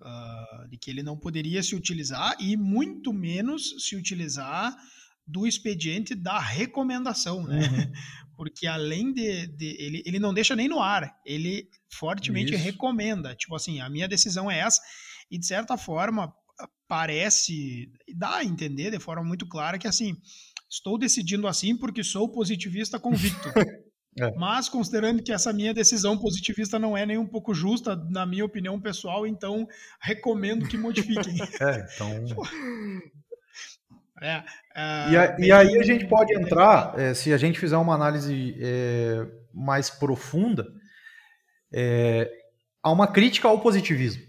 Uh, 0.01 0.69
de 0.69 0.79
que 0.79 0.91
ele 0.91 1.03
não 1.03 1.17
poderia 1.17 1.63
se 1.63 1.75
utilizar 1.75 2.37
e 2.41 2.57
muito 2.57 3.13
menos 3.13 3.85
se 3.85 3.97
utilizar 3.97 4.77
do 5.27 5.47
expediente 5.47 6.15
da 6.15 6.39
recomendação, 6.39 7.45
né? 7.45 7.61
Uhum. 7.61 7.93
Porque 8.37 8.67
além 8.67 9.15
de, 9.15 9.47
de, 9.47 9.77
ele, 9.83 10.03
ele 10.05 10.19
não 10.19 10.35
deixa 10.35 10.55
nem 10.55 10.69
no 10.69 10.79
ar, 10.79 11.19
ele 11.25 11.71
fortemente 11.91 12.55
Isso. 12.55 12.63
recomenda. 12.63 13.35
Tipo 13.35 13.57
assim, 13.57 13.81
a 13.81 13.89
minha 13.89 14.07
decisão 14.07 14.51
é 14.51 14.59
essa, 14.59 14.81
e 15.31 15.39
de 15.39 15.47
certa 15.47 15.79
forma 15.79 16.33
parece, 16.87 17.91
dá 18.15 18.37
a 18.37 18.45
entender 18.45 18.91
de 18.91 18.99
forma 18.99 19.25
muito 19.25 19.47
clara 19.49 19.79
que 19.79 19.89
assim, 19.89 20.17
estou 20.71 20.99
decidindo 20.99 21.49
assim 21.49 21.77
porque 21.77 22.05
sou 22.05 22.31
positivista 22.31 22.99
convicto. 22.99 23.49
É. 24.19 24.33
Mas, 24.35 24.67
considerando 24.67 25.23
que 25.23 25.31
essa 25.31 25.53
minha 25.53 25.75
decisão 25.75 26.17
positivista 26.17 26.79
não 26.79 26.97
é 26.97 27.05
nem 27.05 27.19
um 27.19 27.27
pouco 27.27 27.53
justa, 27.53 27.95
na 28.09 28.25
minha 28.25 28.47
opinião 28.47 28.81
pessoal, 28.81 29.27
então 29.27 29.69
recomendo 30.01 30.67
que 30.67 30.79
modifiquem. 30.79 31.37
É, 31.61 31.87
então. 31.95 32.35
É, 34.23 34.39
uh, 34.39 35.11
e, 35.11 35.17
a, 35.17 35.37
e, 35.39 35.53
aí 35.53 35.79
a 35.79 35.83
gente 35.83 36.07
pode 36.07 36.35
entrar, 36.35 36.99
é, 36.99 37.13
se 37.13 37.33
a 37.33 37.37
gente 37.37 37.59
fizer 37.59 37.77
uma 37.77 37.95
análise 37.95 38.57
é, 38.59 39.27
mais 39.53 39.91
profunda, 39.91 40.67
é, 41.73 42.31
a 42.83 42.91
uma 42.91 43.07
crítica 43.07 43.49
ao 43.49 43.61
positivismo, 43.61 44.23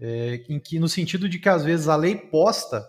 é, 0.00 0.42
em 0.48 0.58
que 0.60 0.78
no 0.78 0.88
sentido 0.88 1.28
de 1.28 1.38
que 1.38 1.48
às 1.48 1.64
vezes 1.64 1.88
a 1.88 1.96
lei 1.96 2.16
posta 2.16 2.84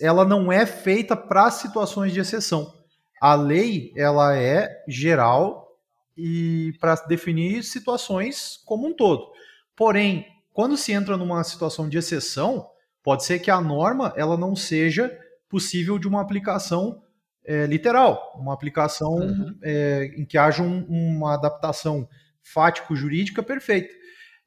ela 0.00 0.24
não 0.24 0.50
é 0.50 0.64
feita 0.64 1.16
para 1.16 1.50
situações 1.50 2.12
de 2.12 2.20
exceção. 2.20 2.72
A 3.20 3.34
lei 3.34 3.92
ela 3.96 4.36
é 4.36 4.82
geral 4.88 5.68
e 6.16 6.72
para 6.80 6.94
definir 7.06 7.62
situações 7.62 8.58
como 8.64 8.86
um 8.86 8.94
todo. 8.94 9.30
Porém, 9.76 10.26
quando 10.52 10.76
se 10.76 10.92
entra 10.92 11.16
numa 11.16 11.42
situação 11.44 11.88
de 11.88 11.98
exceção, 11.98 12.66
pode 13.02 13.24
ser 13.24 13.38
que 13.38 13.50
a 13.50 13.60
norma 13.60 14.12
ela 14.16 14.36
não 14.36 14.56
seja 14.56 15.16
possível 15.52 15.98
de 15.98 16.08
uma 16.08 16.22
aplicação 16.22 17.02
é, 17.44 17.66
literal, 17.66 18.32
uma 18.40 18.54
aplicação 18.54 19.12
uhum. 19.16 19.58
é, 19.62 20.14
em 20.16 20.24
que 20.24 20.38
haja 20.38 20.62
um, 20.62 20.82
uma 20.88 21.34
adaptação 21.34 22.08
fático-jurídica 22.42 23.42
perfeita. 23.42 23.94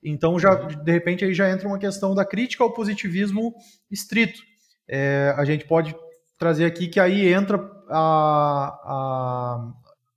Então, 0.03 0.39
já 0.39 0.59
uhum. 0.59 0.83
de 0.83 0.91
repente, 0.91 1.23
aí 1.23 1.33
já 1.33 1.49
entra 1.49 1.67
uma 1.67 1.77
questão 1.77 2.15
da 2.15 2.25
crítica 2.25 2.63
ao 2.63 2.73
positivismo 2.73 3.53
estrito. 3.91 4.41
É, 4.87 5.31
a 5.37 5.45
gente 5.45 5.65
pode 5.65 5.95
trazer 6.39 6.65
aqui 6.65 6.87
que 6.87 6.99
aí 6.99 7.31
entra 7.31 7.57
a, 7.89 8.79
a, 8.83 9.73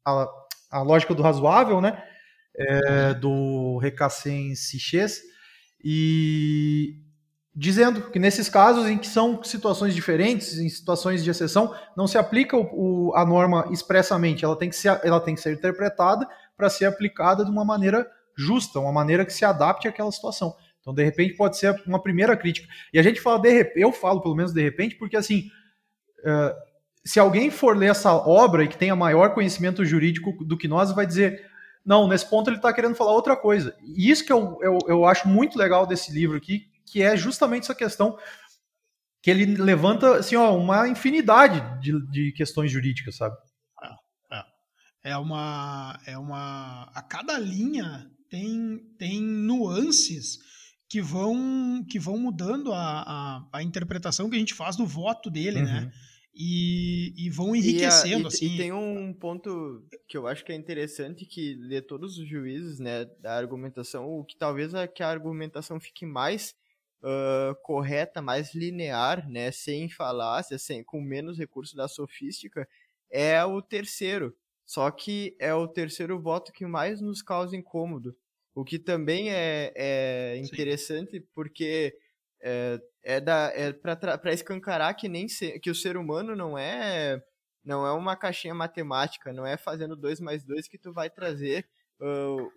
a 0.07 0.39
a 0.71 0.83
lógica 0.83 1.15
do 1.15 1.23
razoável, 1.23 1.81
né? 1.81 2.03
É, 2.57 3.15
do 3.15 3.79
Recassin 3.79 4.55
Siches, 4.55 5.21
e 5.83 6.97
dizendo 7.59 8.03
que 8.13 8.21
nesses 8.21 8.49
casos 8.49 8.87
em 8.87 8.97
que 8.97 9.09
são 9.09 9.43
situações 9.43 9.93
diferentes, 9.93 10.59
em 10.59 10.69
situações 10.69 11.25
de 11.25 11.31
exceção, 11.31 11.75
não 11.97 12.07
se 12.07 12.17
aplica 12.17 12.57
o, 12.57 13.09
o, 13.09 13.17
a 13.17 13.27
norma 13.27 13.67
expressamente, 13.73 14.45
ela 14.45 14.55
tem 14.55 14.71
que 14.71 14.77
ser, 14.77 15.01
ela 15.03 15.21
tem 15.21 15.35
que 15.35 15.41
ser 15.41 15.55
interpretada 15.55 16.25
para 16.57 16.71
ser 16.71 16.85
aplicada 16.85 17.45
de 17.45 17.51
uma 17.51 17.65
maneira 17.65 18.07
justa, 18.37 18.79
uma 18.79 18.93
maneira 18.93 19.27
que 19.27 19.33
se 19.33 19.45
adapte 19.45 19.89
àquela 19.89 20.13
situação. 20.13 20.55
Então, 20.81 20.95
de 20.95 21.03
repente, 21.03 21.35
pode 21.35 21.59
ser 21.59 21.75
uma 21.85 22.01
primeira 22.01 22.37
crítica. 22.37 22.69
E 22.93 22.99
a 22.99 23.03
gente 23.03 23.21
fala 23.21 23.41
de 23.41 23.51
repente, 23.51 23.81
eu 23.81 23.91
falo 23.91 24.23
pelo 24.23 24.37
menos 24.37 24.53
de 24.53 24.63
repente, 24.63 24.95
porque 24.95 25.17
assim, 25.17 25.49
uh, 26.21 26.55
se 27.05 27.19
alguém 27.19 27.51
for 27.51 27.77
ler 27.77 27.91
essa 27.91 28.15
obra 28.15 28.63
e 28.63 28.69
que 28.69 28.79
tenha 28.79 28.95
maior 28.95 29.35
conhecimento 29.35 29.85
jurídico 29.85 30.45
do 30.45 30.57
que 30.57 30.69
nós, 30.69 30.93
vai 30.93 31.05
dizer, 31.05 31.45
não, 31.85 32.07
nesse 32.07 32.31
ponto 32.31 32.49
ele 32.49 32.57
está 32.59 32.73
querendo 32.73 32.95
falar 32.95 33.11
outra 33.15 33.35
coisa. 33.35 33.75
E 33.83 34.09
isso 34.09 34.25
que 34.25 34.33
eu, 34.33 34.59
eu, 34.63 34.79
eu 34.87 35.05
acho 35.05 35.27
muito 35.27 35.59
legal 35.59 35.85
desse 35.85 36.13
livro 36.13 36.37
aqui, 36.37 36.68
que 36.91 37.03
é 37.03 37.17
justamente 37.17 37.65
essa 37.65 37.75
questão 37.75 38.19
que 39.23 39.31
ele 39.31 39.57
levanta 39.57 40.17
assim, 40.17 40.37
ó, 40.37 40.57
uma 40.57 40.89
infinidade 40.89 41.61
de, 41.81 42.11
de 42.11 42.33
questões 42.33 42.71
jurídicas, 42.71 43.17
sabe? 43.17 43.37
É, 44.33 45.11
é 45.11 45.17
uma, 45.17 46.01
é 46.07 46.17
uma. 46.17 46.91
A 46.95 47.03
cada 47.03 47.39
linha 47.39 48.11
tem, 48.29 48.79
tem 48.99 49.21
nuances 49.21 50.39
que 50.89 51.03
vão, 51.03 51.85
que 51.89 51.99
vão 51.99 52.19
mudando 52.19 52.73
a, 52.73 53.03
a, 53.03 53.49
a 53.53 53.63
interpretação 53.63 54.31
que 54.31 54.37
a 54.37 54.39
gente 54.39 54.55
faz 54.55 54.77
do 54.77 54.87
voto 54.87 55.31
dele, 55.31 55.63
né? 55.63 55.81
uhum. 55.81 55.87
né? 55.87 55.93
E, 56.41 57.15
e, 57.17 57.31
vão 57.31 57.57
enriquecendo, 57.57 58.09
e, 58.09 58.15
a, 58.15 58.19
e, 58.23 58.27
assim. 58.27 58.55
E 58.55 58.57
tem 58.57 58.73
um 58.73 59.13
ponto 59.13 59.85
que 60.07 60.17
eu 60.17 60.29
acho 60.29 60.45
que 60.45 60.53
é 60.53 60.55
interessante 60.55 61.27
que 61.27 61.55
lê 61.55 61.83
todos 61.83 62.17
os 62.17 62.29
juízes, 62.29 62.79
né, 62.79 63.07
da 63.21 63.37
argumentação, 63.37 64.07
o 64.07 64.25
que 64.25 64.37
talvez 64.37 64.73
é 64.73 64.87
que 64.87 65.03
a 65.03 65.09
argumentação 65.09 65.81
fique 65.81 66.07
mais 66.07 66.55
uh, 67.03 67.55
correta, 67.63 68.21
mais 68.23 68.55
linear, 68.55 69.29
né, 69.29 69.51
sem 69.51 69.89
falácia, 69.89 70.59
sem, 70.59 70.83
com 70.83 71.01
menos 71.01 71.39
recurso 71.39 71.77
da 71.77 71.89
sofística, 71.89 72.69
é 73.11 73.45
o 73.45 73.61
terceiro. 73.63 74.37
Só 74.67 74.91
que 74.91 75.35
é 75.41 75.55
o 75.55 75.67
terceiro 75.67 76.21
voto 76.21 76.53
que 76.53 76.67
mais 76.67 77.01
nos 77.01 77.23
causa 77.23 77.57
incômodo. 77.57 78.15
O 78.55 78.65
que 78.65 78.79
também 78.79 79.31
é, 79.31 79.73
é 79.75 80.37
interessante 80.37 81.19
Sim. 81.19 81.27
porque 81.35 81.97
é, 82.43 82.81
é, 83.03 83.21
da, 83.21 83.53
é 83.55 83.73
para 83.73 84.33
escancarar 84.33 84.95
que 84.95 85.09
nem 85.09 85.29
se, 85.29 85.59
que 85.61 85.71
o 85.71 85.75
ser 85.75 85.97
humano 85.97 86.37
não 86.37 86.59
é 86.59 87.23
não 87.65 87.87
é 87.87 87.93
uma 87.93 88.17
caixinha 88.17 88.55
matemática, 88.55 89.33
não 89.33 89.47
é 89.47 89.57
fazendo 89.57 89.95
dois 89.95 90.21
mais 90.21 90.45
dois 90.45 90.67
que 90.69 90.79
tu 90.79 90.93
vai 90.93 91.11
trazer. 91.11 91.69
Uh, 92.01 92.51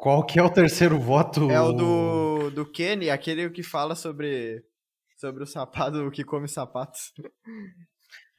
Qual 0.00 0.24
que 0.24 0.38
é 0.38 0.42
o 0.42 0.48
terceiro 0.48 0.98
voto? 0.98 1.50
É 1.50 1.60
o 1.60 1.72
do, 1.72 2.50
do 2.50 2.64
Kenny, 2.64 3.10
aquele 3.10 3.50
que 3.50 3.62
fala 3.62 3.94
sobre 3.94 4.64
sobre 5.18 5.42
o 5.42 5.46
sapato 5.46 6.10
que 6.10 6.24
come 6.24 6.48
sapatos. 6.48 7.12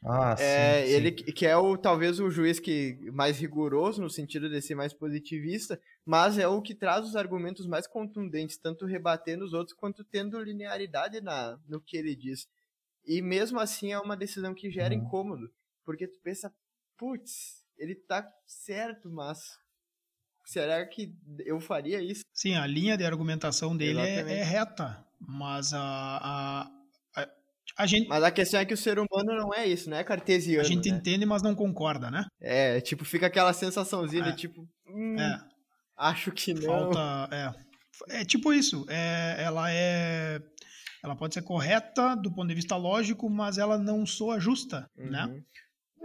Ah, 0.04 0.36
é, 0.40 0.84
sim, 0.84 0.94
ele 0.94 1.12
que 1.12 1.46
é 1.46 1.56
o 1.56 1.78
talvez 1.78 2.20
o 2.20 2.32
juiz 2.32 2.60
que 2.60 2.98
mais 3.14 3.38
rigoroso 3.38 4.02
no 4.02 4.10
sentido 4.10 4.50
de 4.50 4.60
ser 4.60 4.74
mais 4.74 4.92
positivista, 4.92 5.80
mas 6.04 6.40
é 6.40 6.48
o 6.48 6.60
que 6.60 6.74
traz 6.74 7.06
os 7.06 7.16
argumentos 7.16 7.68
mais 7.68 7.86
contundentes, 7.86 8.58
tanto 8.58 8.88
rebatendo 8.88 9.46
os 9.46 9.54
outros 9.54 9.78
quanto 9.78 10.04
tendo 10.04 10.42
linearidade 10.42 11.22
na 11.22 11.60
no 11.70 11.80
que 11.80 11.96
ele 11.96 12.16
diz. 12.16 12.50
E 13.06 13.22
mesmo 13.22 13.60
assim 13.60 13.92
é 13.92 14.00
uma 14.00 14.18
decisão 14.18 14.56
que 14.56 14.72
gera 14.72 14.96
uhum. 14.96 15.02
incômodo, 15.02 15.52
porque 15.86 16.08
tu 16.08 16.20
pensa, 16.24 16.52
putz, 16.98 17.64
ele 17.78 17.94
tá 17.94 18.28
certo, 18.48 19.12
mas 19.12 19.61
será 20.46 20.86
que 20.86 21.14
eu 21.46 21.60
faria 21.60 22.02
isso? 22.02 22.24
Sim, 22.34 22.56
a 22.56 22.66
linha 22.68 22.98
de 22.98 23.06
argumentação 23.06 23.76
dele 23.76 24.00
é, 24.00 24.40
é, 24.40 24.44
reta, 24.44 25.06
mas 25.20 25.74
a, 25.74 25.80
a 25.82 26.72
a 27.78 27.86
gente... 27.86 28.08
Mas 28.08 28.24
a 28.24 28.32
questão 28.32 28.60
é 28.60 28.66
que 28.66 28.74
o 28.74 28.78
ser 28.78 29.00
humano 29.00 29.36
não 29.36 29.54
é 29.54 29.66
isso, 29.66 29.90
não 29.90 29.98
é 29.98 30.04
cartesiano. 30.04 30.62
A 30.62 30.64
gente 30.64 30.92
né? 30.92 30.98
entende, 30.98 31.26
mas 31.26 31.42
não 31.42 31.56
concorda, 31.56 32.12
né? 32.12 32.26
É, 32.40 32.82
tipo, 32.82 33.06
fica 33.06 33.28
aquela 33.28 33.54
sensaçãozinha 33.54 34.24
é. 34.24 34.32
de 34.32 34.38
tipo. 34.38 34.68
Hum, 34.88 35.20
é. 35.20 35.42
Acho 35.98 36.32
que 36.32 36.54
não. 36.54 36.62
Falta. 36.62 37.30
É, 37.32 38.22
é 38.22 38.26
tipo 38.26 38.54
isso. 38.54 38.86
É, 38.90 39.38
ela 39.40 39.72
é. 39.72 40.40
Ela 41.04 41.16
pode 41.16 41.34
ser 41.34 41.42
correta 41.42 42.16
do 42.16 42.32
ponto 42.32 42.48
de 42.48 42.54
vista 42.54 42.76
lógico, 42.76 43.30
mas 43.30 43.58
ela 43.58 43.78
não 43.78 44.06
soa 44.06 44.40
justa, 44.40 44.86
né? 44.96 45.26
uhum. 45.26 45.34
né? 45.34 45.44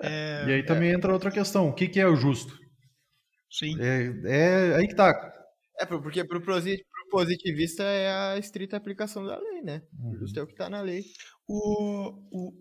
É, 0.02 0.44
e 0.46 0.52
aí 0.52 0.62
também 0.62 0.92
entra 0.92 1.12
outra 1.12 1.30
questão. 1.30 1.68
O 1.68 1.72
que, 1.72 1.88
que 1.88 2.00
é 2.00 2.06
o 2.06 2.16
justo? 2.16 2.58
Sim. 3.50 3.76
É, 3.80 4.12
é 4.24 4.76
aí 4.76 4.88
que 4.88 4.94
tá. 4.94 5.12
É, 5.78 5.84
porque 5.84 6.24
pro 6.24 6.42
positivista 7.10 7.82
é 7.82 8.10
a 8.10 8.38
estrita 8.38 8.76
aplicação 8.76 9.24
da 9.24 9.38
lei, 9.38 9.62
né? 9.62 9.82
Uhum. 9.98 10.18
Justo 10.18 10.38
é 10.38 10.42
o 10.42 10.46
que 10.46 10.54
tá 10.54 10.68
na 10.68 10.80
lei. 10.80 11.04
O, 11.46 12.12
o, 12.30 12.52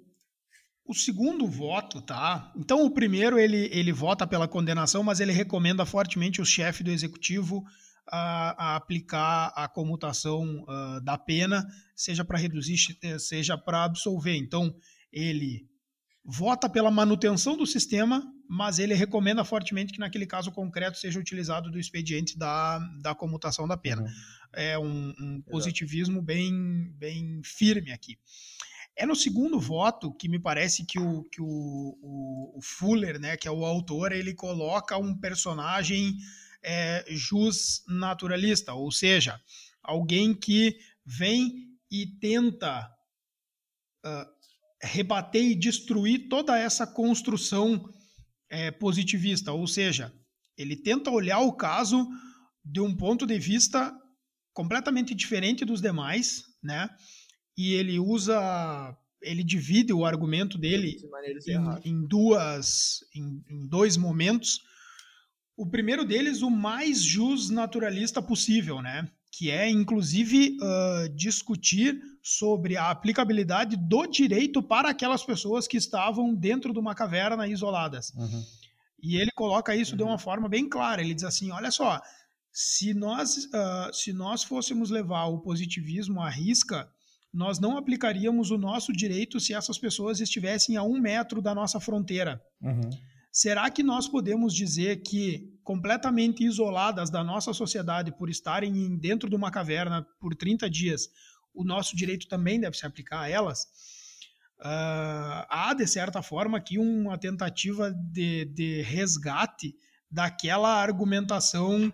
o 0.86 0.94
segundo 0.94 1.48
voto, 1.48 2.02
tá? 2.02 2.52
Então, 2.56 2.86
o 2.86 2.92
primeiro 2.92 3.40
ele, 3.40 3.70
ele 3.72 3.92
vota 3.92 4.28
pela 4.28 4.48
condenação, 4.48 5.04
mas 5.04 5.20
ele 5.20 5.32
recomenda 5.32 5.86
fortemente 5.86 6.42
o 6.42 6.46
chefe 6.46 6.84
do 6.84 6.92
executivo 6.92 7.64
a, 8.08 8.74
a 8.74 8.76
aplicar 8.76 9.52
a 9.56 9.68
comutação 9.68 10.64
uh, 10.64 11.02
da 11.02 11.18
pena, 11.18 11.66
seja 11.96 12.24
para 12.24 12.38
reduzir, 12.38 12.78
seja 13.20 13.58
para 13.58 13.84
absolver. 13.84 14.36
Então, 14.36 14.76
ele 15.12 15.68
vota 16.24 16.70
pela 16.70 16.92
manutenção 16.92 17.58
do 17.58 17.66
sistema, 17.66 18.24
mas 18.48 18.80
ele 18.80 18.94
recomenda 18.94 19.44
fortemente 19.44 19.94
que 19.94 20.00
naquele 20.00 20.26
caso 20.26 20.52
concreto 20.52 20.98
seja 20.98 21.20
utilizado 21.20 21.72
do 21.72 21.80
expediente 21.80 22.38
da, 22.38 22.80
da 23.02 23.16
comutação 23.16 23.68
da 23.68 23.78
pena. 23.78 24.02
Uhum. 24.02 24.08
É 24.54 24.80
um, 24.80 25.14
um 25.20 25.42
positivismo 25.42 26.22
bem, 26.22 26.94
bem 26.98 27.42
firme 27.44 27.92
aqui. 27.92 28.18
É 28.96 29.06
no 29.06 29.16
segundo 29.16 29.60
voto 29.60 30.14
que 30.14 30.30
me 30.30 30.40
parece 30.40 30.86
que 30.86 30.98
o, 30.98 31.24
que 31.24 31.42
o, 31.42 31.46
o, 32.02 32.58
o 32.58 32.62
Fuller, 32.62 33.20
né, 33.20 33.36
que 33.36 33.48
é 33.48 33.52
o 33.52 33.66
autor, 33.66 34.14
ele 34.14 34.34
coloca 34.34 34.98
um 34.98 35.14
personagem 35.14 36.18
é, 36.64 37.04
jus 37.10 37.84
naturalista, 37.88 38.74
ou 38.74 38.90
seja, 38.92 39.40
alguém 39.84 40.34
que 40.34 40.78
vem 41.06 41.76
e 41.92 42.08
tenta 42.08 42.90
uh, 44.06 44.26
rebater 44.82 45.44
e 45.44 45.56
destruir 45.56 46.28
toda 46.30 46.58
essa 46.58 46.88
construção 46.88 47.88
é, 48.50 48.72
positivista, 48.72 49.52
ou 49.52 49.68
seja, 49.68 50.14
ele 50.58 50.76
tenta 50.76 51.10
olhar 51.10 51.40
o 51.40 51.54
caso 51.54 52.08
de 52.64 52.80
um 52.80 52.96
ponto 52.96 53.26
de 53.26 53.38
vista 53.38 53.94
completamente 54.54 55.14
diferente 55.14 55.66
dos 55.66 55.82
demais, 55.82 56.44
né? 56.64 56.90
e 57.58 57.74
ele 57.74 58.00
usa, 58.00 58.98
ele 59.22 59.44
divide 59.44 59.94
o 59.94 60.06
argumento 60.06 60.58
dele 60.58 60.98
em, 61.48 61.90
em, 61.90 62.08
duas, 62.08 63.00
em, 63.16 63.44
em, 63.50 63.68
dois 63.68 63.96
momentos. 63.98 64.60
O 65.58 65.70
primeiro 65.70 66.04
deles, 66.04 66.42
o 66.42 66.50
mais 66.50 67.02
jus 67.02 67.50
naturalista 67.50 68.22
possível, 68.22 68.82
né? 68.82 69.10
Que 69.38 69.52
é, 69.52 69.70
inclusive, 69.70 70.58
uh, 70.62 71.10
discutir 71.10 72.00
sobre 72.24 72.78
a 72.78 72.90
aplicabilidade 72.90 73.76
do 73.76 74.06
direito 74.08 74.64
para 74.64 74.90
aquelas 74.90 75.24
pessoas 75.24 75.68
que 75.68 75.78
estavam 75.78 76.34
dentro 76.34 76.72
de 76.72 76.80
uma 76.80 76.96
caverna 76.96 77.48
isoladas. 77.48 78.14
Uhum. 78.16 78.44
E 79.04 79.18
ele 79.18 79.32
coloca 79.32 79.76
isso 79.76 79.92
uhum. 79.92 79.98
de 79.98 80.04
uma 80.04 80.18
forma 80.18 80.48
bem 80.48 80.70
clara. 80.70 81.02
Ele 81.02 81.14
diz 81.14 81.26
assim: 81.26 81.52
olha 81.52 81.70
só, 81.70 82.02
se 82.52 82.94
nós, 82.94 83.46
uh, 83.46 83.94
se 83.94 84.14
nós 84.14 84.42
fôssemos 84.44 84.90
levar 84.90 85.26
o 85.26 85.40
positivismo 85.40 86.22
à 86.22 86.30
risca, 86.30 86.90
nós 87.34 87.60
não 87.60 87.78
aplicaríamos 87.78 88.50
o 88.50 88.58
nosso 88.58 88.94
direito 88.94 89.42
se 89.42 89.54
essas 89.54 89.78
pessoas 89.78 90.22
estivessem 90.22 90.78
a 90.78 90.84
um 90.84 90.98
metro 90.98 91.42
da 91.42 91.54
nossa 91.54 91.82
fronteira. 91.82 92.42
Uhum. 92.62 92.90
Será 93.30 93.70
que 93.70 93.84
nós 93.84 94.08
podemos 94.08 94.54
dizer 94.54 95.02
que, 95.02 95.54
completamente 95.66 96.46
isoladas 96.46 97.10
da 97.10 97.24
nossa 97.24 97.52
sociedade 97.52 98.12
por 98.12 98.30
estarem 98.30 98.96
dentro 98.96 99.28
de 99.28 99.36
uma 99.36 99.50
caverna 99.50 100.08
por 100.20 100.36
30 100.36 100.70
dias, 100.70 101.10
o 101.54 101.64
nosso 101.64 101.98
direito 101.98 102.28
também 102.28 102.60
deve 102.60 102.78
se 102.78 102.86
aplicar 102.86 103.22
a 103.22 103.30
elas? 103.30 103.64
Uh, 104.60 105.44
há, 105.50 105.74
de 105.76 105.88
certa 105.88 106.22
forma, 106.22 106.58
aqui 106.58 106.78
uma 106.78 107.18
tentativa 107.18 107.92
de, 107.92 108.46
de 108.46 108.82
resgate 108.84 109.76
daquela 110.10 110.82
argumentação. 110.82 111.92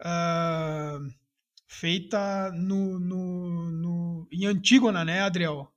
Uh, 0.00 1.20
feita 1.66 2.50
no, 2.52 2.98
no, 2.98 3.70
no, 3.70 4.28
em 4.32 4.46
Antígona, 4.46 5.04
né, 5.04 5.20
Adriel? 5.20 5.70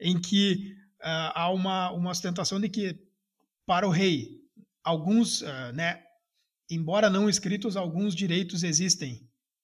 Em 0.00 0.20
que 0.20 0.76
uh, 1.00 1.32
há 1.32 1.50
uma, 1.50 1.92
uma 1.92 2.10
ostentação 2.10 2.60
de 2.60 2.68
que, 2.68 2.98
para 3.64 3.86
o 3.86 3.90
rei, 3.90 4.45
alguns, 4.86 5.42
uh, 5.42 5.72
né, 5.74 5.98
embora 6.70 7.10
não 7.10 7.28
escritos, 7.28 7.76
alguns 7.76 8.14
direitos 8.14 8.62
existem. 8.62 9.20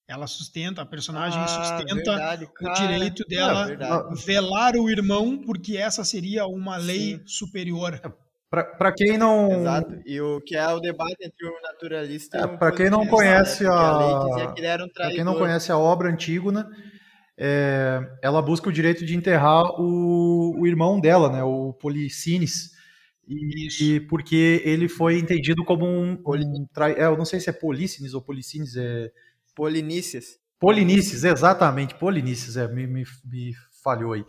Ela 0.08 0.26
sustenta, 0.26 0.82
a 0.82 0.86
personagem 0.86 1.40
ah, 1.40 1.46
sustenta 1.46 2.16
verdade, 2.16 2.44
o 2.44 2.72
direito 2.74 3.24
dela 3.26 3.68
não, 3.68 4.14
velar 4.16 4.74
o 4.74 4.90
irmão, 4.90 5.38
porque 5.38 5.76
essa 5.76 6.04
seria 6.04 6.44
uma 6.44 6.76
lei 6.76 7.18
Sim. 7.18 7.22
superior. 7.24 8.00
Para 8.50 8.92
quem 8.92 9.16
não. 9.16 9.50
Exato. 9.50 10.02
E 10.04 10.20
o 10.20 10.40
que 10.42 10.54
é 10.54 10.68
o 10.68 10.80
debate 10.80 11.16
entre 11.22 11.46
o 11.46 11.62
naturalista 11.62 12.36
é, 12.36 12.40
e 12.42 12.44
o 12.44 12.58
Para 12.58 12.72
quem 12.72 12.90
não 12.90 13.06
conhece 13.06 13.64
né? 13.64 13.70
a. 13.70 14.18
a 14.18 14.52
que 14.52 14.60
um 14.60 14.88
para 14.88 15.10
quem 15.10 15.24
não 15.24 15.38
conhece 15.38 15.72
a 15.72 15.78
obra 15.78 16.10
Antígona, 16.10 16.68
é, 17.38 18.00
ela 18.22 18.42
busca 18.42 18.68
o 18.68 18.72
direito 18.72 19.06
de 19.06 19.16
enterrar 19.16 19.80
o, 19.80 20.60
o 20.60 20.66
irmão 20.66 21.00
dela, 21.00 21.30
né, 21.30 21.42
o 21.42 21.72
Policines. 21.72 22.72
E, 23.26 23.94
e, 23.96 24.00
porque 24.00 24.62
ele 24.64 24.88
foi 24.88 25.18
entendido 25.18 25.64
como 25.64 25.86
um, 25.86 26.20
um 26.26 26.66
trai, 26.72 26.94
é, 26.94 27.04
eu 27.04 27.16
não 27.16 27.24
sei 27.24 27.40
se 27.40 27.48
é 27.48 27.52
Polícines 27.52 28.14
ou 28.14 28.20
Policines, 28.20 28.76
é 28.76 29.10
Polinícias. 29.54 30.38
Polinícias, 30.58 31.24
exatamente, 31.24 31.94
Polinícias, 31.94 32.56
é, 32.56 32.68
me, 32.68 32.86
me, 32.86 33.04
me 33.24 33.52
falhou 33.82 34.12
aí. 34.12 34.24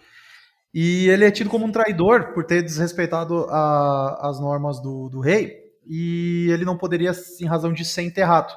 E 0.74 1.08
ele 1.10 1.26
é 1.26 1.32
tido 1.32 1.50
como 1.50 1.66
um 1.66 1.72
traidor 1.72 2.34
por 2.34 2.44
ter 2.44 2.64
desrespeitado 2.64 3.46
a, 3.50 4.30
as 4.30 4.40
normas 4.40 4.82
do, 4.82 5.10
do, 5.10 5.20
rei, 5.20 5.56
e 5.86 6.48
ele 6.50 6.66
não 6.66 6.76
poderia, 6.76 7.12
em 7.40 7.46
razão 7.46 7.72
de 7.72 7.86
ser 7.86 8.02
enterrado. 8.02 8.52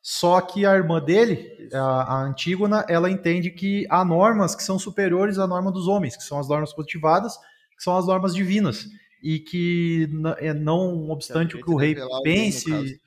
Só 0.00 0.40
que 0.40 0.64
a 0.64 0.74
irmã 0.74 1.00
dele, 1.00 1.68
a, 1.72 2.14
a 2.14 2.22
Antígona, 2.24 2.84
ela 2.88 3.10
entende 3.10 3.50
que 3.50 3.86
há 3.90 4.04
normas 4.04 4.54
que 4.54 4.62
são 4.62 4.78
superiores 4.78 5.38
à 5.38 5.46
norma 5.46 5.70
dos 5.70 5.86
homens, 5.86 6.16
que 6.16 6.24
são 6.24 6.38
as 6.38 6.48
normas 6.48 6.72
positivadas, 6.72 7.36
que 7.76 7.82
são 7.82 7.96
as 7.96 8.06
normas 8.06 8.34
divinas, 8.34 8.86
e 9.22 9.38
que 9.38 10.08
é, 10.38 10.52
não 10.52 11.10
obstante 11.10 11.56
o 11.56 11.62
que 11.62 11.70
o 11.70 11.76
rei 11.76 11.96
pense, 12.24 13.00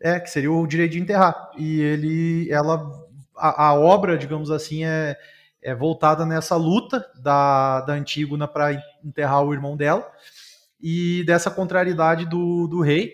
é 0.00 0.18
que 0.18 0.30
seria 0.30 0.50
o 0.50 0.66
direito 0.66 0.92
de 0.92 1.00
enterrar. 1.00 1.50
E 1.56 1.80
ele, 1.80 2.50
ela, 2.50 2.90
a, 3.36 3.68
a 3.68 3.74
obra, 3.74 4.18
digamos 4.18 4.50
assim, 4.50 4.84
é 4.84 5.16
é 5.62 5.74
voltada 5.74 6.24
nessa 6.24 6.56
luta 6.56 7.04
da, 7.20 7.80
da 7.82 7.94
Antígona 7.94 8.46
para 8.46 8.80
enterrar 9.04 9.44
o 9.44 9.52
irmão 9.52 9.76
dela 9.76 10.08
e 10.80 11.24
dessa 11.26 11.50
contrariedade 11.50 12.24
do, 12.24 12.68
do 12.68 12.80
rei 12.80 13.12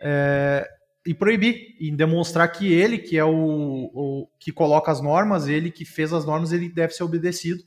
é, 0.00 0.68
e 1.04 1.12
proibir 1.12 1.76
e 1.80 1.90
demonstrar 1.90 2.50
que 2.52 2.72
ele 2.72 2.98
que 2.98 3.18
é 3.18 3.24
o, 3.24 3.90
o, 3.92 4.28
que 4.38 4.52
coloca 4.52 4.92
as 4.92 5.00
normas 5.00 5.48
ele 5.48 5.70
que 5.70 5.84
fez 5.84 6.12
as 6.12 6.24
normas 6.24 6.52
ele 6.52 6.68
deve 6.68 6.92
ser 6.92 7.02
obedecido 7.02 7.62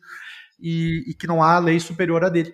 e, 0.60 1.03
e 1.08 1.13
que 1.13 1.27
não 1.27 1.43
há 1.43 1.60
lei 1.60 1.79
superior 1.79 2.23
a 2.23 2.29
dele 2.29 2.53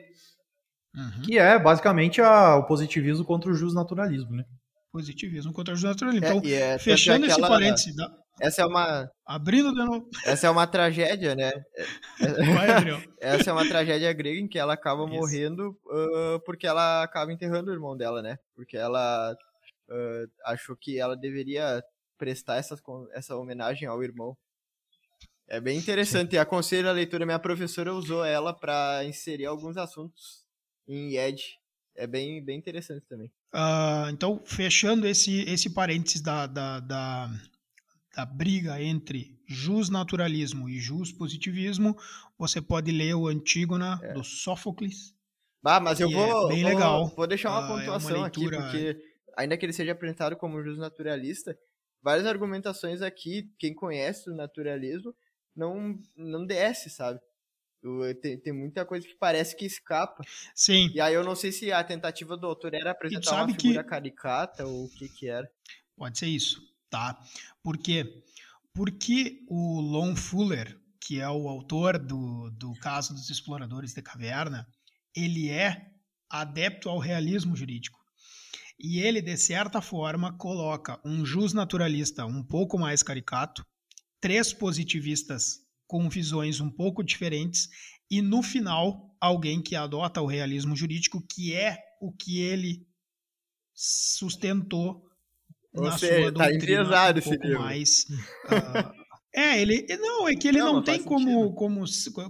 uhum. 0.95 1.21
que 1.23 1.37
é 1.37 1.57
basicamente 1.59 2.21
a, 2.21 2.55
o 2.55 2.65
positivismo 2.65 3.25
contra 3.25 3.51
o 3.51 3.53
justnaturalismo 3.53 4.31
né 4.31 4.45
positivismo 4.91 5.53
contra 5.53 5.73
o 5.73 5.77
justnaturalismo 5.77 6.25
é, 6.25 6.29
então 6.29 6.41
é, 6.49 6.77
fechando 6.79 7.25
esse 7.25 7.39
parênteses 7.39 7.95
da 7.95 8.11
essa 8.41 8.63
é 8.63 8.65
uma. 8.65 9.11
Abrindo 9.23 9.71
de 9.71 9.83
novo. 9.85 10.09
Essa 10.25 10.47
é 10.47 10.49
uma 10.49 10.65
tragédia, 10.65 11.35
né? 11.35 11.51
Vai, 12.19 12.67
Essa 13.21 13.51
é 13.51 13.53
uma 13.53 13.67
tragédia 13.67 14.11
grega 14.13 14.39
em 14.39 14.47
que 14.47 14.57
ela 14.57 14.73
acaba 14.73 15.05
Isso. 15.05 15.13
morrendo 15.13 15.69
uh, 15.85 16.39
porque 16.43 16.65
ela 16.65 17.03
acaba 17.03 17.31
enterrando 17.31 17.69
o 17.69 17.73
irmão 17.73 17.95
dela, 17.95 18.21
né? 18.21 18.37
Porque 18.55 18.75
ela 18.75 19.31
uh, 19.89 20.31
achou 20.45 20.75
que 20.75 20.99
ela 20.99 21.15
deveria 21.15 21.83
prestar 22.17 22.55
essa, 22.55 22.75
essa 23.13 23.35
homenagem 23.35 23.87
ao 23.87 24.03
irmão. 24.03 24.35
É 25.47 25.61
bem 25.61 25.77
interessante. 25.77 26.31
Sim. 26.31 26.37
E 26.37 26.39
aconselho 26.39 26.89
a 26.89 26.93
leitura. 26.93 27.25
Minha 27.25 27.39
professora 27.39 27.93
usou 27.93 28.25
ela 28.25 28.53
para 28.53 29.03
inserir 29.05 29.45
alguns 29.45 29.77
assuntos 29.77 30.40
em 30.93 31.17
ED. 31.17 31.41
É 31.95 32.07
bem, 32.07 32.43
bem 32.43 32.57
interessante 32.57 33.05
também. 33.07 33.27
Uh, 33.53 34.09
então, 34.11 34.41
fechando 34.45 35.05
esse, 35.07 35.41
esse 35.41 35.69
parênteses 35.69 36.21
da, 36.21 36.47
da, 36.47 36.79
da 36.79 37.29
da 38.15 38.25
briga 38.25 38.81
entre 38.81 39.39
justnaturalismo 39.47 40.69
e 40.69 40.79
positivismo 41.17 41.95
você 42.37 42.61
pode 42.61 42.91
ler 42.91 43.13
o 43.13 43.27
Antígona 43.27 43.99
é. 44.03 44.13
do 44.13 44.23
Sófocles. 44.23 45.13
Ah, 45.63 45.79
mas 45.79 45.99
eu 45.99 46.09
vou, 46.09 46.47
é 46.47 46.53
bem 46.55 46.63
vou, 46.63 46.71
legal. 46.71 47.07
vou 47.15 47.27
deixar 47.27 47.51
uma 47.51 47.67
pontuação 47.67 48.11
uh, 48.11 48.13
é 48.13 48.17
uma 48.17 48.23
leitura... 48.23 48.57
aqui, 48.57 48.65
porque 48.65 49.03
ainda 49.37 49.57
que 49.57 49.65
ele 49.65 49.73
seja 49.73 49.91
apresentado 49.91 50.35
como 50.35 50.63
justnaturalista, 50.63 51.55
várias 52.01 52.25
argumentações 52.25 53.01
aqui, 53.01 53.51
quem 53.59 53.73
conhece 53.73 54.29
o 54.29 54.35
naturalismo, 54.35 55.13
não, 55.55 55.99
não 56.17 56.45
desce, 56.45 56.89
sabe? 56.89 57.19
Tem, 58.21 58.37
tem 58.37 58.53
muita 58.53 58.85
coisa 58.85 59.07
que 59.07 59.15
parece 59.15 59.55
que 59.55 59.65
escapa. 59.65 60.23
Sim. 60.53 60.91
E 60.93 61.01
aí 61.01 61.13
eu 61.13 61.23
não 61.23 61.35
sei 61.35 61.51
se 61.51 61.71
a 61.71 61.83
tentativa 61.83 62.37
do 62.37 62.45
autor 62.45 62.73
era 62.73 62.91
apresentar 62.91 63.43
uma 63.43 63.53
figura 63.53 63.83
que... 63.83 63.89
caricata 63.89 64.65
ou 64.65 64.85
o 64.85 64.89
que 64.89 65.09
que 65.09 65.27
era. 65.27 65.49
Pode 65.95 66.17
ser 66.17 66.27
isso 66.27 66.71
tá? 66.91 67.17
Por 67.63 67.77
quê? 67.77 68.23
Porque 68.73 69.43
o 69.47 69.79
Lon 69.79 70.15
Fuller, 70.15 70.77
que 70.99 71.19
é 71.19 71.27
o 71.27 71.47
autor 71.47 71.97
do, 71.97 72.51
do 72.51 72.73
caso 72.73 73.13
dos 73.13 73.29
exploradores 73.29 73.93
de 73.93 74.01
caverna, 74.01 74.67
ele 75.15 75.49
é 75.49 75.89
adepto 76.29 76.89
ao 76.89 76.99
realismo 76.99 77.55
jurídico. 77.55 77.99
E 78.77 78.99
ele, 78.99 79.21
de 79.21 79.37
certa 79.37 79.81
forma, 79.81 80.33
coloca 80.37 80.99
um 81.05 81.25
jus 81.25 81.53
naturalista 81.53 82.25
um 82.25 82.43
pouco 82.43 82.77
mais 82.77 83.01
caricato, 83.01 83.65
três 84.19 84.53
positivistas 84.53 85.59
com 85.91 86.07
visões 86.07 86.61
um 86.61 86.69
pouco 86.69 87.03
diferentes, 87.03 87.67
e 88.09 88.21
no 88.21 88.41
final, 88.41 89.13
alguém 89.19 89.61
que 89.61 89.75
adota 89.75 90.21
o 90.21 90.25
realismo 90.25 90.73
jurídico, 90.73 91.21
que 91.21 91.53
é 91.53 91.77
o 91.99 92.13
que 92.13 92.39
ele 92.39 92.87
sustentou 93.73 95.05
na 95.73 95.91
Você 95.91 96.21
sua 96.21 96.31
tá 96.31 96.47
doutrina 96.47 96.83
um 96.83 97.17
esse 97.17 97.29
pouco 97.29 97.45
livro. 97.45 97.59
mais. 97.59 98.05
Uh, 98.05 99.03
é, 99.35 99.61
ele. 99.61 99.85
Não, 99.97 100.29
é 100.29 100.35
que 100.37 100.47
ele 100.47 100.59
não, 100.59 100.75
não 100.75 100.81
tem 100.81 101.03
como, 101.03 101.53
como, 101.55 101.83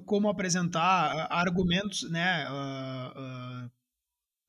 como 0.08 0.28
apresentar 0.28 1.28
argumentos, 1.32 2.10
né? 2.10 2.48
Uh, 2.50 3.66
uh, 3.68 3.72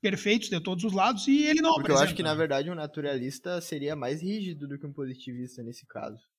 perfeitos 0.01 0.49
de 0.49 0.59
todos 0.59 0.85
os 0.85 0.95
lados 0.95 1.29
e 1.29 1.45
ele 1.45 1.61
não 1.61 1.75
Porque 1.75 1.93
apresenta. 1.93 2.01
eu 2.01 2.05
acho 2.07 2.17
que, 2.17 2.23
na 2.23 2.35
verdade, 2.35 2.71
um 2.71 2.75
naturalista 2.75 3.61
seria 3.61 3.95
mais 3.95 4.23
rígido 4.23 4.67
do 4.67 4.79
que 4.79 4.87
um 4.87 4.93
positivista 4.93 5.63
nesse 5.63 5.87
caso. 5.87 6.33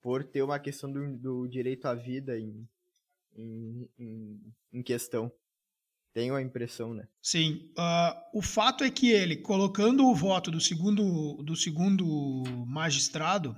Por 0.00 0.24
ter 0.24 0.42
uma 0.42 0.58
questão 0.58 0.90
do, 0.90 1.16
do 1.16 1.48
direito 1.48 1.86
à 1.86 1.94
vida 1.94 2.38
em, 2.38 2.68
em, 3.36 3.88
em, 3.98 4.40
em 4.72 4.82
questão. 4.82 5.32
Tenho 6.14 6.34
a 6.34 6.42
impressão, 6.42 6.94
né? 6.94 7.06
Sim. 7.22 7.70
Uh, 7.78 8.38
o 8.38 8.42
fato 8.42 8.82
é 8.82 8.90
que 8.90 9.10
ele, 9.10 9.36
colocando 9.36 10.06
o 10.06 10.14
voto 10.14 10.50
do 10.50 10.60
segundo, 10.60 11.42
do 11.42 11.54
segundo 11.54 12.42
magistrado, 12.66 13.56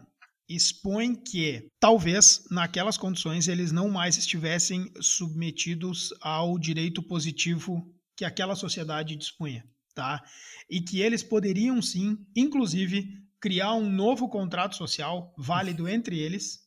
expõe 0.48 1.14
que 1.14 1.68
talvez 1.78 2.44
naquelas 2.50 2.98
condições 2.98 3.46
eles 3.46 3.70
não 3.70 3.88
mais 3.88 4.18
estivessem 4.18 4.92
submetidos 5.00 6.12
ao 6.20 6.58
direito 6.58 7.02
positivo 7.02 7.88
que 8.16 8.24
aquela 8.24 8.56
sociedade 8.56 9.14
dispunha, 9.14 9.64
tá? 9.94 10.20
E 10.68 10.80
que 10.80 11.00
eles 11.00 11.22
poderiam 11.22 11.80
sim, 11.80 12.18
inclusive, 12.36 13.08
criar 13.40 13.74
um 13.74 13.88
novo 13.88 14.28
contrato 14.28 14.76
social 14.76 15.34
válido 15.36 15.88
entre 15.88 16.18
eles 16.18 16.60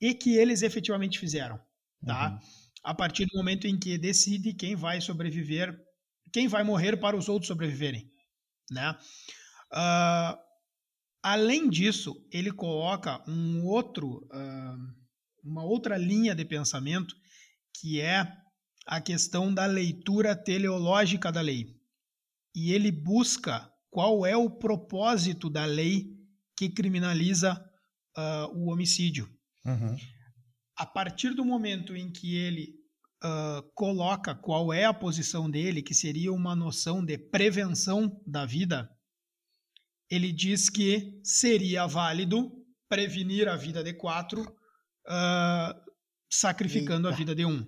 e 0.00 0.14
que 0.14 0.36
eles 0.36 0.62
efetivamente 0.62 1.18
fizeram, 1.18 1.60
tá? 2.04 2.30
Uhum 2.30 2.62
a 2.82 2.94
partir 2.94 3.26
do 3.26 3.36
momento 3.36 3.66
em 3.66 3.78
que 3.78 3.96
decide 3.96 4.52
quem 4.52 4.74
vai 4.74 5.00
sobreviver, 5.00 5.78
quem 6.32 6.48
vai 6.48 6.64
morrer 6.64 6.96
para 6.96 7.16
os 7.16 7.28
outros 7.28 7.46
sobreviverem, 7.46 8.10
né? 8.70 8.98
Uh, 9.72 10.36
além 11.22 11.68
disso, 11.70 12.14
ele 12.32 12.50
coloca 12.50 13.22
um 13.28 13.64
outro, 13.64 14.26
uh, 14.32 14.94
uma 15.44 15.62
outra 15.62 15.96
linha 15.96 16.34
de 16.34 16.44
pensamento 16.44 17.14
que 17.80 18.00
é 18.00 18.26
a 18.86 19.00
questão 19.00 19.52
da 19.52 19.64
leitura 19.64 20.34
teleológica 20.34 21.30
da 21.30 21.40
lei. 21.40 21.76
E 22.54 22.72
ele 22.72 22.90
busca 22.90 23.71
qual 23.92 24.26
é 24.26 24.36
o 24.36 24.50
propósito 24.50 25.48
da 25.48 25.64
lei 25.64 26.08
que 26.56 26.68
criminaliza 26.68 27.62
uh, 28.18 28.58
o 28.58 28.72
homicídio. 28.72 29.28
Uhum 29.64 29.96
a 30.82 30.86
partir 30.86 31.32
do 31.34 31.44
momento 31.44 31.94
em 31.94 32.10
que 32.10 32.36
ele 32.36 32.74
uh, 33.24 33.62
coloca 33.72 34.34
qual 34.34 34.72
é 34.72 34.84
a 34.84 34.92
posição 34.92 35.48
dele, 35.48 35.80
que 35.80 35.94
seria 35.94 36.32
uma 36.32 36.56
noção 36.56 37.04
de 37.04 37.16
prevenção 37.16 38.20
da 38.26 38.44
vida, 38.44 38.90
ele 40.10 40.32
diz 40.32 40.68
que 40.68 41.20
seria 41.22 41.86
válido 41.86 42.50
prevenir 42.88 43.48
a 43.48 43.56
vida 43.56 43.82
de 43.84 43.94
quatro, 43.94 44.42
uh, 44.42 45.92
sacrificando 46.28 47.06
Eita. 47.06 47.14
a 47.14 47.16
vida 47.16 47.34
de 47.34 47.44
um. 47.46 47.64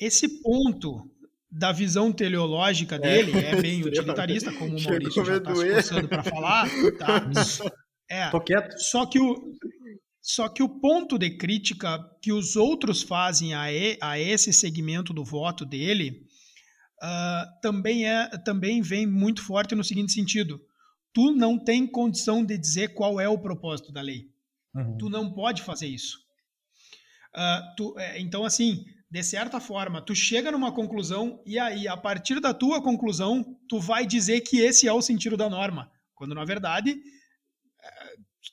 Esse 0.00 0.40
ponto 0.40 1.14
da 1.50 1.72
visão 1.72 2.12
teleológica 2.12 2.96
é. 2.96 2.98
dele 2.98 3.38
é, 3.38 3.52
é 3.52 3.56
bem 3.62 3.82
utilitarista, 3.84 4.52
como 4.52 4.76
o 4.76 4.82
Maurício 4.82 5.24
já 5.24 5.36
está 5.36 5.54
se 5.54 5.66
esforçando 5.66 6.08
para 6.08 6.22
falar. 6.22 6.68
Tá? 6.98 7.30
É, 8.10 8.30
só 8.78 9.04
que 9.04 9.20
o, 9.20 9.52
só 10.22 10.48
que 10.48 10.62
o 10.62 10.80
ponto 10.80 11.18
de 11.18 11.36
crítica 11.36 12.02
que 12.22 12.32
os 12.32 12.56
outros 12.56 13.02
fazem 13.02 13.52
a, 13.52 13.70
e, 13.70 13.98
a 14.00 14.18
esse 14.18 14.50
segmento 14.50 15.12
do 15.12 15.22
voto 15.22 15.66
dele 15.66 16.26
uh, 17.02 17.60
também, 17.60 18.08
é, 18.08 18.26
também 18.38 18.80
vem 18.80 19.06
muito 19.06 19.42
forte 19.42 19.74
no 19.74 19.84
seguinte 19.84 20.12
sentido: 20.12 20.58
tu 21.12 21.32
não 21.32 21.62
tem 21.62 21.86
condição 21.86 22.42
de 22.42 22.56
dizer 22.56 22.94
qual 22.94 23.20
é 23.20 23.28
o 23.28 23.38
propósito 23.38 23.92
da 23.92 24.00
lei. 24.00 24.30
Uhum. 24.74 24.96
Tu 24.96 25.10
não 25.10 25.30
pode 25.32 25.62
fazer 25.62 25.88
isso. 25.88 26.18
Uh, 27.34 27.76
tu, 27.76 27.98
é, 27.98 28.20
então, 28.20 28.44
assim, 28.44 28.86
de 29.10 29.22
certa 29.22 29.58
forma, 29.58 30.02
tu 30.02 30.14
chega 30.14 30.52
numa 30.52 30.70
conclusão 30.70 31.40
e 31.46 31.58
aí, 31.58 31.88
a 31.88 31.96
partir 31.96 32.40
da 32.40 32.52
tua 32.52 32.82
conclusão, 32.82 33.44
tu 33.68 33.80
vai 33.80 34.06
dizer 34.06 34.42
que 34.42 34.60
esse 34.60 34.86
é 34.86 34.92
o 34.92 35.00
sentido 35.00 35.36
da 35.36 35.48
norma. 35.48 35.90
Quando, 36.14 36.34
na 36.34 36.44
verdade, 36.44 36.90
é, 36.90 36.96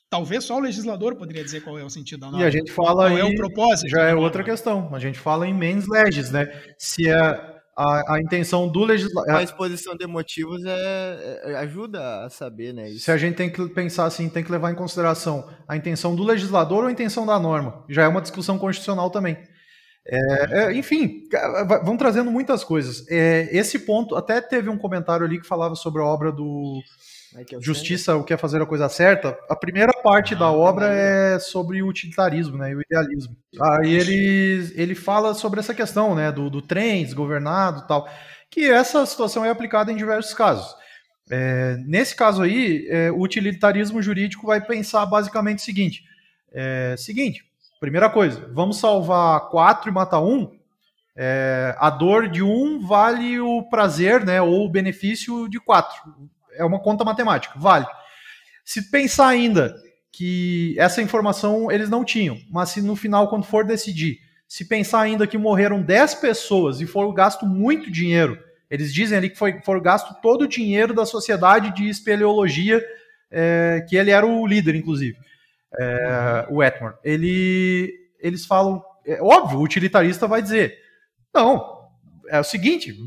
talvez 0.09 0.45
só 0.45 0.55
o 0.55 0.61
legislador 0.61 1.17
poderia 1.17 1.43
dizer 1.43 1.61
qual 1.61 1.77
é 1.77 1.83
o 1.83 1.89
sentido 1.89 2.21
da 2.21 2.27
norma. 2.27 2.41
E 2.41 2.47
a 2.47 2.49
gente 2.49 2.71
fala 2.71 2.93
qual 2.93 3.07
aí, 3.07 3.19
é 3.19 3.25
o 3.25 3.35
propósito. 3.35 3.89
Já 3.89 4.03
é 4.03 4.15
outra 4.15 4.43
questão. 4.43 4.93
A 4.95 4.99
gente 4.99 5.19
fala 5.19 5.45
em 5.45 5.53
mens 5.53 5.87
legis, 5.89 6.31
né? 6.31 6.47
Se 6.77 7.09
é 7.09 7.55
a, 7.77 8.13
a 8.13 8.21
intenção 8.21 8.69
do 8.69 8.85
legislador. 8.85 9.35
A 9.35 9.43
exposição 9.43 9.93
de 9.93 10.07
motivos 10.07 10.63
é, 10.63 11.41
é, 11.43 11.55
ajuda 11.57 12.23
a 12.23 12.29
saber, 12.29 12.73
né? 12.73 12.89
Isso. 12.89 13.05
Se 13.05 13.11
a 13.11 13.17
gente 13.17 13.35
tem 13.35 13.49
que 13.49 13.67
pensar 13.69 14.05
assim, 14.05 14.29
tem 14.29 14.43
que 14.43 14.51
levar 14.51 14.71
em 14.71 14.75
consideração 14.75 15.49
a 15.67 15.75
intenção 15.75 16.15
do 16.15 16.23
legislador 16.23 16.83
ou 16.83 16.87
a 16.87 16.91
intenção 16.93 17.25
da 17.25 17.37
norma. 17.37 17.83
Já 17.89 18.03
é 18.03 18.07
uma 18.07 18.21
discussão 18.21 18.57
constitucional 18.57 19.09
também. 19.09 19.37
É, 20.07 20.19
é, 20.51 20.73
enfim, 20.73 21.23
vão 21.83 21.97
trazendo 21.97 22.29
muitas 22.29 22.63
coisas. 22.63 23.05
É, 23.09 23.49
esse 23.51 23.79
ponto, 23.79 24.15
até 24.15 24.39
teve 24.39 24.69
um 24.69 24.77
comentário 24.77 25.25
ali 25.25 25.39
que 25.39 25.47
falava 25.47 25.75
sobre 25.75 26.01
a 26.01 26.05
obra 26.05 26.31
do 26.31 26.81
Justiça, 27.59 28.15
o 28.15 28.23
que 28.23 28.33
é 28.33 28.37
fazer 28.37 28.61
a 28.61 28.65
coisa 28.65 28.87
certa. 28.87 29.37
A 29.49 29.55
primeira 29.55 29.91
parte 29.91 30.33
ah, 30.33 30.37
da 30.37 30.51
obra 30.51 30.87
é 30.93 31.37
sobre 31.39 31.81
o 31.81 31.87
utilitarismo, 31.87 32.57
né, 32.57 32.71
e 32.71 32.75
o 32.75 32.81
idealismo. 32.81 33.35
Aí 33.61 33.93
ele, 33.93 34.71
ele 34.75 34.95
fala 34.95 35.33
sobre 35.33 35.59
essa 35.59 35.73
questão, 35.73 36.15
né, 36.15 36.31
do, 36.31 36.49
do 36.49 36.61
trem 36.61 37.03
desgovernado 37.03 37.85
tal, 37.87 38.07
que 38.49 38.69
essa 38.71 39.05
situação 39.05 39.43
é 39.43 39.49
aplicada 39.49 39.91
em 39.91 39.97
diversos 39.97 40.33
casos. 40.33 40.73
É, 41.29 41.75
nesse 41.85 42.15
caso 42.15 42.41
aí, 42.41 42.87
é, 42.89 43.11
o 43.11 43.19
utilitarismo 43.21 44.01
jurídico 44.01 44.45
vai 44.45 44.61
pensar 44.61 45.05
basicamente 45.05 45.59
o 45.59 45.63
seguinte: 45.63 46.03
é, 46.53 46.95
seguinte, 46.97 47.43
Primeira 47.79 48.09
coisa, 48.09 48.49
vamos 48.53 48.77
salvar 48.79 49.49
quatro 49.49 49.89
e 49.89 49.93
matar 49.93 50.21
um. 50.21 50.57
É, 51.17 51.75
a 51.77 51.89
dor 51.89 52.29
de 52.29 52.41
um 52.41 52.79
vale 52.85 53.39
o 53.39 53.63
prazer, 53.63 54.25
né, 54.25 54.41
ou 54.41 54.65
o 54.65 54.69
benefício 54.69 55.47
de 55.49 55.59
quatro. 55.59 55.95
É 56.53 56.63
uma 56.63 56.79
conta 56.79 57.03
matemática, 57.03 57.57
vale. 57.57 57.85
Se 58.63 58.89
pensar 58.89 59.27
ainda 59.27 59.75
que 60.11 60.73
essa 60.77 61.01
informação 61.01 61.69
eles 61.69 61.89
não 61.89 62.05
tinham, 62.05 62.37
mas 62.49 62.69
se 62.69 62.81
no 62.81 62.95
final, 62.95 63.29
quando 63.29 63.43
for 63.43 63.65
decidir, 63.65 64.19
se 64.47 64.65
pensar 64.65 65.01
ainda 65.01 65.27
que 65.27 65.37
morreram 65.37 65.81
10 65.81 66.15
pessoas 66.15 66.79
e 66.79 66.85
for 66.85 67.11
gasto 67.13 67.45
muito 67.45 67.91
dinheiro, 67.91 68.39
eles 68.69 68.93
dizem 68.93 69.17
ali 69.17 69.29
que 69.29 69.37
foi, 69.37 69.61
for 69.61 69.81
gasto 69.81 70.15
todo 70.21 70.43
o 70.43 70.47
dinheiro 70.47 70.93
da 70.93 71.05
sociedade 71.05 71.73
de 71.75 71.89
espeleologia, 71.89 72.81
é, 73.29 73.85
que 73.87 73.97
ele 73.97 74.11
era 74.11 74.25
o 74.25 74.47
líder, 74.47 74.75
inclusive 74.75 75.17
é, 75.79 76.47
o 76.49 76.63
Etmore, 76.63 76.95
ele, 77.03 77.93
eles 78.19 78.45
falam, 78.45 78.83
é 79.05 79.21
óbvio, 79.21 79.59
o 79.59 79.63
utilitarista 79.63 80.27
vai 80.27 80.41
dizer, 80.41 80.77
não, 81.33 81.75
é 82.27 82.39
o 82.39 82.43
seguinte, 82.43 82.97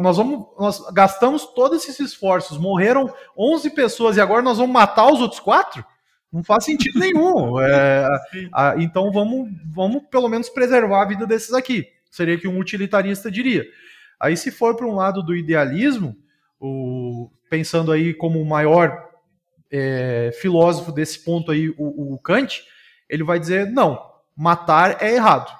nós 0.00 0.16
vamos, 0.16 0.46
nós 0.58 0.80
gastamos 0.92 1.46
todos 1.54 1.82
esses 1.84 2.00
esforços, 2.00 2.58
morreram 2.58 3.12
11 3.36 3.70
pessoas 3.70 4.16
e 4.16 4.20
agora 4.20 4.42
nós 4.42 4.58
vamos 4.58 4.72
matar 4.72 5.06
os 5.12 5.20
outros 5.20 5.40
quatro? 5.40 5.84
Não 6.32 6.42
faz 6.44 6.64
sentido 6.64 6.98
nenhum. 6.98 7.58
É, 7.60 8.06
a, 8.52 8.74
então 8.78 9.10
vamos, 9.10 9.48
vamos 9.64 10.02
pelo 10.10 10.28
menos 10.28 10.48
preservar 10.48 11.02
a 11.02 11.06
vida 11.06 11.26
desses 11.26 11.54
aqui. 11.54 11.86
Seria 12.10 12.38
que 12.38 12.48
um 12.48 12.58
utilitarista 12.58 13.30
diria. 13.30 13.64
Aí 14.20 14.36
se 14.36 14.50
for 14.50 14.74
para 14.74 14.86
um 14.86 14.94
lado 14.94 15.22
do 15.22 15.34
idealismo, 15.34 16.16
o, 16.60 17.30
pensando 17.48 17.92
aí 17.92 18.12
como 18.12 18.40
o 18.40 18.46
maior 18.46 19.07
é, 19.70 20.30
filósofo 20.40 20.92
desse 20.92 21.24
ponto 21.24 21.52
aí, 21.52 21.68
o, 21.70 22.14
o, 22.14 22.18
Kant, 22.18 22.62
ele 23.08 23.24
vai 23.24 23.38
dizer: 23.38 23.66
não, 23.66 24.00
matar 24.36 25.02
é 25.02 25.14
errado. 25.14 25.50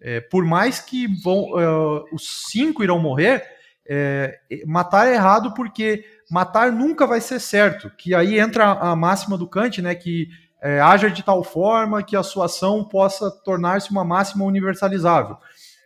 É, 0.00 0.20
por 0.20 0.44
mais 0.44 0.80
que 0.80 1.06
vão, 1.22 1.52
uh, 1.52 2.04
os 2.12 2.46
cinco 2.50 2.82
irão 2.82 2.98
morrer, 2.98 3.44
é, 3.88 4.38
matar 4.66 5.06
é 5.06 5.14
errado 5.14 5.54
porque 5.54 6.04
matar 6.30 6.72
nunca 6.72 7.06
vai 7.06 7.20
ser 7.20 7.38
certo. 7.40 7.90
Que 7.96 8.14
aí 8.14 8.38
entra 8.38 8.64
a 8.72 8.96
máxima 8.96 9.38
do 9.38 9.46
Kant, 9.46 9.80
né? 9.80 9.94
Que 9.94 10.28
é, 10.62 10.80
haja 10.80 11.10
de 11.10 11.22
tal 11.22 11.42
forma 11.42 12.02
que 12.02 12.16
a 12.16 12.22
sua 12.22 12.46
ação 12.46 12.84
possa 12.84 13.30
tornar-se 13.30 13.90
uma 13.90 14.04
máxima 14.04 14.44
universalizável. 14.44 15.36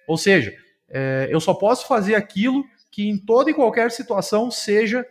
Ou 0.07 0.17
seja, 0.17 0.55
é, 0.89 1.29
eu 1.31 1.41
só 1.41 1.55
posso 1.55 1.87
fazer 1.87 2.15
aquilo 2.15 2.65
que 2.91 3.09
em 3.09 3.19
toda 3.19 3.51
e 3.51 3.55
qualquer 3.55 3.91
situação 3.91 4.51
seja 4.51 5.05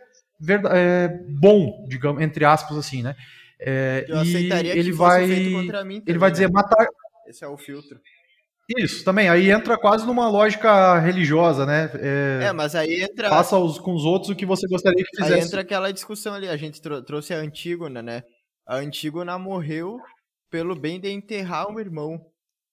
é, 0.70 1.08
bom, 1.40 1.84
digamos, 1.88 2.22
entre 2.22 2.44
aspas, 2.44 2.76
assim, 2.76 3.02
né? 3.02 3.16
É, 3.58 4.04
eu 4.08 4.18
aceitaria 4.18 4.72
ele 4.72 4.90
que 4.90 4.92
vai, 4.92 5.26
mim 5.26 6.02
ele 6.06 6.18
vai 6.18 6.30
dizer 6.30 6.46
né? 6.46 6.52
matar. 6.52 6.86
Esse 7.26 7.44
é 7.44 7.48
o 7.48 7.56
filtro. 7.56 7.98
Isso, 8.68 9.04
também. 9.04 9.28
Aí 9.28 9.50
entra 9.50 9.78
quase 9.78 10.04
numa 10.04 10.28
lógica 10.28 10.98
religiosa, 10.98 11.64
né? 11.64 11.90
É, 11.94 12.46
é 12.46 12.52
mas 12.52 12.74
aí 12.74 13.02
entra. 13.02 13.28
Faça 13.28 13.56
os, 13.56 13.78
com 13.78 13.94
os 13.94 14.04
outros 14.04 14.30
o 14.30 14.34
que 14.34 14.44
você 14.44 14.66
gostaria 14.66 15.04
que 15.04 15.16
fizesse. 15.16 15.34
Aí 15.34 15.40
entra 15.40 15.60
aquela 15.60 15.92
discussão 15.92 16.34
ali. 16.34 16.48
A 16.48 16.56
gente 16.56 16.82
trou 16.82 17.02
trouxe 17.02 17.32
a 17.32 17.38
Antígona, 17.38 18.02
né? 18.02 18.24
A 18.66 18.76
Antígona 18.76 19.38
morreu 19.38 20.00
pelo 20.50 20.74
bem 20.74 21.00
de 21.00 21.08
enterrar 21.10 21.70
um 21.70 21.78
irmão. 21.78 22.20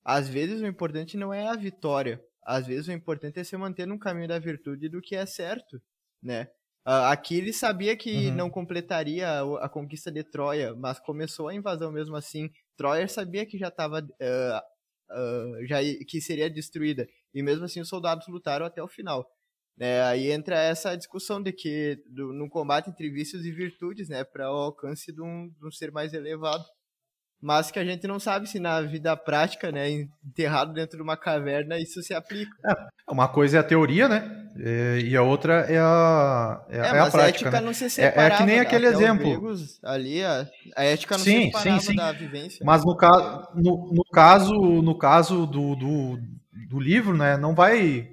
Às 0.03 0.27
vezes 0.27 0.61
o 0.61 0.65
importante 0.65 1.15
não 1.15 1.33
é 1.33 1.47
a 1.47 1.55
vitória. 1.55 2.19
Às 2.45 2.65
vezes 2.65 2.87
o 2.87 2.91
importante 2.91 3.39
é 3.39 3.43
se 3.43 3.55
manter 3.55 3.85
no 3.85 3.99
caminho 3.99 4.27
da 4.27 4.39
virtude 4.39 4.89
do 4.89 4.99
que 4.99 5.15
é 5.15 5.25
certo, 5.25 5.79
né? 6.21 6.47
Uh, 6.85 7.07
Aquiles 7.11 7.57
sabia 7.57 7.95
que 7.95 8.27
uhum. 8.27 8.35
não 8.35 8.49
completaria 8.49 9.29
a, 9.29 9.65
a, 9.65 9.69
conquista 9.69 10.11
de 10.11 10.21
Troia, 10.21 10.75
mas 10.75 10.99
começou 10.99 11.47
a 11.47 11.55
invasão 11.55 11.91
mesmo 11.91 12.15
assim. 12.15 12.49
Troia 12.75 13.07
sabia 13.07 13.45
que 13.45 13.57
já 13.57 13.69
estava 13.69 14.01
uh, 14.01 14.57
uh, 15.11 15.65
já 15.65 15.77
que 16.07 16.19
seria 16.19 16.49
destruída 16.49 17.07
e 17.33 17.41
mesmo 17.41 17.63
assim 17.63 17.79
os 17.79 17.87
soldados 17.87 18.27
lutaram 18.27 18.65
até 18.65 18.83
o 18.83 18.87
final. 18.87 19.25
É, 19.79 20.01
aí 20.03 20.31
entra 20.31 20.55
essa 20.55 20.95
discussão 20.95 21.41
de 21.41 21.51
que 21.51 22.03
do, 22.05 22.31
no 22.31 22.49
combate 22.49 22.89
entre 22.89 23.09
vícios 23.09 23.45
e 23.45 23.51
virtudes, 23.51 24.07
né, 24.09 24.23
para 24.23 24.51
o 24.51 24.55
alcance 24.55 25.11
de 25.11 25.21
um, 25.21 25.49
de 25.49 25.65
um 25.65 25.71
ser 25.71 25.91
mais 25.91 26.13
elevado 26.13 26.63
mas 27.43 27.69
que 27.69 27.77
a 27.77 27.83
gente 27.83 28.07
não 28.07 28.21
sabe 28.21 28.47
se 28.47 28.57
na 28.57 28.79
vida 28.79 29.17
prática, 29.17 29.69
né, 29.69 30.07
enterrado 30.25 30.71
dentro 30.71 30.95
de 30.95 31.03
uma 31.03 31.17
caverna, 31.17 31.77
isso 31.77 32.01
se 32.01 32.13
aplica. 32.13 32.55
É, 32.65 33.11
uma 33.11 33.27
coisa 33.27 33.57
é 33.57 33.59
a 33.59 33.63
teoria, 33.63 34.07
né, 34.07 34.49
e 35.03 35.13
a 35.17 35.21
outra 35.21 35.65
é 35.69 35.77
a, 35.77 36.63
é, 36.69 36.77
é, 36.77 36.79
é 36.79 36.99
a 36.99 37.11
prática. 37.11 37.19
A 37.19 37.27
ética 37.27 37.51
né? 37.51 37.61
não 37.61 37.73
se 37.73 37.89
separava. 37.89 38.21
É, 38.21 38.27
é 38.27 38.37
que 38.37 38.43
nem 38.45 38.59
aquele 38.61 38.85
exemplo. 38.85 39.53
ali, 39.83 40.23
a, 40.23 40.47
a, 40.73 40.85
ética 40.85 41.17
não 41.17 41.25
sim, 41.25 41.31
se 41.31 41.45
separava 41.47 41.79
sim, 41.81 41.87
sim. 41.87 41.95
da 41.97 42.11
vivência. 42.13 42.65
Mas 42.65 42.85
no, 42.85 42.95
ca, 42.95 43.49
no, 43.53 43.91
no 43.93 44.05
caso, 44.05 44.53
no 44.53 44.97
caso 44.97 45.45
do, 45.45 45.75
do, 45.75 46.19
do 46.69 46.79
livro, 46.79 47.17
né, 47.17 47.35
não 47.35 47.53
vai 47.53 48.07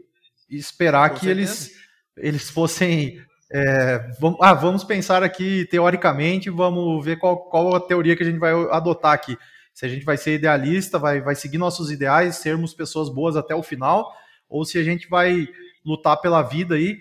esperar 0.51 1.11
Com 1.11 1.21
que 1.21 1.29
eles 1.29 1.79
eles 2.17 2.51
fossem 2.51 3.23
é, 3.53 3.99
vamos, 4.21 4.39
ah, 4.41 4.55
vamos 4.55 4.85
pensar 4.85 5.25
aqui 5.25 5.67
teoricamente, 5.67 6.49
vamos 6.49 7.05
ver 7.05 7.19
qual, 7.19 7.49
qual 7.49 7.75
a 7.75 7.81
teoria 7.81 8.15
que 8.17 8.23
a 8.23 8.27
gente 8.27 8.39
vai 8.39 8.53
adotar 8.71 9.13
aqui. 9.13 9.37
Se 9.75 9.85
a 9.85 9.89
gente 9.89 10.05
vai 10.05 10.17
ser 10.17 10.35
idealista, 10.35 10.99
vai, 10.99 11.21
vai 11.21 11.35
seguir 11.35 11.59
nossos 11.59 11.91
ideais, 11.91 12.37
sermos 12.37 12.75
pessoas 12.75 13.09
boas 13.09 13.37
até 13.37 13.55
o 13.55 13.63
final, 13.63 14.13
ou 14.49 14.65
se 14.65 14.79
a 14.79 14.85
gente 14.85 15.09
vai 15.09 15.49
lutar 15.85 16.21
pela 16.21 16.43
vida 16.43 16.77
aí 16.77 16.99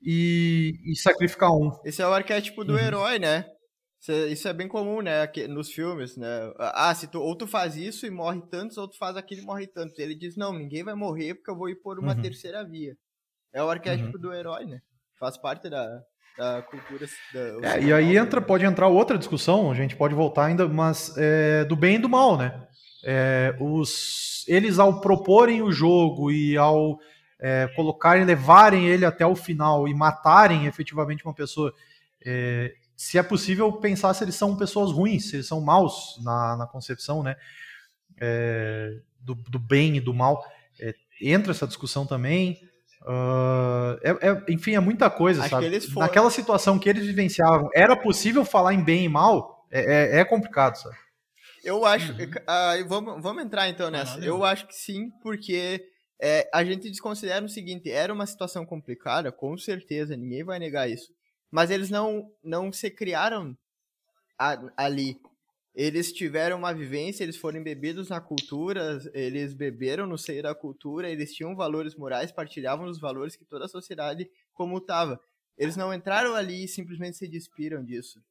e, 0.00 0.78
e 0.84 0.96
sacrificar 0.96 1.50
um. 1.50 1.70
Esse 1.84 2.02
é 2.02 2.06
o 2.06 2.12
arquétipo 2.12 2.64
do 2.64 2.74
uhum. 2.74 2.78
herói, 2.78 3.18
né? 3.18 3.46
Isso 4.30 4.46
é 4.46 4.52
bem 4.52 4.68
comum, 4.68 5.00
né, 5.00 5.26
nos 5.48 5.72
filmes, 5.72 6.14
né? 6.18 6.52
Ah, 6.58 6.94
se 6.94 7.08
tu, 7.08 7.18
ou 7.22 7.34
tu 7.34 7.46
faz 7.46 7.74
isso 7.74 8.04
e 8.04 8.10
morre 8.10 8.42
tantos, 8.50 8.76
ou 8.76 8.86
tu 8.86 8.98
faz 8.98 9.16
aquilo 9.16 9.40
e 9.40 9.44
morre 9.44 9.66
tantos. 9.66 9.98
Ele 9.98 10.14
diz, 10.14 10.36
não, 10.36 10.52
ninguém 10.52 10.84
vai 10.84 10.94
morrer 10.94 11.34
porque 11.34 11.50
eu 11.50 11.56
vou 11.56 11.70
ir 11.70 11.76
por 11.76 11.98
uma 11.98 12.14
uhum. 12.14 12.20
terceira 12.20 12.62
via. 12.62 12.94
É 13.50 13.64
o 13.64 13.70
arquétipo 13.70 14.16
uhum. 14.16 14.20
do 14.20 14.32
herói, 14.34 14.66
né? 14.66 14.82
Faz 15.24 15.38
parte 15.38 15.70
da, 15.70 16.02
da 16.36 16.62
cultura. 16.62 17.06
Da, 17.32 17.76
é, 17.76 17.82
e 17.82 17.92
aí 17.92 18.16
entra, 18.16 18.42
pode 18.42 18.64
entrar 18.64 18.88
outra 18.88 19.16
discussão, 19.16 19.70
a 19.70 19.74
gente 19.74 19.96
pode 19.96 20.14
voltar 20.14 20.46
ainda, 20.46 20.68
mas 20.68 21.14
é, 21.16 21.64
do 21.64 21.74
bem 21.74 21.96
e 21.96 21.98
do 21.98 22.10
mal, 22.10 22.36
né? 22.36 22.62
É, 23.02 23.56
os, 23.58 24.44
eles 24.46 24.78
ao 24.78 25.00
proporem 25.00 25.62
o 25.62 25.72
jogo 25.72 26.30
e 26.30 26.58
ao 26.58 26.98
é, 27.40 27.68
colocarem, 27.74 28.24
levarem 28.24 28.86
ele 28.86 29.06
até 29.06 29.26
o 29.26 29.34
final 29.34 29.88
e 29.88 29.94
matarem 29.94 30.66
efetivamente 30.66 31.24
uma 31.24 31.34
pessoa, 31.34 31.72
é, 32.24 32.74
se 32.94 33.16
é 33.16 33.22
possível 33.22 33.72
pensar 33.72 34.12
se 34.12 34.24
eles 34.24 34.34
são 34.34 34.56
pessoas 34.56 34.92
ruins, 34.92 35.30
se 35.30 35.36
eles 35.36 35.46
são 35.46 35.60
maus 35.60 36.20
na, 36.22 36.56
na 36.56 36.66
concepção, 36.66 37.22
né? 37.22 37.34
É, 38.20 38.98
do, 39.20 39.34
do 39.34 39.58
bem 39.58 39.96
e 39.96 40.00
do 40.00 40.12
mal. 40.12 40.44
Entra 41.20 41.52
essa 41.52 41.66
discussão 41.66 42.06
também. 42.06 42.60
Uh, 43.04 43.98
é, 44.02 44.28
é, 44.28 44.42
enfim, 44.48 44.74
é 44.74 44.80
muita 44.80 45.10
coisa, 45.10 45.42
Acho 45.42 45.50
sabe? 45.50 45.80
Foram... 45.80 46.06
Naquela 46.06 46.30
situação 46.30 46.78
que 46.78 46.88
eles 46.88 47.04
vivenciavam, 47.04 47.68
era 47.74 47.94
possível 47.94 48.44
falar 48.44 48.72
em 48.72 48.82
bem 48.82 49.04
e 49.04 49.08
mal? 49.08 49.66
É, 49.70 50.16
é, 50.16 50.20
é 50.20 50.24
complicado, 50.24 50.76
sabe? 50.76 50.96
Eu 51.62 51.84
acho. 51.84 52.12
Uhum. 52.12 52.18
Uh, 52.18 52.88
vamos, 52.88 53.22
vamos 53.22 53.44
entrar 53.44 53.68
então 53.68 53.90
nessa. 53.90 54.18
Eu 54.20 54.44
acho 54.44 54.66
que 54.66 54.74
sim, 54.74 55.10
porque 55.22 55.82
é, 56.20 56.48
a 56.52 56.64
gente 56.64 56.90
desconsidera 56.90 57.44
o 57.44 57.48
seguinte: 57.48 57.90
era 57.90 58.12
uma 58.12 58.26
situação 58.26 58.64
complicada, 58.64 59.32
com 59.32 59.56
certeza, 59.56 60.16
ninguém 60.16 60.44
vai 60.44 60.58
negar 60.58 60.88
isso. 60.88 61.12
Mas 61.50 61.70
eles 61.70 61.90
não, 61.90 62.30
não 62.42 62.72
se 62.72 62.90
criaram 62.90 63.56
a, 64.38 64.58
ali. 64.76 65.18
Eles 65.74 66.12
tiveram 66.12 66.56
uma 66.56 66.72
vivência, 66.72 67.24
eles 67.24 67.36
foram 67.36 67.58
embebidos 67.58 68.08
na 68.08 68.20
cultura, 68.20 69.00
eles 69.12 69.54
beberam 69.54 70.06
no 70.06 70.16
seio 70.16 70.42
da 70.42 70.54
cultura, 70.54 71.10
eles 71.10 71.34
tinham 71.34 71.56
valores 71.56 71.96
morais, 71.96 72.30
partilhavam 72.30 72.86
os 72.86 73.00
valores 73.00 73.34
que 73.34 73.44
toda 73.44 73.64
a 73.64 73.68
sociedade 73.68 74.30
comutava. 74.52 75.20
Eles 75.58 75.76
não 75.76 75.92
entraram 75.92 76.34
ali 76.34 76.64
e 76.64 76.68
simplesmente 76.68 77.16
se 77.16 77.26
despiram 77.26 77.84
disso. 77.84 78.22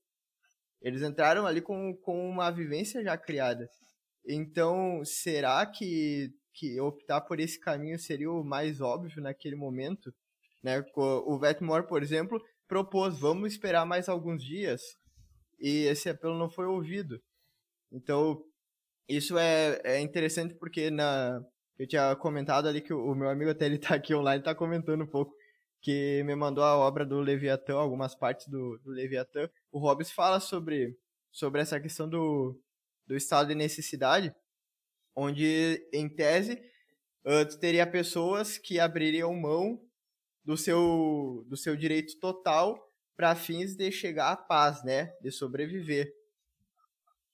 Eles 0.82 1.02
entraram 1.02 1.46
ali 1.46 1.62
com, 1.62 1.94
com 1.98 2.30
uma 2.30 2.50
vivência 2.50 3.04
já 3.04 3.18
criada. 3.18 3.70
Então, 4.26 5.04
será 5.04 5.66
que, 5.66 6.34
que 6.54 6.80
optar 6.80 7.22
por 7.22 7.42
esse 7.42 7.60
caminho 7.60 8.00
seria 8.00 8.32
o 8.32 8.44
mais 8.44 8.80
óbvio 8.80 9.22
naquele 9.22 9.56
momento? 9.56 10.14
Né? 10.64 10.84
O 10.96 11.38
Vetmore, 11.38 11.88
por 11.88 12.02
exemplo, 12.02 12.42
propôs, 12.70 13.20
vamos 13.20 13.52
esperar 13.52 13.86
mais 13.86 14.08
alguns 14.08 14.42
dias, 14.42 14.82
e 15.60 15.86
esse 15.86 16.10
apelo 16.10 16.38
não 16.38 16.50
foi 16.50 16.66
ouvido. 16.66 17.22
Então, 17.94 18.44
isso 19.08 19.38
é, 19.38 19.80
é 19.84 20.02
interessante 20.02 20.56
porque 20.56 20.90
na, 20.90 21.40
eu 21.78 21.88
tinha 21.88 22.16
comentado 22.16 22.68
ali 22.68 22.82
que 22.82 22.94
o, 22.94 23.12
o 23.12 23.16
meu 23.16 23.30
amigo 23.30 23.52
até 23.52 23.66
ele 23.66 23.78
tá 23.78 23.96
aqui 23.96 24.14
online, 24.14 24.44
tá 24.44 24.56
comentando 24.56 25.04
um 25.04 25.08
pouco, 25.08 25.36
que 25.82 26.24
me 26.24 26.36
mandou 26.36 26.64
a 26.64 26.78
obra 26.78 27.06
do 27.06 27.20
Leviatã, 27.20 27.76
algumas 27.76 28.16
partes 28.16 28.48
do, 28.48 28.80
do 28.84 28.92
Leviatã. 28.92 29.50
O 29.72 29.80
Hobbes 29.80 30.12
fala 30.12 30.40
sobre, 30.40 30.98
sobre 31.30 31.62
essa 31.62 31.80
questão 31.80 32.10
do, 32.10 32.58
do 33.06 33.16
estado 33.16 33.50
de 33.50 33.56
necessidade, 33.56 34.34
onde, 35.16 35.86
em 35.94 36.08
tese, 36.08 36.54
uh, 37.26 37.60
teria 37.60 37.86
pessoas 37.86 38.58
que 38.58 38.80
abririam 38.80 39.34
mão 39.34 39.80
do 40.44 40.56
seu, 40.56 41.46
do 41.48 41.58
seu 41.58 41.76
direito 41.76 42.18
total 42.20 42.78
para 43.16 43.36
fins 43.36 43.76
de 43.76 43.92
chegar 43.92 44.32
à 44.32 44.38
paz, 44.38 44.84
né? 44.84 45.14
De 45.22 45.32
sobreviver. 45.32 46.12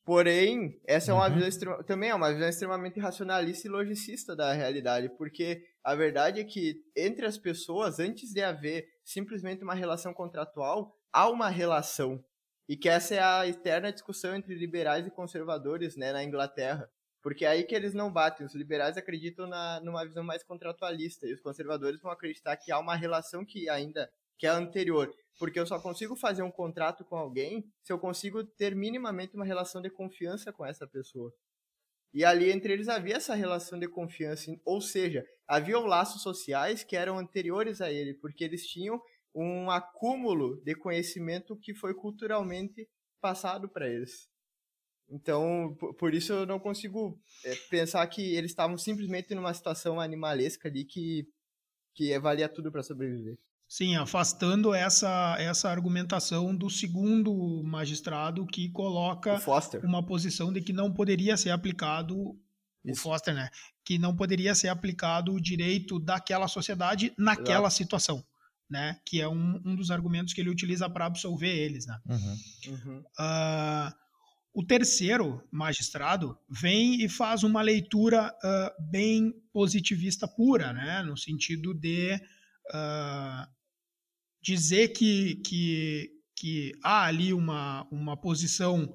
Porém, 0.10 0.82
essa 0.88 1.12
é 1.12 1.14
uma 1.14 1.28
uhum. 1.28 1.36
visão 1.36 1.84
também 1.84 2.10
é 2.10 2.16
uma 2.16 2.34
visão 2.34 2.50
extremamente 2.50 3.00
racionalista 3.00 3.68
e 3.68 3.70
logicista 3.70 4.36
da 4.36 4.52
realidade, 4.54 5.08
porque 5.10 5.64
a 5.84 5.94
verdade 5.94 6.40
é 6.40 6.44
que 6.44 6.84
entre 6.98 7.28
as 7.28 7.38
pessoas, 7.38 8.00
antes 8.00 8.34
de 8.34 8.42
haver 8.42 8.88
simplesmente 9.04 9.64
uma 9.64 9.76
relação 9.76 10.12
contratual, 10.12 10.98
há 11.14 11.30
uma 11.30 11.48
relação. 11.48 12.26
E 12.68 12.76
que 12.76 12.90
essa 12.90 13.14
é 13.14 13.20
a 13.20 13.48
eterna 13.48 13.94
discussão 13.94 14.36
entre 14.36 14.56
liberais 14.56 15.06
e 15.06 15.12
conservadores, 15.12 15.96
né, 15.96 16.12
na 16.12 16.24
Inglaterra. 16.24 16.90
Porque 17.22 17.46
é 17.46 17.50
aí 17.50 17.64
que 17.64 17.76
eles 17.76 17.94
não 17.94 18.12
batem. 18.12 18.48
Os 18.48 18.56
liberais 18.56 18.98
acreditam 18.98 19.46
na, 19.46 19.80
numa 19.82 20.04
visão 20.04 20.24
mais 20.24 20.44
contratualista 20.44 21.28
e 21.28 21.34
os 21.34 21.40
conservadores 21.40 22.02
vão 22.02 22.12
acreditar 22.12 22.58
que 22.58 22.72
há 22.72 22.80
uma 22.80 22.96
relação 22.96 23.46
que 23.46 23.70
ainda 23.70 24.10
que 24.40 24.48
é 24.48 24.50
anterior 24.50 25.14
porque 25.40 25.58
eu 25.58 25.66
só 25.66 25.80
consigo 25.80 26.18
fazer 26.18 26.44
um 26.44 26.52
contrato 26.52 27.06
com 27.06 27.16
alguém 27.16 27.66
se 27.82 27.94
eu 27.94 27.98
consigo 27.98 28.44
ter 28.44 28.76
minimamente 28.76 29.36
uma 29.36 29.46
relação 29.46 29.82
de 29.82 29.90
confiança 29.90 30.52
com 30.52 30.66
essa 30.66 30.86
pessoa. 30.86 31.34
E 32.14 32.26
ali 32.26 32.52
entre 32.52 32.74
eles 32.74 32.90
havia 32.90 33.16
essa 33.16 33.34
relação 33.36 33.80
de 33.80 33.88
confiança, 33.88 34.52
ou 34.66 34.82
seja, 34.82 35.26
havia 35.48 35.80
laços 35.80 36.22
sociais 36.22 36.84
que 36.84 36.96
eram 36.96 37.18
anteriores 37.18 37.80
a 37.80 37.90
ele, 37.90 38.16
porque 38.16 38.44
eles 38.44 38.68
tinham 38.68 39.02
um 39.34 39.72
acúmulo 39.72 40.62
de 40.64 40.76
conhecimento 40.76 41.56
que 41.56 41.74
foi 41.74 41.94
culturalmente 41.94 42.90
passado 43.22 43.70
para 43.70 43.88
eles. 43.88 44.28
Então, 45.08 45.76
por 45.98 46.14
isso 46.14 46.34
eu 46.34 46.46
não 46.46 46.60
consigo 46.60 47.18
é, 47.46 47.56
pensar 47.70 48.06
que 48.08 48.36
eles 48.36 48.52
estavam 48.52 48.78
simplesmente 48.78 49.34
numa 49.34 49.54
situação 49.54 50.00
animalesca 50.00 50.68
ali 50.68 50.84
que, 50.84 51.28
que 51.96 52.18
valia 52.20 52.50
tudo 52.50 52.72
para 52.72 52.84
sobreviver. 52.84 53.38
Sim, 53.70 53.96
afastando 53.98 54.74
essa, 54.74 55.36
essa 55.38 55.70
argumentação 55.70 56.56
do 56.56 56.72
segundo 56.72 57.62
magistrado 57.64 58.48
que 58.48 58.68
coloca 58.72 59.40
uma 59.84 60.04
posição 60.04 60.52
de 60.52 60.60
que 60.60 60.74
não 60.74 60.92
poderia 60.92 61.38
ser 61.38 61.52
aplicado 61.52 62.36
Isso. 62.84 63.00
o 63.00 63.04
Foster, 63.04 63.32
né? 63.32 63.48
Que 63.86 64.00
não 64.00 64.16
poderia 64.16 64.56
ser 64.56 64.70
aplicado 64.70 65.32
o 65.32 65.40
direito 65.40 66.00
daquela 66.00 66.48
sociedade 66.48 67.14
naquela 67.16 67.68
Exato. 67.68 67.76
situação, 67.76 68.26
né? 68.68 69.00
Que 69.06 69.22
é 69.22 69.28
um, 69.28 69.62
um 69.64 69.76
dos 69.76 69.92
argumentos 69.92 70.34
que 70.34 70.42
ele 70.42 70.50
utiliza 70.50 70.90
para 70.90 71.06
absolver 71.06 71.56
eles, 71.56 71.86
né? 71.86 72.00
Uhum. 72.08 72.38
Uhum. 72.70 73.00
Uh, 73.20 73.94
o 74.52 74.66
terceiro 74.66 75.48
magistrado 75.52 76.36
vem 76.50 77.04
e 77.04 77.08
faz 77.08 77.44
uma 77.44 77.62
leitura 77.62 78.36
uh, 78.44 78.90
bem 78.90 79.32
positivista 79.54 80.28
pura, 80.28 80.74
né? 80.74 81.04
No 81.04 81.16
sentido 81.16 81.72
de 81.72 82.16
uh, 82.74 83.59
dizer 84.42 84.90
que, 84.90 85.36
que, 85.46 86.10
que 86.36 86.72
há 86.84 87.06
ali 87.06 87.34
uma, 87.34 87.88
uma 87.92 88.20
posição 88.20 88.92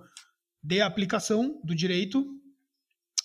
de 0.62 0.80
aplicação 0.80 1.61
do 1.64 1.74
direito 1.74 2.24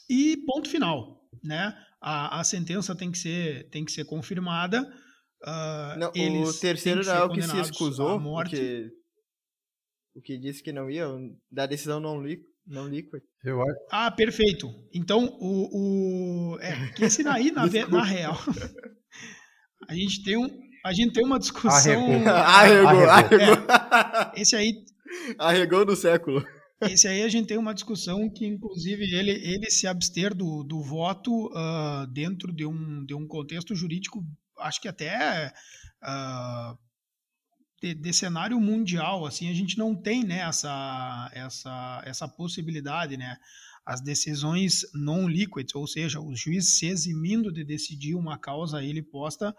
e 0.10 0.38
ponto 0.46 0.70
final, 0.70 1.28
né? 1.44 1.74
A, 2.02 2.40
a 2.40 2.44
sentença 2.44 2.96
tem 2.96 3.12
que 3.12 3.18
ser, 3.18 3.70
tem 3.70 3.86
que 3.86 3.92
ser 3.92 4.06
confirmada. 4.06 4.82
Uh, 5.42 6.00
não, 6.00 6.10
o 6.10 6.54
terceiro 6.54 7.04
não 7.06 7.14
é 7.14 7.24
o 7.24 7.30
que 7.30 7.42
se 7.42 7.58
excusou, 7.58 8.22
porque 8.22 8.92
o 10.16 10.22
que 10.22 10.38
disse 10.38 10.62
que 10.62 10.74
não 10.74 10.90
ia, 10.90 11.08
da 11.50 11.66
decisão 11.66 12.00
não, 12.00 12.22
li, 12.22 12.42
não. 12.68 12.90
Eu 13.44 13.62
acho. 13.62 13.80
Ah, 13.90 14.12
perfeito. 14.12 14.68
Então, 14.94 15.26
o. 15.40 16.54
o 16.54 16.60
é, 16.60 16.92
que 16.94 17.06
esse 17.06 17.24
daí, 17.24 17.52
na, 17.52 17.66
na 17.90 18.04
real, 18.04 18.38
a 19.88 19.96
gente 19.96 20.24
tem 20.24 20.38
um, 20.38 20.48
a 20.86 20.94
gente 20.94 21.14
tem 21.14 21.26
uma 21.26 21.40
discussão. 21.40 22.06
Arregou, 22.28 23.10
arregou. 23.10 23.10
arregou. 23.10 23.66
É, 24.36 24.42
esse 24.42 24.56
aí. 24.56 24.84
Arregou 25.38 25.86
do 25.86 25.96
século. 25.96 26.46
Esse 26.82 27.08
aí 27.08 27.24
a 27.24 27.30
gente 27.30 27.48
tem 27.48 27.58
uma 27.58 27.74
discussão 27.74 28.30
que, 28.30 28.46
inclusive, 28.46 29.04
ele, 29.14 29.32
ele 29.32 29.70
se 29.70 29.86
abster 29.86 30.34
do, 30.34 30.64
do 30.64 30.82
voto 30.82 31.48
uh, 31.48 32.08
dentro 32.08 32.54
de 32.54 32.66
um, 32.66 33.06
de 33.06 33.14
um 33.14 33.28
contexto 33.28 33.76
jurídico, 33.76 34.24
acho 34.60 34.80
que 34.80 34.88
até 34.88 35.52
uh, 36.02 36.78
de, 37.82 37.94
de, 37.94 38.14
cenário 38.14 38.60
mundial, 38.62 39.26
assim, 39.26 39.50
a 39.50 39.54
gente 39.54 39.78
não 39.78 39.94
tem 39.94 40.24
né, 40.24 40.40
essa, 40.40 41.30
essa, 41.34 42.02
essa 42.06 42.28
possibilidade, 42.28 43.18
né? 43.18 43.38
As 43.86 44.02
decisões 44.02 44.82
non-liquid, 44.94 45.68
ou 45.76 45.88
seja, 45.88 46.22
o 46.22 46.34
juiz 46.36 46.78
se 46.78 46.86
eximindo 46.86 47.52
de 47.52 47.66
decidir 47.66 48.16
uma 48.16 48.38
causa 48.38 48.84
ele 48.84 49.02
posta 49.02 49.54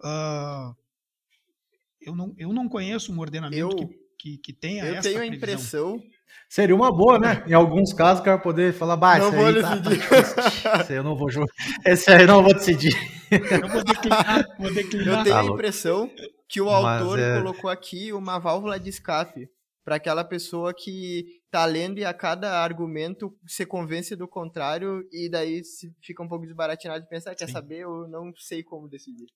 Uh, 0.00 0.74
eu, 2.00 2.14
não, 2.14 2.34
eu 2.38 2.52
não 2.52 2.68
conheço 2.68 3.12
um 3.12 3.18
ordenamento 3.18 3.60
eu, 3.60 3.68
que, 3.70 3.98
que, 4.18 4.38
que 4.38 4.52
tenha 4.52 4.84
eu 4.84 4.94
essa 4.94 5.08
tenho 5.08 5.20
a 5.20 5.26
impressão 5.26 6.02
Seria 6.48 6.74
uma 6.74 6.90
boa, 6.90 7.18
né? 7.18 7.44
Em 7.46 7.52
alguns 7.52 7.92
casos, 7.92 8.20
o 8.20 8.24
cara 8.24 8.38
poder 8.38 8.72
falar, 8.72 8.96
bah, 8.96 9.18
não 9.18 9.30
vou 9.30 9.46
aí 9.46 9.60
tá, 9.60 9.74
decidir. 9.74 10.62
Tá, 10.62 10.80
esse 10.80 10.92
aí 10.92 10.98
eu 10.98 11.04
não 11.04 11.14
vou 11.14 11.30
jogar. 11.30 11.52
Esse 11.84 12.10
aí 12.10 12.22
eu 12.22 12.26
não 12.26 12.42
vou 12.42 12.54
decidir. 12.54 12.94
Eu 13.30 13.68
vou 13.68 13.84
declinar, 13.84 14.46
vou 14.58 14.72
declinar. 14.72 15.18
Eu 15.18 15.24
tenho 15.24 15.36
a 15.36 15.44
tá 15.44 15.44
impressão 15.44 16.10
que 16.48 16.60
o 16.60 16.70
autor 16.70 17.18
é... 17.18 17.36
colocou 17.38 17.68
aqui 17.68 18.12
uma 18.14 18.38
válvula 18.38 18.80
de 18.80 18.88
escape 18.88 19.46
para 19.84 19.96
aquela 19.96 20.24
pessoa 20.24 20.72
que 20.74 21.26
tá 21.50 21.66
lendo 21.66 21.98
e 21.98 22.04
a 22.04 22.14
cada 22.14 22.62
argumento 22.62 23.34
se 23.46 23.66
convence 23.66 24.16
do 24.16 24.26
contrário 24.26 25.06
e 25.12 25.28
daí 25.30 25.62
fica 26.02 26.22
um 26.22 26.28
pouco 26.28 26.46
desbaratinado 26.46 27.02
de 27.02 27.08
pensar, 27.08 27.34
quer 27.34 27.48
saber, 27.48 27.80
eu 27.80 28.08
não 28.08 28.32
sei 28.36 28.62
como 28.62 28.88
decidir. 28.88 29.26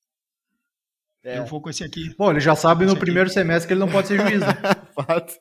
É. 1.24 1.38
Eu 1.38 1.46
vou 1.46 1.60
com 1.60 1.70
esse 1.70 1.84
aqui. 1.84 2.14
Bom, 2.18 2.30
ele 2.30 2.40
já 2.40 2.56
sabe 2.56 2.84
no 2.84 2.96
primeiro 2.96 3.28
aqui. 3.28 3.34
semestre 3.34 3.68
que 3.68 3.72
ele 3.72 3.80
não 3.80 3.88
pode 3.88 4.08
ser 4.08 4.20
juiz. 4.20 4.40
Né? 4.40 4.48
Fato. 4.94 5.32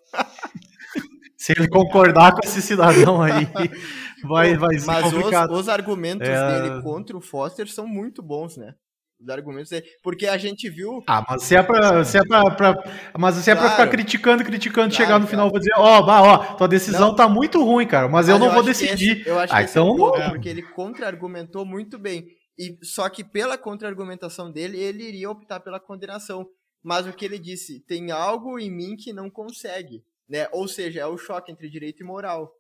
Se 1.38 1.54
ele 1.54 1.68
concordar 1.68 2.34
com 2.34 2.42
esse 2.44 2.62
cidadão 2.62 3.20
aí, 3.20 3.50
vai, 4.24 4.56
vai 4.56 4.78
ser 4.78 4.86
Mas 4.86 5.12
complicado. 5.12 5.52
Os, 5.52 5.62
os 5.62 5.70
argumentos 5.70 6.30
é... 6.30 6.62
dele 6.62 6.82
contra 6.84 7.18
o 7.18 7.22
Foster 7.22 7.68
são 7.68 7.88
muito 7.88 8.22
bons, 8.22 8.58
né? 8.58 8.76
Os 9.20 9.30
argumentos 9.30 9.70
dele, 9.70 9.86
porque 10.04 10.28
a 10.28 10.38
gente 10.38 10.70
viu. 10.70 11.04
Ah, 11.08 11.24
mas 11.28 11.44
se 11.44 11.56
é 11.56 11.64
pra, 11.64 12.04
se 12.04 12.18
é 12.18 12.22
pra, 12.26 12.50
pra 12.52 12.84
mas 13.18 13.36
se 13.36 13.50
é 13.50 13.54
claro. 13.54 13.70
pra 13.70 13.78
ficar 13.78 13.92
criticando, 13.92 14.44
criticando, 14.44 14.90
claro, 14.90 15.04
chegar 15.04 15.20
no 15.20 15.28
final, 15.28 15.50
vou 15.50 15.60
dizer, 15.60 15.74
ó, 15.78 16.00
oh, 16.00 16.06
ó, 16.08 16.38
tua 16.56 16.68
decisão 16.68 17.10
não. 17.10 17.16
tá 17.16 17.28
muito 17.28 17.64
ruim, 17.64 17.86
cara, 17.88 18.08
mas, 18.08 18.28
mas 18.28 18.30
eu 18.30 18.40
não 18.40 18.48
eu 18.48 18.54
vou 18.54 18.64
decidir. 18.64 19.22
Esse, 19.22 19.30
eu 19.30 19.40
acho 19.40 19.54
ah, 19.54 19.64
que 19.64 19.70
então 19.70 19.94
é 19.94 19.98
bom, 19.98 20.30
porque 20.30 20.50
ele 20.50 20.64
contra-argumentou 20.64 21.66
muito 21.66 22.00
bem. 22.00 22.26
E 22.58 22.78
só 22.84 23.10
que 23.10 23.24
pela 23.24 23.58
contra-argumentação 23.58 24.52
dele, 24.52 24.80
ele 24.80 25.04
iria 25.04 25.30
optar 25.30 25.60
pela 25.60 25.80
condenação. 25.80 26.48
Mas 26.84 27.06
o 27.06 27.14
que 27.14 27.26
ele 27.26 27.40
disse, 27.40 27.80
tem 27.82 28.12
algo 28.12 28.60
em 28.60 28.70
mim 28.70 28.96
que 28.96 29.14
não 29.14 29.30
consegue, 29.30 30.04
né? 30.28 30.48
Ou 30.52 30.68
seja, 30.68 31.02
é 31.02 31.06
o 31.06 31.18
choque 31.18 31.52
entre 31.52 31.70
direito 31.70 32.02
e 32.02 32.06
moral. 32.06 32.52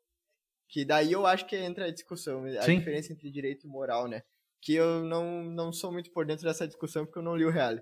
Que 0.69 0.85
daí 0.85 1.11
eu 1.11 1.25
acho 1.25 1.45
que 1.45 1.57
entra 1.57 1.85
a 1.85 1.91
discussão, 1.91 2.45
a 2.45 2.61
Sim. 2.61 2.77
diferença 2.77 3.11
entre 3.11 3.31
direito 3.31 3.65
e 3.65 3.69
moral, 3.69 4.07
né? 4.07 4.21
Que 4.61 4.75
eu 4.75 5.03
não, 5.03 5.43
não 5.43 5.73
sou 5.73 5.91
muito 5.91 6.11
por 6.11 6.25
dentro 6.25 6.45
dessa 6.45 6.67
discussão 6.67 7.05
porque 7.05 7.19
eu 7.19 7.23
não 7.23 7.35
li 7.35 7.45
o 7.45 7.51
Real. 7.51 7.77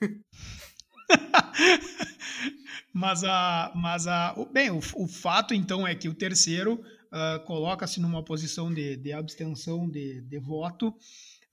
mas 2.92 3.24
a, 3.24 3.72
mas 3.74 4.06
a, 4.06 4.34
bem, 4.52 4.70
o, 4.70 4.78
o 4.78 5.06
fato 5.06 5.54
então 5.54 5.86
é 5.86 5.94
que 5.94 6.08
o 6.08 6.14
terceiro 6.14 6.74
uh, 6.74 7.44
coloca-se 7.44 8.00
numa 8.00 8.24
posição 8.24 8.72
de, 8.72 8.96
de 8.96 9.12
abstenção 9.12 9.88
de, 9.88 10.20
de 10.22 10.38
voto 10.38 10.94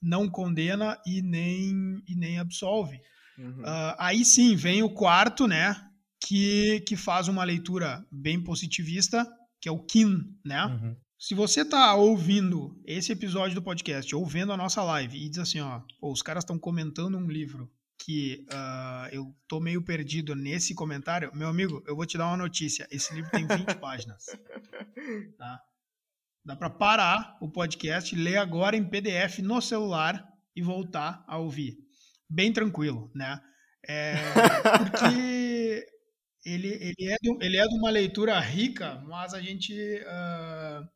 não 0.01 0.27
condena 0.29 0.99
e 1.05 1.21
nem, 1.21 2.01
e 2.07 2.15
nem 2.15 2.39
absolve. 2.39 2.99
Uhum. 3.37 3.61
Uh, 3.61 3.95
aí 3.97 4.25
sim 4.25 4.55
vem 4.55 4.83
o 4.83 4.89
quarto, 4.89 5.47
né? 5.47 5.75
Que, 6.23 6.81
que 6.81 6.95
faz 6.95 7.27
uma 7.27 7.43
leitura 7.43 8.05
bem 8.11 8.41
positivista, 8.41 9.27
que 9.59 9.67
é 9.67 9.71
o 9.71 9.79
Kim, 9.79 10.35
né? 10.45 10.65
Uhum. 10.65 10.95
Se 11.19 11.35
você 11.35 11.63
tá 11.63 11.93
ouvindo 11.93 12.75
esse 12.85 13.11
episódio 13.11 13.53
do 13.53 13.61
podcast, 13.61 14.15
ou 14.15 14.25
vendo 14.25 14.51
a 14.51 14.57
nossa 14.57 14.81
live 14.81 15.23
e 15.23 15.29
diz 15.29 15.37
assim, 15.37 15.59
ó, 15.59 15.81
os 16.01 16.21
caras 16.21 16.43
estão 16.43 16.57
comentando 16.57 17.15
um 17.17 17.27
livro 17.27 17.71
que 18.03 18.43
uh, 18.51 19.07
eu 19.11 19.35
tô 19.47 19.59
meio 19.59 19.83
perdido 19.83 20.35
nesse 20.35 20.73
comentário, 20.73 21.31
meu 21.35 21.47
amigo, 21.47 21.83
eu 21.85 21.95
vou 21.95 22.05
te 22.05 22.17
dar 22.17 22.27
uma 22.27 22.37
notícia. 22.37 22.87
Esse 22.89 23.13
livro 23.13 23.29
tem 23.29 23.45
20 23.45 23.75
páginas. 23.77 24.25
Tá? 25.37 25.61
Dá 26.43 26.55
para 26.55 26.69
parar 26.69 27.37
o 27.39 27.51
podcast, 27.51 28.15
ler 28.15 28.37
agora 28.37 28.75
em 28.75 28.83
PDF 28.83 29.39
no 29.39 29.61
celular 29.61 30.27
e 30.55 30.61
voltar 30.61 31.23
a 31.27 31.37
ouvir. 31.37 31.77
Bem 32.27 32.51
tranquilo, 32.51 33.11
né? 33.13 33.39
É, 33.87 34.15
porque 34.79 35.85
ele, 36.45 36.67
ele, 36.67 37.11
é 37.11 37.15
de, 37.21 37.45
ele 37.45 37.57
é 37.57 37.67
de 37.67 37.75
uma 37.77 37.91
leitura 37.91 38.39
rica, 38.39 39.03
mas 39.07 39.33
a 39.33 39.41
gente. 39.41 39.73
Uh... 39.73 40.89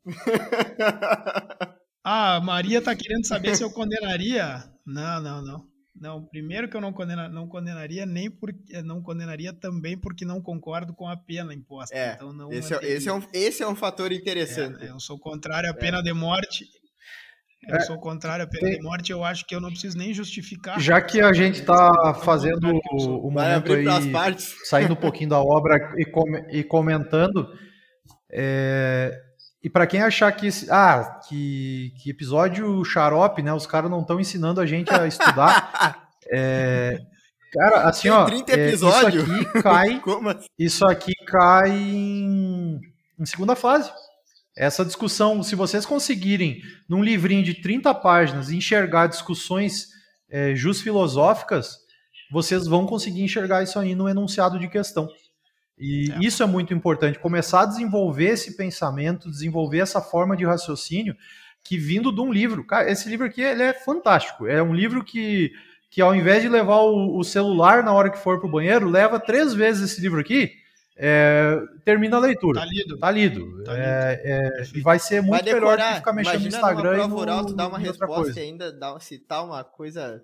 Ah, 2.04 2.40
Maria 2.44 2.82
tá 2.82 2.96
querendo 2.96 3.28
saber 3.28 3.56
se 3.56 3.64
eu 3.64 3.72
condenaria. 3.72 4.64
Não, 4.86 5.22
não, 5.22 5.44
não. 5.44 5.75
Não, 6.00 6.26
primeiro 6.26 6.68
que 6.68 6.76
eu 6.76 6.82
não, 6.82 6.92
condena, 6.92 7.30
não 7.30 7.48
condenaria, 7.48 8.06
nem 8.06 8.30
porque 8.30 8.82
não 8.82 9.02
condenaria 9.02 9.54
também 9.54 9.98
porque 9.98 10.26
não 10.26 10.42
concordo 10.42 10.94
com 10.94 11.08
a 11.08 11.16
pena 11.16 11.54
imposta. 11.54 11.96
É, 11.96 12.14
então 12.16 12.34
não 12.34 12.52
esse, 12.52 12.74
é, 12.74 12.80
esse, 12.84 13.08
é 13.08 13.14
um, 13.14 13.24
esse 13.32 13.64
é 13.64 13.68
um 13.68 13.76
fator 13.76 14.12
interessante. 14.12 14.84
É, 14.84 14.90
eu 14.90 15.00
sou 15.00 15.18
contrário 15.18 15.70
à 15.70 15.72
é. 15.72 15.74
pena 15.74 16.04
de 16.04 16.12
morte. 16.12 16.66
Eu 17.68 17.78
é, 17.78 17.80
sou 17.80 17.98
contrário 17.98 18.44
à 18.44 18.48
pena 18.48 18.68
tem... 18.68 18.78
de 18.78 18.84
morte, 18.84 19.12
eu 19.12 19.24
acho 19.24 19.46
que 19.48 19.56
eu 19.56 19.62
não 19.62 19.70
preciso 19.70 19.98
nem 19.98 20.14
justificar. 20.14 20.80
Já 20.80 21.02
que 21.02 21.22
a 21.22 21.32
gente 21.32 21.62
está 21.62 22.14
fazendo 22.14 22.74
o, 22.92 23.28
o 23.28 23.32
momento 23.32 23.72
aí, 23.72 23.86
saindo 24.66 24.94
um 24.94 24.98
pouquinho 24.98 25.30
da 25.30 25.40
obra 25.40 25.94
e, 25.98 26.06
com, 26.06 26.24
e 26.52 26.62
comentando, 26.64 27.48
é, 28.30 29.18
e 29.66 29.70
para 29.70 29.88
quem 29.88 30.00
achar 30.00 30.32
que 30.32 30.48
ah, 30.70 31.20
que, 31.28 31.92
que 31.98 32.12
episódio 32.12 32.86
xarope, 32.86 33.42
né? 33.42 33.52
Os 33.52 33.66
caras 33.66 33.90
não 33.90 34.02
estão 34.02 34.20
ensinando 34.20 34.62
a 34.62 34.66
gente 34.68 34.94
a 34.94 35.08
estudar. 35.08 36.08
é, 36.32 37.02
cara, 37.52 37.90
assim, 37.90 38.04
Tem 38.04 38.12
ó, 38.12 38.26
30 38.26 38.54
episódios. 38.54 39.28
É, 39.28 39.34
isso 39.34 39.48
aqui 39.48 39.64
cai, 39.64 40.02
assim? 40.30 40.48
isso 40.60 40.86
aqui 40.86 41.14
cai 41.26 41.72
em, 41.72 42.80
em 43.20 43.26
segunda 43.26 43.56
fase. 43.56 43.92
Essa 44.56 44.86
discussão, 44.86 45.42
se 45.42 45.56
vocês 45.56 45.84
conseguirem, 45.84 46.62
num 46.88 47.04
livrinho 47.04 47.44
de 47.44 47.56
30 47.56 47.92
páginas, 47.96 48.52
enxergar 48.52 49.08
discussões 49.08 49.88
é, 50.30 50.54
filosóficas, 50.56 51.80
vocês 52.32 52.68
vão 52.68 52.86
conseguir 52.86 53.24
enxergar 53.24 53.64
isso 53.64 53.80
aí 53.80 53.96
no 53.96 54.08
enunciado 54.08 54.60
de 54.60 54.68
questão. 54.68 55.10
E 55.78 56.12
é. 56.12 56.20
isso 56.20 56.42
é 56.42 56.46
muito 56.46 56.74
importante, 56.74 57.20
começar 57.20 57.62
a 57.62 57.66
desenvolver 57.66 58.30
esse 58.30 58.56
pensamento, 58.56 59.30
desenvolver 59.30 59.80
essa 59.80 60.02
forma 60.02 60.36
de 60.36 60.46
raciocínio 60.46 61.16
que 61.64 61.78
vindo 61.78 62.12
de 62.12 62.22
um 62.22 62.32
livro. 62.32 62.64
Cara, 62.64 62.90
esse 62.90 63.10
livro 63.10 63.26
aqui 63.26 63.42
ele 63.42 63.64
é 63.64 63.74
fantástico. 63.74 64.48
É 64.48 64.62
um 64.62 64.74
livro 64.74 65.04
que, 65.04 65.52
que 65.90 66.00
ao 66.02 66.16
invés 66.16 66.44
de 66.44 66.48
levar 66.48 66.82
o, 66.82 67.18
o 67.18 67.24
celular 67.24 67.84
na 67.84 67.92
hora 67.92 68.10
que 68.10 68.20
for 68.20 68.40
para 68.40 68.48
o 68.48 68.52
banheiro, 68.52 68.88
leva 68.88 69.20
três 69.20 69.54
vezes 69.54 69.92
esse 69.92 70.02
livro 70.02 70.20
aqui, 70.20 70.52
é, 70.98 71.62
termina 71.84 72.16
a 72.16 72.20
leitura. 72.20 72.62
Tá 72.62 72.66
lido. 72.66 72.98
Tá 72.98 73.12
lido. 73.12 73.64
Tá 73.64 73.74
lido. 73.74 73.82
É, 73.82 74.22
é, 74.24 74.64
e 74.74 74.82
vai 74.82 74.98
ser 74.98 75.22
muito 75.22 75.44
vai 75.44 75.54
melhor 75.54 75.78
que 75.78 75.96
ficar 75.96 76.14
mexendo 76.14 76.42
no 76.42 76.48
Instagram. 76.48 76.94
Prova 76.94 77.16
oral, 77.16 77.46
tu 77.46 77.54
dá 77.54 77.68
uma 77.68 77.78
resposta 77.78 78.40
e 78.40 78.44
ainda 78.44 78.72
dá, 78.72 78.98
citar 79.00 79.44
uma 79.44 79.64
coisa 79.64 80.24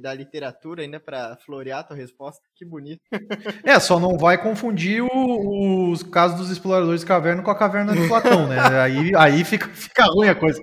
da 0.00 0.14
literatura 0.14 0.82
ainda 0.82 1.00
para 1.00 1.36
florear 1.44 1.80
a 1.80 1.82
tua 1.82 1.96
resposta. 1.96 2.40
Que 2.54 2.64
bonito. 2.64 3.00
É, 3.64 3.78
só 3.80 3.98
não 3.98 4.16
vai 4.16 4.38
confundir 4.38 5.02
o, 5.02 5.90
os 5.90 6.02
casos 6.02 6.38
dos 6.38 6.50
exploradores 6.50 7.00
de 7.00 7.06
caverna 7.06 7.42
com 7.42 7.50
a 7.50 7.58
caverna 7.58 7.92
de 7.92 8.06
Platão, 8.06 8.46
né? 8.46 8.56
Aí, 8.80 9.12
aí 9.16 9.44
fica, 9.44 9.68
fica 9.68 10.04
ruim 10.04 10.28
a 10.28 10.34
coisa. 10.34 10.60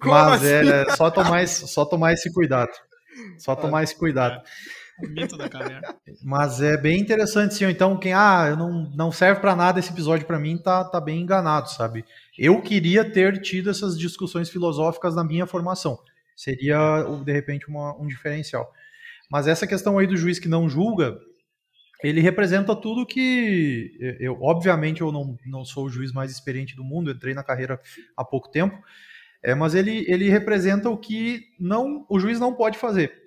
Como 0.00 0.12
Mas 0.12 0.42
assim? 0.44 0.68
é 0.68 0.96
só 0.96 1.10
tomar, 1.10 1.42
esse, 1.42 1.68
só 1.68 1.84
tomar 1.84 2.12
esse 2.12 2.32
cuidado. 2.32 2.72
Só 3.38 3.54
tomar 3.54 3.84
esse 3.84 3.96
cuidado. 3.96 4.42
O 4.98 5.08
mito 5.08 5.36
da 5.36 5.48
caverna. 5.48 5.94
Mas 6.22 6.60
é 6.60 6.76
bem 6.76 7.00
interessante, 7.00 7.54
sim. 7.54 7.64
Então, 7.64 7.98
quem, 7.98 8.12
ah, 8.12 8.54
não, 8.56 8.90
não 8.94 9.12
serve 9.12 9.40
para 9.40 9.56
nada 9.56 9.78
esse 9.78 9.90
episódio 9.90 10.26
para 10.26 10.38
mim, 10.38 10.58
tá, 10.58 10.84
tá 10.84 11.00
bem 11.00 11.20
enganado, 11.20 11.70
sabe? 11.70 12.04
Eu 12.38 12.60
queria 12.60 13.04
ter 13.04 13.40
tido 13.40 13.70
essas 13.70 13.98
discussões 13.98 14.50
filosóficas 14.50 15.14
na 15.14 15.24
minha 15.24 15.46
formação. 15.46 15.98
Seria, 16.36 17.04
de 17.24 17.32
repente, 17.32 17.68
uma, 17.68 17.96
um 18.00 18.06
diferencial. 18.06 18.72
Mas 19.30 19.46
essa 19.46 19.66
questão 19.66 19.98
aí 19.98 20.06
do 20.06 20.16
juiz 20.16 20.38
que 20.38 20.48
não 20.48 20.68
julga, 20.68 21.18
ele 22.02 22.20
representa 22.20 22.74
tudo 22.74 23.06
que 23.06 23.96
eu, 24.20 24.36
obviamente, 24.42 25.00
eu 25.00 25.12
não, 25.12 25.36
não 25.46 25.64
sou 25.64 25.86
o 25.86 25.88
juiz 25.88 26.12
mais 26.12 26.30
experiente 26.30 26.76
do 26.76 26.84
mundo, 26.84 27.10
entrei 27.10 27.32
na 27.32 27.44
carreira 27.44 27.80
há 28.16 28.24
pouco 28.24 28.50
tempo, 28.50 28.76
é, 29.42 29.54
mas 29.54 29.74
ele, 29.74 30.04
ele 30.08 30.28
representa 30.28 30.90
o 30.90 30.98
que 30.98 31.44
não 31.58 32.04
o 32.08 32.18
juiz 32.18 32.38
não 32.38 32.54
pode 32.54 32.78
fazer. 32.78 33.21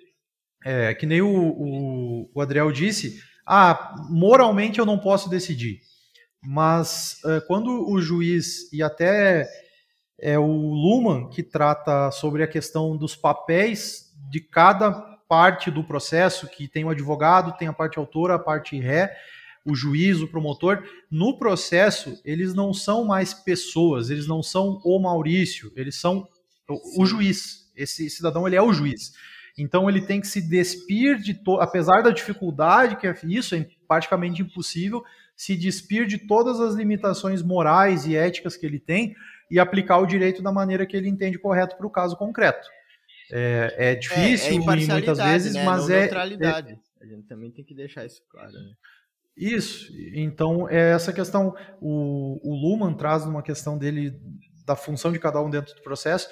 É, 0.68 0.92
que 0.94 1.06
nem 1.06 1.22
o, 1.22 1.28
o, 1.28 2.30
o 2.34 2.40
Adriel 2.40 2.72
disse, 2.72 3.22
ah, 3.46 3.94
moralmente 4.10 4.80
eu 4.80 4.84
não 4.84 4.98
posso 4.98 5.30
decidir. 5.30 5.78
Mas 6.42 7.20
é, 7.24 7.40
quando 7.46 7.88
o 7.88 8.02
juiz 8.02 8.72
e 8.72 8.82
até 8.82 9.48
é 10.18 10.36
o 10.36 10.44
Luhmann 10.44 11.28
que 11.28 11.40
trata 11.40 12.10
sobre 12.10 12.42
a 12.42 12.48
questão 12.48 12.96
dos 12.96 13.14
papéis 13.14 14.12
de 14.28 14.40
cada 14.40 14.90
parte 15.28 15.70
do 15.70 15.84
processo, 15.84 16.48
que 16.48 16.66
tem 16.66 16.84
o 16.84 16.90
advogado, 16.90 17.56
tem 17.56 17.68
a 17.68 17.72
parte 17.72 17.96
autora, 17.96 18.34
a 18.34 18.38
parte 18.38 18.76
ré, 18.76 19.16
o 19.64 19.72
juiz, 19.72 20.20
o 20.20 20.26
promotor. 20.26 20.82
No 21.08 21.38
processo, 21.38 22.20
eles 22.24 22.54
não 22.54 22.74
são 22.74 23.04
mais 23.04 23.32
pessoas, 23.32 24.10
eles 24.10 24.26
não 24.26 24.42
são 24.42 24.80
o 24.84 24.98
Maurício, 24.98 25.72
eles 25.76 25.94
são 25.94 26.26
o, 26.68 27.02
o 27.02 27.06
juiz. 27.06 27.70
Esse 27.76 28.10
cidadão, 28.10 28.48
ele 28.48 28.56
é 28.56 28.62
o 28.62 28.72
juiz. 28.72 29.12
Então 29.58 29.88
ele 29.88 30.02
tem 30.02 30.20
que 30.20 30.26
se 30.26 30.40
despir 30.40 31.18
de 31.18 31.32
to... 31.32 31.60
apesar 31.60 32.02
da 32.02 32.10
dificuldade 32.10 32.96
que 32.96 33.06
é 33.06 33.14
isso, 33.24 33.54
é 33.54 33.66
praticamente 33.88 34.42
impossível 34.42 35.02
se 35.34 35.56
despir 35.56 36.06
de 36.06 36.18
todas 36.18 36.60
as 36.60 36.74
limitações 36.74 37.42
morais 37.42 38.06
e 38.06 38.16
éticas 38.16 38.56
que 38.56 38.66
ele 38.66 38.78
tem 38.78 39.14
e 39.50 39.58
aplicar 39.58 39.98
o 39.98 40.06
direito 40.06 40.42
da 40.42 40.50
maneira 40.50 40.86
que 40.86 40.96
ele 40.96 41.08
entende 41.08 41.38
correto 41.38 41.76
para 41.76 41.86
o 41.86 41.90
caso 41.90 42.16
concreto. 42.16 42.66
É, 43.30 43.74
é 43.76 43.94
difícil 43.94 44.52
é, 44.52 44.56
é 44.56 44.58
muitas 44.58 45.18
vezes, 45.18 45.54
né? 45.54 45.64
mas 45.64 45.88
Não 45.88 45.94
é, 45.94 46.00
neutralidade. 46.00 46.72
É, 47.00 47.04
a 47.04 47.06
gente 47.06 47.26
também 47.26 47.50
tem 47.50 47.64
que 47.64 47.74
deixar 47.74 48.04
isso 48.04 48.22
claro. 48.30 48.52
Né? 48.52 48.72
Isso. 49.36 49.92
Então 50.14 50.68
é 50.68 50.92
essa 50.92 51.12
questão. 51.12 51.54
O, 51.80 52.40
o 52.42 52.54
Luhmann 52.54 52.94
traz 52.94 53.24
uma 53.24 53.42
questão 53.42 53.76
dele 53.76 54.18
da 54.64 54.74
função 54.74 55.12
de 55.12 55.18
cada 55.18 55.40
um 55.42 55.50
dentro 55.50 55.74
do 55.74 55.82
processo. 55.82 56.28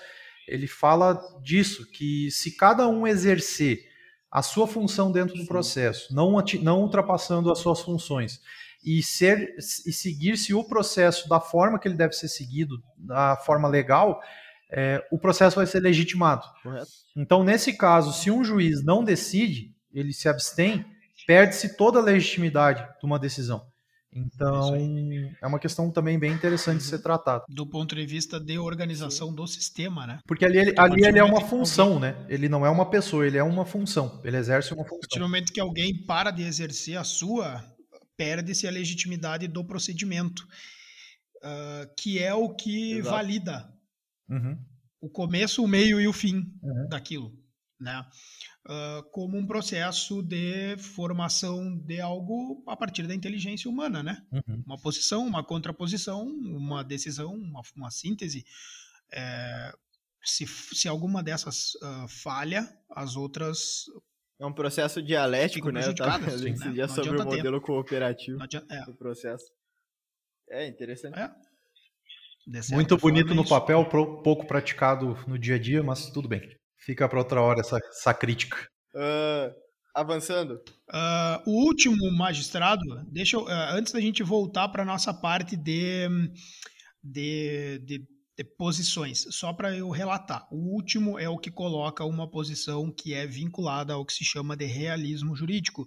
Ele 0.46 0.66
fala 0.66 1.20
disso 1.42 1.90
que 1.90 2.30
se 2.30 2.56
cada 2.56 2.88
um 2.88 3.06
exercer 3.06 3.88
a 4.30 4.42
sua 4.42 4.66
função 4.66 5.12
dentro 5.12 5.36
do 5.36 5.46
processo, 5.46 6.12
não, 6.14 6.42
não 6.60 6.82
ultrapassando 6.82 7.52
as 7.52 7.58
suas 7.58 7.80
funções, 7.80 8.40
e 8.84 9.02
ser 9.02 9.54
e 9.58 9.92
seguir-se 9.92 10.52
o 10.52 10.62
processo 10.62 11.28
da 11.28 11.40
forma 11.40 11.78
que 11.78 11.88
ele 11.88 11.96
deve 11.96 12.12
ser 12.12 12.28
seguido, 12.28 12.82
da 12.98 13.36
forma 13.36 13.66
legal, 13.66 14.20
é, 14.70 15.02
o 15.10 15.18
processo 15.18 15.56
vai 15.56 15.66
ser 15.66 15.80
legitimado. 15.80 16.44
Correto. 16.62 16.90
Então, 17.16 17.44
nesse 17.44 17.72
caso, 17.74 18.12
se 18.12 18.30
um 18.30 18.44
juiz 18.44 18.84
não 18.84 19.04
decide, 19.04 19.74
ele 19.92 20.12
se 20.12 20.28
abstém, 20.28 20.84
perde-se 21.26 21.76
toda 21.76 21.98
a 21.98 22.02
legitimidade 22.02 22.82
de 22.98 23.06
uma 23.06 23.18
decisão. 23.18 23.64
Então, 24.14 24.76
é 25.42 25.46
uma 25.46 25.58
questão 25.58 25.90
também 25.90 26.18
bem 26.18 26.32
interessante 26.32 26.78
de 26.78 26.84
ser 26.84 27.00
tratada. 27.00 27.44
Do 27.48 27.66
ponto 27.66 27.94
de 27.94 28.06
vista 28.06 28.38
de 28.38 28.58
organização 28.58 29.30
Sim. 29.30 29.34
do 29.34 29.46
sistema, 29.46 30.06
né? 30.06 30.18
Porque 30.26 30.44
ali, 30.44 30.58
ele, 30.58 30.74
ali 30.78 31.04
ele 31.04 31.18
é 31.18 31.24
uma 31.24 31.40
função, 31.40 31.94
alguém... 31.94 32.12
né? 32.12 32.26
Ele 32.28 32.48
não 32.48 32.64
é 32.64 32.70
uma 32.70 32.88
pessoa, 32.88 33.26
ele 33.26 33.38
é 33.38 33.42
uma 33.42 33.66
função. 33.66 34.20
Ele 34.24 34.36
exerce 34.36 34.72
uma 34.72 34.84
função. 34.84 34.98
A 34.98 35.00
partir 35.00 35.18
do 35.18 35.24
momento 35.24 35.52
que 35.52 35.60
alguém 35.60 36.04
para 36.06 36.30
de 36.30 36.44
exercer 36.44 36.96
a 36.96 37.04
sua, 37.04 37.64
perde-se 38.16 38.66
a 38.68 38.70
legitimidade 38.70 39.48
do 39.48 39.64
procedimento, 39.64 40.46
uh, 41.42 41.94
que 41.98 42.18
é 42.18 42.32
o 42.32 42.54
que 42.54 42.98
Exato. 42.98 43.16
valida 43.16 43.68
uhum. 44.28 44.56
o 45.00 45.10
começo, 45.10 45.62
o 45.62 45.68
meio 45.68 46.00
e 46.00 46.06
o 46.06 46.12
fim 46.12 46.36
uhum. 46.62 46.88
daquilo, 46.88 47.32
né? 47.84 48.04
Uh, 48.66 49.02
como 49.10 49.36
um 49.36 49.46
processo 49.46 50.22
de 50.22 50.76
formação 50.78 51.76
de 51.76 52.00
algo 52.00 52.64
a 52.66 52.74
partir 52.74 53.06
da 53.06 53.14
inteligência 53.14 53.70
humana, 53.70 54.02
né? 54.02 54.24
Uhum. 54.32 54.62
Uma 54.66 54.80
posição, 54.80 55.26
uma 55.26 55.44
contraposição, 55.44 56.26
uma 56.26 56.82
decisão, 56.82 57.34
uma, 57.34 57.60
uma 57.76 57.90
síntese. 57.90 58.44
É, 59.12 59.72
se, 60.24 60.46
se 60.46 60.88
alguma 60.88 61.22
dessas 61.22 61.74
uh, 61.74 62.08
falha, 62.08 62.66
as 62.90 63.14
outras 63.14 63.84
é 64.40 64.46
um 64.46 64.52
processo 64.52 65.02
dialético, 65.02 65.70
né? 65.70 65.86
Eu 65.86 65.94
tava 65.94 66.26
esse 66.28 66.72
dia 66.72 66.88
sobre 66.88 67.10
o 67.10 67.24
modelo 67.24 67.58
tempo. 67.58 67.66
cooperativo 67.66 68.42
adianta, 68.42 68.74
é. 68.74 68.84
do 68.84 68.94
processo. 68.94 69.44
É 70.50 70.66
interessante. 70.66 71.18
É. 71.18 71.30
Muito 72.72 72.96
bonito 72.98 73.34
no 73.34 73.46
papel, 73.46 73.88
pouco 73.88 74.46
praticado 74.46 75.16
no 75.26 75.38
dia 75.38 75.54
a 75.54 75.58
dia, 75.58 75.82
mas 75.82 76.10
tudo 76.10 76.28
bem. 76.28 76.42
Fica 76.84 77.08
para 77.08 77.18
outra 77.18 77.40
hora 77.40 77.60
essa, 77.60 77.78
essa 77.78 78.12
crítica. 78.12 78.56
Uh, 78.94 79.54
avançando. 79.94 80.54
Uh, 80.90 81.50
o 81.50 81.64
último 81.64 82.12
magistrado, 82.12 82.82
deixa 83.10 83.36
eu, 83.36 83.44
uh, 83.44 83.48
antes 83.72 83.92
da 83.92 84.00
gente 84.00 84.22
voltar 84.22 84.68
para 84.68 84.84
nossa 84.84 85.14
parte 85.14 85.56
de 85.56 86.08
de, 87.04 87.78
de, 87.80 88.06
de 88.36 88.44
posições. 88.56 89.26
Só 89.30 89.52
para 89.52 89.76
eu 89.76 89.90
relatar. 89.90 90.46
O 90.50 90.74
último 90.74 91.18
é 91.18 91.28
o 91.28 91.38
que 91.38 91.50
coloca 91.50 92.04
uma 92.04 92.30
posição 92.30 92.90
que 92.90 93.12
é 93.12 93.26
vinculada 93.26 93.92
ao 93.92 94.04
que 94.04 94.12
se 94.12 94.24
chama 94.24 94.56
de 94.56 94.64
realismo 94.64 95.36
jurídico. 95.36 95.82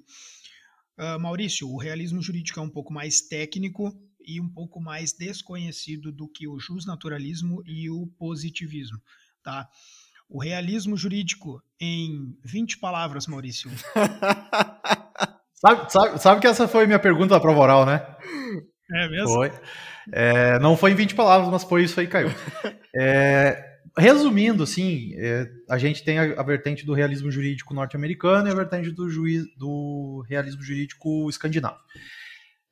Uh, 0.97 1.19
Maurício, 1.19 1.67
o 1.69 1.77
realismo 1.77 2.21
jurídico 2.21 2.59
é 2.59 2.63
um 2.63 2.69
pouco 2.69 2.93
mais 2.93 3.21
técnico 3.21 3.91
e 4.19 4.41
um 4.41 4.49
pouco 4.49 4.79
mais 4.81 5.13
desconhecido 5.13 6.11
do 6.11 6.27
que 6.27 6.47
o 6.47 6.59
justnaturalismo 6.59 7.61
e 7.65 7.89
o 7.89 8.07
positivismo, 8.17 8.97
tá? 9.43 9.69
O 10.29 10.41
realismo 10.41 10.97
jurídico 10.97 11.61
em 11.79 12.35
20 12.43 12.79
palavras, 12.79 13.27
Maurício. 13.27 13.71
sabe, 15.53 15.91
sabe, 15.91 16.19
sabe 16.19 16.41
que 16.41 16.47
essa 16.47 16.67
foi 16.67 16.85
minha 16.85 16.99
pergunta 16.99 17.35
da 17.35 17.39
prova 17.39 17.59
oral, 17.59 17.85
né? 17.85 18.05
É 18.93 19.09
mesmo? 19.09 19.29
Foi. 19.29 19.51
É, 20.11 20.59
não 20.59 20.77
foi 20.77 20.91
em 20.91 20.95
20 20.95 21.15
palavras, 21.15 21.49
mas 21.49 21.63
foi 21.63 21.83
isso 21.83 21.99
aí, 21.99 22.07
caiu. 22.07 22.29
É, 22.95 23.63
resumindo, 23.97 24.63
assim, 24.63 25.13
é, 25.17 25.47
a 25.69 25.77
gente 25.77 26.03
tem 26.03 26.19
a, 26.19 26.39
a, 26.39 26.43
vertente 26.43 26.85
do 26.85 26.93
realismo 26.93 27.31
jurídico 27.31 27.73
norte-americano 27.73 28.47
e 28.47 28.51
a 28.51 28.55
vertente 28.55 28.91
do, 28.91 29.09
juiz, 29.09 29.43
do 29.57 30.23
realismo 30.27 30.61
jurídico 30.61 31.29
escandinavo. 31.29 31.77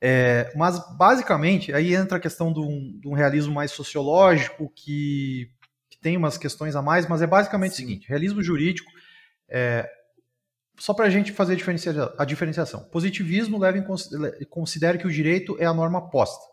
É, 0.02 0.52
mas, 0.56 0.80
basicamente, 0.98 1.74
aí 1.74 1.96
entra 1.96 2.18
a 2.18 2.22
questão 2.22 2.54
de 2.54 2.60
um, 2.60 3.14
realismo 3.14 3.54
mais 3.54 3.72
sociológico, 3.72 4.72
que, 4.76 5.50
tem 6.06 6.16
umas 6.16 6.38
questões 6.38 6.76
a 6.76 6.84
mais, 6.84 7.08
mas 7.08 7.24
é 7.24 7.26
basicamente 7.26 7.76
Sim. 7.76 7.84
o 7.84 7.88
seguinte: 7.88 8.08
realismo 8.08 8.44
jurídico, 8.44 8.92
é, 9.50 9.90
só 10.78 10.94
para 10.94 11.06
a 11.06 11.10
gente 11.10 11.32
fazer 11.32 11.54
a, 11.54 11.56
diferencia, 11.56 12.14
a 12.16 12.24
diferenciação. 12.24 12.84
Positivismo 12.92 13.58
leva 13.58 13.80
em, 13.80 14.46
considera 14.48 15.00
que 15.00 15.08
o 15.08 15.12
direito 15.12 15.58
é 15.60 15.66
a 15.66 15.74
norma 15.74 16.08
posta. 16.12 16.46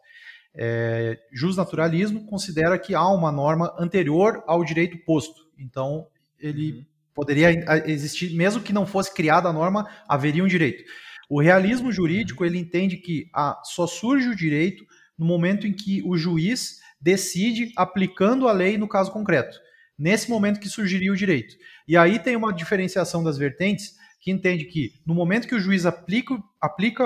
É, 0.55 1.18
justnaturalismo 1.30 2.24
considera 2.24 2.78
que 2.78 2.94
há 2.94 3.07
uma 3.09 3.30
norma 3.30 3.74
anterior 3.78 4.42
ao 4.46 4.64
direito 4.64 4.96
posto. 5.05 5.42
Então, 5.59 6.07
ele 6.38 6.72
uhum. 6.72 6.84
poderia 7.12 7.50
existir, 7.86 8.34
mesmo 8.34 8.62
que 8.62 8.72
não 8.72 8.86
fosse 8.86 9.12
criada 9.12 9.50
a 9.50 9.53
norma, 9.53 9.86
haveria 10.09 10.42
um 10.42 10.48
direito. 10.48 10.82
O 11.28 11.42
realismo 11.42 11.92
jurídico 11.92 12.42
ele 12.42 12.59
entende 12.59 12.96
que 12.96 13.28
ah, 13.34 13.61
só 13.64 13.86
surge 13.86 14.30
o 14.30 14.36
direito 14.36 14.82
no 15.18 15.26
momento 15.26 15.66
em 15.66 15.74
que 15.74 16.03
o 16.07 16.16
juiz 16.16 16.82
decide 17.03 17.72
aplicando 17.76 18.48
a 18.48 18.53
lei 18.53 18.78
no 18.78 18.88
caso 18.88 19.11
concreto. 19.11 19.59
Nesse 19.98 20.30
momento 20.30 20.61
que 20.61 20.68
surgiria 20.68 21.12
o 21.12 21.16
direito. 21.16 21.57
E 21.86 21.96
aí 21.96 22.18
tem 22.18 22.36
uma 22.36 22.53
diferenciação 22.53 23.22
das 23.22 23.36
vertentes 23.36 23.94
que 24.20 24.30
entende 24.30 24.64
que 24.66 24.92
no 25.05 25.14
momento 25.14 25.48
que 25.48 25.55
o 25.55 25.61
juiz 25.61 25.84
aplica, 25.84 26.40
aplica 26.61 27.05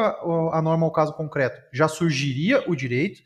a 0.52 0.60
norma 0.60 0.84
ao 0.84 0.92
caso 0.92 1.14
concreto, 1.14 1.60
já 1.72 1.88
surgiria 1.88 2.62
o 2.68 2.76
direito, 2.76 3.22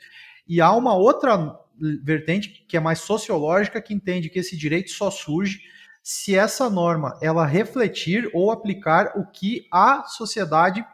e 0.47 0.61
há 0.61 0.73
uma 0.73 0.95
outra 0.95 1.59
vertente 2.03 2.65
que 2.69 2.77
é 2.77 2.81
mais 2.81 3.01
sociológica 3.01 3.83
que 3.83 3.93
entende 3.93 4.31
que 4.31 4.39
esse 4.39 4.57
direito 4.57 4.91
só 4.91 5.11
surge 5.11 5.61
se 6.03 6.37
essa 6.37 6.71
norma 6.71 7.19
ela 7.21 7.45
refletir 7.45 8.31
ou 8.33 8.51
aplicar 8.51 9.13
o 9.17 9.27
que 9.27 9.67
a 9.73 10.05
sociedade 10.05 10.85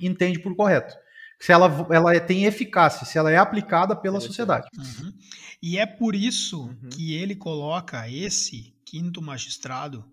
entende 0.00 0.38
por 0.38 0.56
correto. 0.56 0.94
Se 1.42 1.50
ela, 1.50 1.66
ela 1.90 2.20
tem 2.20 2.44
eficácia, 2.44 3.04
se 3.04 3.18
ela 3.18 3.28
é 3.28 3.36
aplicada 3.36 3.96
pela 3.96 4.20
sociedade. 4.20 4.68
Uhum. 4.78 5.12
E 5.60 5.76
é 5.76 5.84
por 5.84 6.14
isso 6.14 6.66
uhum. 6.66 6.88
que 6.88 7.14
ele 7.14 7.34
coloca 7.34 8.08
esse 8.08 8.72
quinto 8.86 9.20
magistrado, 9.20 10.08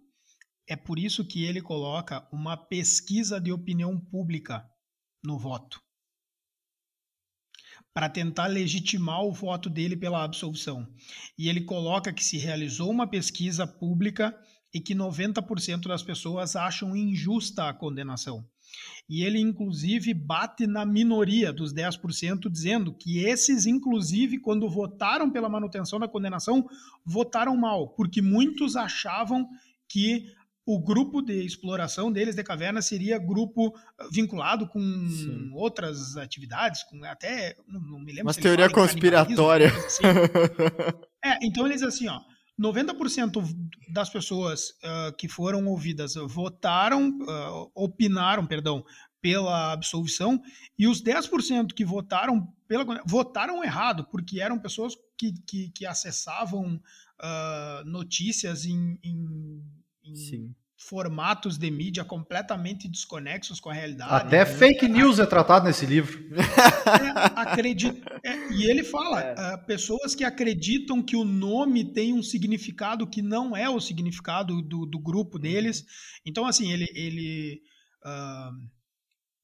é 0.67 0.75
por 0.75 0.97
isso 0.97 1.23
que 1.23 1.43
ele 1.43 1.61
coloca 1.61 2.27
uma 2.31 2.57
pesquisa 2.57 3.39
de 3.39 3.51
opinião 3.51 3.99
pública 3.99 4.67
no 5.23 5.37
voto 5.37 5.79
para 7.93 8.09
tentar 8.09 8.47
legitimar 8.47 9.23
o 9.23 9.31
voto 9.31 9.69
dele 9.69 9.95
pela 9.95 10.23
absolução. 10.23 10.87
E 11.37 11.47
ele 11.47 11.61
coloca 11.61 12.11
que 12.11 12.23
se 12.23 12.39
realizou 12.39 12.89
uma 12.89 13.07
pesquisa 13.07 13.67
pública 13.67 14.35
e 14.73 14.79
que 14.79 14.95
90% 14.95 15.87
das 15.87 16.01
pessoas 16.01 16.55
acham 16.55 16.95
injusta 16.95 17.69
a 17.69 17.73
condenação. 17.73 18.43
E 19.09 19.23
ele, 19.23 19.39
inclusive, 19.39 20.13
bate 20.13 20.67
na 20.67 20.85
minoria 20.85 21.51
dos 21.51 21.73
10%, 21.73 22.47
dizendo 22.47 22.93
que 22.93 23.25
esses, 23.25 23.65
inclusive, 23.65 24.37
quando 24.37 24.69
votaram 24.69 25.31
pela 25.31 25.49
manutenção 25.49 25.99
da 25.99 26.07
condenação, 26.07 26.69
votaram 27.03 27.57
mal, 27.57 27.89
porque 27.89 28.21
muitos 28.21 28.75
achavam 28.75 29.49
que 29.87 30.31
o 30.63 30.79
grupo 30.79 31.23
de 31.23 31.43
exploração 31.43 32.11
deles 32.11 32.35
de 32.35 32.43
caverna 32.43 32.79
seria 32.79 33.17
grupo 33.17 33.75
ah, 33.97 34.07
vinculado 34.11 34.67
com 34.67 34.79
Sim. 34.79 35.49
outras 35.55 36.15
atividades, 36.15 36.83
com 36.83 37.03
até 37.03 37.55
não, 37.67 37.81
não 37.81 37.99
me 37.99 38.11
lembro. 38.11 38.25
Mas 38.25 38.37
teoria 38.37 38.69
conspiratória. 38.69 39.69
Assim. 39.69 40.03
é, 41.25 41.39
então 41.41 41.65
eles 41.65 41.81
assim, 41.81 42.07
ó, 42.07 42.21
90% 42.59 43.41
das 43.87 44.09
pessoas 44.09 44.71
uh, 44.83 45.15
que 45.17 45.27
foram 45.27 45.65
ouvidas 45.67 46.15
votaram, 46.15 47.09
uh, 47.21 47.71
opinaram, 47.73 48.45
perdão, 48.45 48.83
pela 49.21 49.71
absolvição, 49.71 50.41
e 50.77 50.87
os 50.87 51.01
10% 51.01 51.73
que 51.73 51.85
votaram 51.85 52.53
pela 52.67 52.85
votaram 53.05 53.63
errado, 53.63 54.05
porque 54.11 54.41
eram 54.41 54.59
pessoas 54.59 54.95
que, 55.17 55.33
que, 55.47 55.69
que 55.71 55.85
acessavam 55.85 56.75
uh, 56.75 57.85
notícias 57.85 58.65
em, 58.65 58.99
em, 59.03 59.63
em 60.03 60.55
formatos 60.79 61.57
de 61.57 61.69
mídia 61.69 62.05
completamente 62.05 62.87
desconexos 62.87 63.59
com 63.59 63.69
a 63.69 63.73
realidade. 63.73 64.13
Até 64.13 64.39
né? 64.39 64.45
fake 64.45 64.87
news 64.87 65.19
é 65.19 65.25
tratado 65.25 65.65
nesse 65.65 65.85
livro. 65.85 66.17
É, 66.89 67.41
acredita, 67.41 68.19
é, 68.23 68.53
e 68.53 68.63
ele 68.63 68.83
fala, 68.83 69.21
é. 69.21 69.33
uh, 69.33 69.65
pessoas 69.65 70.15
que 70.15 70.23
acreditam 70.23 71.03
que 71.03 71.15
o 71.15 71.25
nome 71.25 71.91
tem 71.93 72.13
um 72.13 72.23
significado 72.23 73.05
que 73.05 73.21
não 73.21 73.55
é 73.55 73.69
o 73.69 73.79
significado 73.79 74.61
do, 74.61 74.85
do 74.85 74.97
grupo 74.97 75.35
uhum. 75.35 75.41
deles. 75.41 75.85
Então, 76.25 76.45
assim, 76.45 76.71
ele, 76.71 76.87
ele 76.95 77.61
uh, 78.05 78.69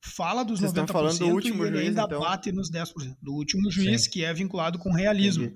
fala 0.02 0.44
dos 0.44 0.62
Vocês 0.62 0.74
90% 0.74 0.92
falando 0.92 1.20
do 1.20 1.28
último 1.28 1.64
e 1.64 1.68
ele 1.68 1.78
juiz, 1.78 1.90
ainda 1.90 2.04
então? 2.04 2.20
bate 2.22 2.52
nos 2.52 2.72
10%. 2.72 3.18
Do 3.22 3.34
último 3.34 3.70
juiz, 3.70 4.06
Sim. 4.06 4.10
que 4.10 4.24
é 4.24 4.34
vinculado 4.34 4.80
com 4.80 4.92
realismo. 4.92 5.54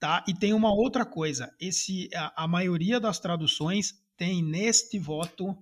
Tá? 0.00 0.24
E 0.26 0.34
tem 0.34 0.52
uma 0.52 0.74
outra 0.74 1.06
coisa, 1.06 1.48
esse 1.60 2.08
a, 2.12 2.44
a 2.44 2.48
maioria 2.48 2.98
das 2.98 3.20
traduções 3.20 4.01
tem 4.22 4.40
neste 4.40 5.00
voto 5.00 5.52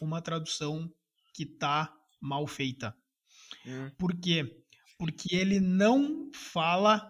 uma 0.00 0.20
tradução 0.20 0.92
que 1.32 1.44
está 1.44 1.94
mal 2.20 2.44
feita. 2.44 2.92
Hum. 3.64 3.88
Por 3.96 4.12
quê? 4.16 4.64
Porque 4.98 5.36
ele 5.36 5.60
não 5.60 6.28
fala 6.34 7.08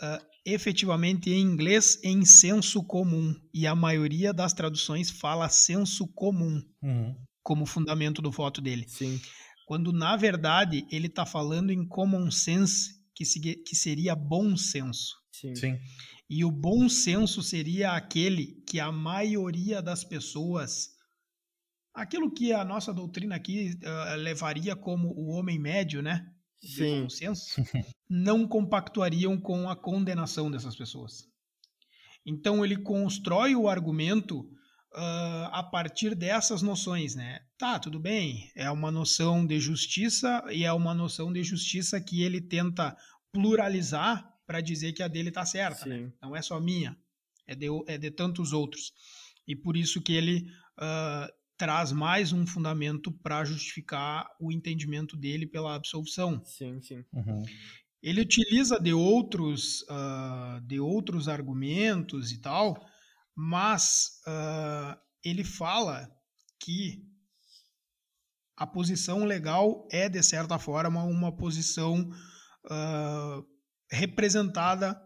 uh, 0.00 0.26
efetivamente 0.42 1.28
em 1.28 1.42
inglês 1.42 2.00
em 2.02 2.24
senso 2.24 2.82
comum. 2.82 3.38
E 3.52 3.66
a 3.66 3.74
maioria 3.74 4.32
das 4.32 4.54
traduções 4.54 5.10
fala 5.10 5.50
senso 5.50 6.08
comum 6.08 6.62
uhum. 6.82 7.14
como 7.42 7.66
fundamento 7.66 8.22
do 8.22 8.30
voto 8.30 8.62
dele. 8.62 8.86
Sim. 8.88 9.20
Quando, 9.66 9.92
na 9.92 10.16
verdade, 10.16 10.86
ele 10.90 11.08
está 11.08 11.26
falando 11.26 11.70
em 11.70 11.86
common 11.86 12.30
sense, 12.30 12.94
que, 13.14 13.26
se, 13.26 13.38
que 13.38 13.76
seria 13.76 14.16
bom 14.16 14.56
senso. 14.56 15.19
Sim. 15.32 15.54
Sim. 15.54 15.78
E 16.28 16.44
o 16.44 16.50
bom 16.50 16.88
senso 16.88 17.42
seria 17.42 17.92
aquele 17.92 18.62
que 18.66 18.78
a 18.78 18.92
maioria 18.92 19.82
das 19.82 20.04
pessoas, 20.04 20.90
aquilo 21.94 22.32
que 22.32 22.52
a 22.52 22.64
nossa 22.64 22.92
doutrina 22.92 23.34
aqui 23.34 23.78
uh, 23.82 24.16
levaria 24.16 24.76
como 24.76 25.08
o 25.08 25.28
homem 25.28 25.58
médio, 25.58 26.02
né? 26.02 26.26
Sim. 26.62 27.02
bom 27.02 27.08
senso, 27.08 27.56
não 28.08 28.46
compactuariam 28.46 29.40
com 29.40 29.68
a 29.68 29.74
condenação 29.74 30.50
dessas 30.50 30.76
pessoas. 30.76 31.26
Então 32.24 32.64
ele 32.64 32.76
constrói 32.76 33.56
o 33.56 33.68
argumento 33.68 34.40
uh, 34.40 35.48
a 35.52 35.62
partir 35.62 36.14
dessas 36.14 36.62
noções, 36.62 37.14
né? 37.14 37.40
Tá, 37.58 37.78
tudo 37.78 37.98
bem, 37.98 38.50
é 38.54 38.70
uma 38.70 38.90
noção 38.90 39.46
de 39.46 39.58
justiça 39.58 40.44
e 40.50 40.64
é 40.64 40.72
uma 40.72 40.94
noção 40.94 41.32
de 41.32 41.42
justiça 41.42 42.00
que 42.00 42.22
ele 42.22 42.40
tenta 42.40 42.96
pluralizar 43.32 44.29
para 44.50 44.60
dizer 44.60 44.92
que 44.92 45.00
a 45.00 45.06
dele 45.06 45.28
está 45.28 45.46
certa. 45.46 45.86
Né? 45.86 46.12
Não 46.20 46.34
é 46.34 46.42
só 46.42 46.58
minha, 46.58 46.98
é 47.46 47.54
de, 47.54 47.68
é 47.86 47.96
de 47.96 48.10
tantos 48.10 48.52
outros. 48.52 48.92
E 49.46 49.54
por 49.54 49.76
isso 49.76 50.02
que 50.02 50.12
ele 50.12 50.44
uh, 50.76 51.32
traz 51.56 51.92
mais 51.92 52.32
um 52.32 52.44
fundamento 52.44 53.12
para 53.12 53.44
justificar 53.44 54.26
o 54.40 54.50
entendimento 54.50 55.16
dele 55.16 55.46
pela 55.46 55.76
absolução. 55.76 56.44
Sim, 56.44 56.82
sim. 56.82 57.04
Uhum. 57.12 57.44
Ele 58.02 58.22
utiliza 58.22 58.80
de 58.80 58.92
outros, 58.92 59.82
uh, 59.82 60.60
de 60.66 60.80
outros 60.80 61.28
argumentos 61.28 62.32
e 62.32 62.40
tal, 62.40 62.84
mas 63.36 64.20
uh, 64.26 65.00
ele 65.24 65.44
fala 65.44 66.10
que 66.58 67.06
a 68.56 68.66
posição 68.66 69.24
legal 69.24 69.86
é, 69.92 70.08
de 70.08 70.20
certa 70.24 70.58
forma, 70.58 71.04
uma 71.04 71.30
posição 71.30 72.10
uh, 72.64 73.49
representada 73.90 75.00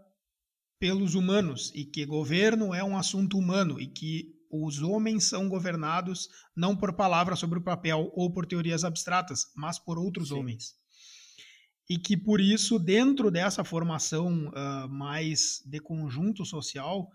pelos 0.78 1.14
humanos 1.14 1.72
e 1.74 1.84
que 1.84 2.04
governo 2.04 2.74
é 2.74 2.84
um 2.84 2.96
assunto 2.96 3.38
humano 3.38 3.80
e 3.80 3.86
que 3.86 4.34
os 4.50 4.82
homens 4.82 5.24
são 5.24 5.48
governados 5.48 6.28
não 6.54 6.76
por 6.76 6.94
palavras 6.94 7.38
sobre 7.38 7.58
o 7.58 7.62
papel 7.62 8.12
ou 8.14 8.32
por 8.32 8.46
teorias 8.46 8.84
abstratas, 8.84 9.46
mas 9.56 9.78
por 9.78 9.98
outros 9.98 10.28
Sim. 10.28 10.34
homens. 10.34 10.74
e 11.88 11.98
que 11.98 12.16
por 12.16 12.40
isso, 12.40 12.78
dentro 12.78 13.30
dessa 13.30 13.62
formação 13.62 14.48
uh, 14.48 14.88
mais 14.88 15.62
de 15.66 15.80
conjunto 15.80 16.44
social, 16.44 17.10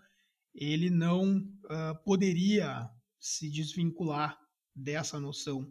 ele 0.54 0.90
não 0.90 1.38
uh, 1.38 2.04
poderia 2.04 2.88
se 3.18 3.50
desvincular 3.50 4.38
dessa 4.74 5.18
noção 5.18 5.66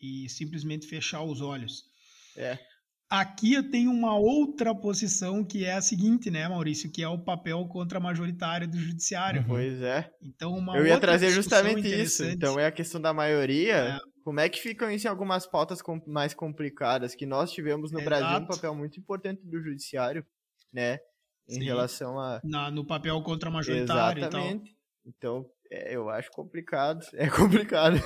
e 0.00 0.28
simplesmente 0.28 0.86
fechar 0.86 1.22
os 1.22 1.40
olhos. 1.40 1.84
É. 2.36 2.58
Aqui 3.10 3.54
eu 3.54 3.70
tenho 3.70 3.90
uma 3.90 4.18
outra 4.18 4.74
posição 4.74 5.42
que 5.42 5.64
é 5.64 5.72
a 5.72 5.80
seguinte, 5.80 6.30
né, 6.30 6.46
Maurício, 6.46 6.90
que 6.90 7.02
é 7.02 7.08
o 7.08 7.18
papel 7.18 7.66
contra-majoritário 7.66 8.68
do 8.68 8.78
judiciário. 8.78 9.42
Pois 9.46 9.80
é. 9.80 10.10
Então, 10.20 10.52
uma 10.54 10.76
eu 10.76 10.86
ia 10.86 11.00
trazer 11.00 11.30
justamente 11.30 11.88
isso. 11.88 12.24
Então 12.24 12.58
é 12.58 12.66
a 12.66 12.72
questão 12.72 13.00
da 13.00 13.14
maioria. 13.14 13.74
É. 13.74 13.98
Como 14.22 14.40
é 14.40 14.48
que 14.48 14.60
ficam 14.60 14.90
isso 14.90 15.06
em 15.06 15.10
algumas 15.10 15.46
pautas 15.46 15.80
mais 16.06 16.34
complicadas 16.34 17.14
que 17.14 17.24
nós 17.24 17.50
tivemos 17.50 17.90
no 17.90 17.98
Exato. 17.98 18.18
Brasil 18.18 18.38
um 18.44 18.46
papel 18.46 18.74
muito 18.74 19.00
importante 19.00 19.42
do 19.42 19.58
judiciário, 19.62 20.22
né, 20.70 20.98
em 21.48 21.54
Sim. 21.54 21.64
relação 21.64 22.20
a 22.20 22.38
Na, 22.44 22.70
no 22.70 22.86
papel 22.86 23.22
contra-majoritário 23.22 24.20
Exatamente. 24.20 24.76
Então, 25.06 25.46
é, 25.70 25.94
eu 25.94 26.08
acho 26.08 26.30
complicado. 26.30 27.04
É 27.14 27.28
complicado. 27.28 27.96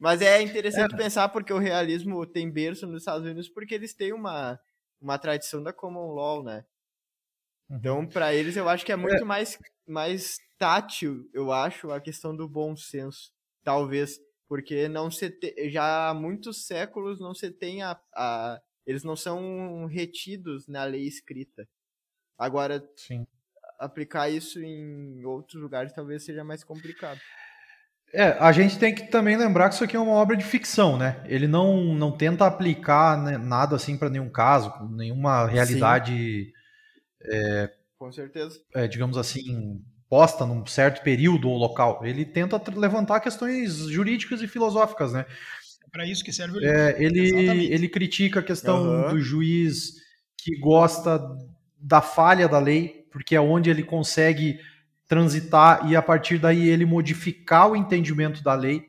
Mas 0.00 0.20
é 0.22 0.40
interessante 0.42 0.94
é. 0.94 0.96
pensar 0.96 1.28
porque 1.28 1.52
o 1.52 1.58
realismo 1.58 2.24
tem 2.26 2.50
berço 2.50 2.86
nos 2.86 3.02
Estados 3.02 3.24
Unidos 3.24 3.48
porque 3.48 3.74
eles 3.74 3.94
têm 3.94 4.12
uma, 4.12 4.58
uma 5.00 5.18
tradição 5.18 5.62
da 5.62 5.72
common 5.72 6.12
law, 6.12 6.42
né? 6.42 6.64
Uhum. 7.68 7.76
Então, 7.76 8.06
para 8.06 8.34
eles, 8.34 8.56
eu 8.56 8.68
acho 8.68 8.84
que 8.84 8.92
é 8.92 8.96
muito 8.96 9.22
é. 9.22 9.24
mais, 9.24 9.58
mais 9.86 10.36
tátil, 10.58 11.28
eu 11.32 11.52
acho, 11.52 11.90
a 11.90 12.00
questão 12.00 12.36
do 12.36 12.48
bom 12.48 12.76
senso. 12.76 13.32
Talvez. 13.64 14.18
Porque 14.48 14.86
não 14.86 15.10
se 15.10 15.30
te... 15.30 15.70
já 15.70 16.10
há 16.10 16.14
muitos 16.14 16.66
séculos 16.66 17.18
não 17.18 17.34
se 17.34 17.50
tem 17.50 17.82
a, 17.82 17.98
a. 18.14 18.60
Eles 18.84 19.02
não 19.02 19.16
são 19.16 19.86
retidos 19.86 20.68
na 20.68 20.84
lei 20.84 21.06
escrita. 21.06 21.66
Agora, 22.36 22.86
Sim 22.96 23.24
aplicar 23.82 24.28
isso 24.28 24.62
em 24.62 25.24
outros 25.24 25.60
lugares 25.60 25.92
talvez 25.92 26.24
seja 26.24 26.44
mais 26.44 26.62
complicado. 26.62 27.20
É, 28.14 28.36
a 28.38 28.52
gente 28.52 28.78
tem 28.78 28.94
que 28.94 29.04
também 29.04 29.36
lembrar 29.36 29.68
que 29.68 29.74
isso 29.74 29.84
aqui 29.84 29.96
é 29.96 30.00
uma 30.00 30.12
obra 30.12 30.36
de 30.36 30.44
ficção, 30.44 30.98
né? 30.98 31.22
Ele 31.26 31.48
não, 31.48 31.94
não 31.94 32.12
tenta 32.12 32.46
aplicar 32.46 33.16
né, 33.16 33.38
nada 33.38 33.74
assim 33.74 33.96
para 33.96 34.10
nenhum 34.10 34.28
caso, 34.28 34.70
nenhuma 34.90 35.46
realidade. 35.46 36.52
É, 37.22 37.72
Com 37.98 38.12
certeza. 38.12 38.60
É, 38.74 38.86
digamos 38.86 39.16
assim, 39.16 39.80
posta 40.10 40.44
num 40.44 40.66
certo 40.66 41.02
período 41.02 41.48
ou 41.48 41.56
local. 41.56 42.04
Ele 42.04 42.26
tenta 42.26 42.60
levantar 42.76 43.20
questões 43.20 43.88
jurídicas 43.88 44.42
e 44.42 44.46
filosóficas, 44.46 45.14
né? 45.14 45.24
É 45.86 45.90
para 45.90 46.06
isso 46.06 46.22
que 46.22 46.34
serve 46.34 46.58
o 46.58 46.60
livro. 46.60 46.76
É, 46.76 47.02
ele, 47.02 47.72
ele 47.72 47.88
critica 47.88 48.40
a 48.40 48.42
questão 48.42 48.82
uhum. 48.82 49.10
do 49.14 49.20
juiz 49.20 49.94
que 50.36 50.58
gosta 50.58 51.18
da 51.82 52.00
falha 52.00 52.48
da 52.48 52.58
lei 52.58 53.02
porque 53.12 53.36
é 53.36 53.40
onde 53.40 53.68
ele 53.68 53.82
consegue 53.82 54.58
transitar 55.06 55.86
e 55.88 55.94
a 55.94 56.02
partir 56.02 56.38
daí 56.38 56.68
ele 56.68 56.86
modificar 56.86 57.70
o 57.70 57.76
entendimento 57.76 58.42
da 58.42 58.54
lei, 58.54 58.86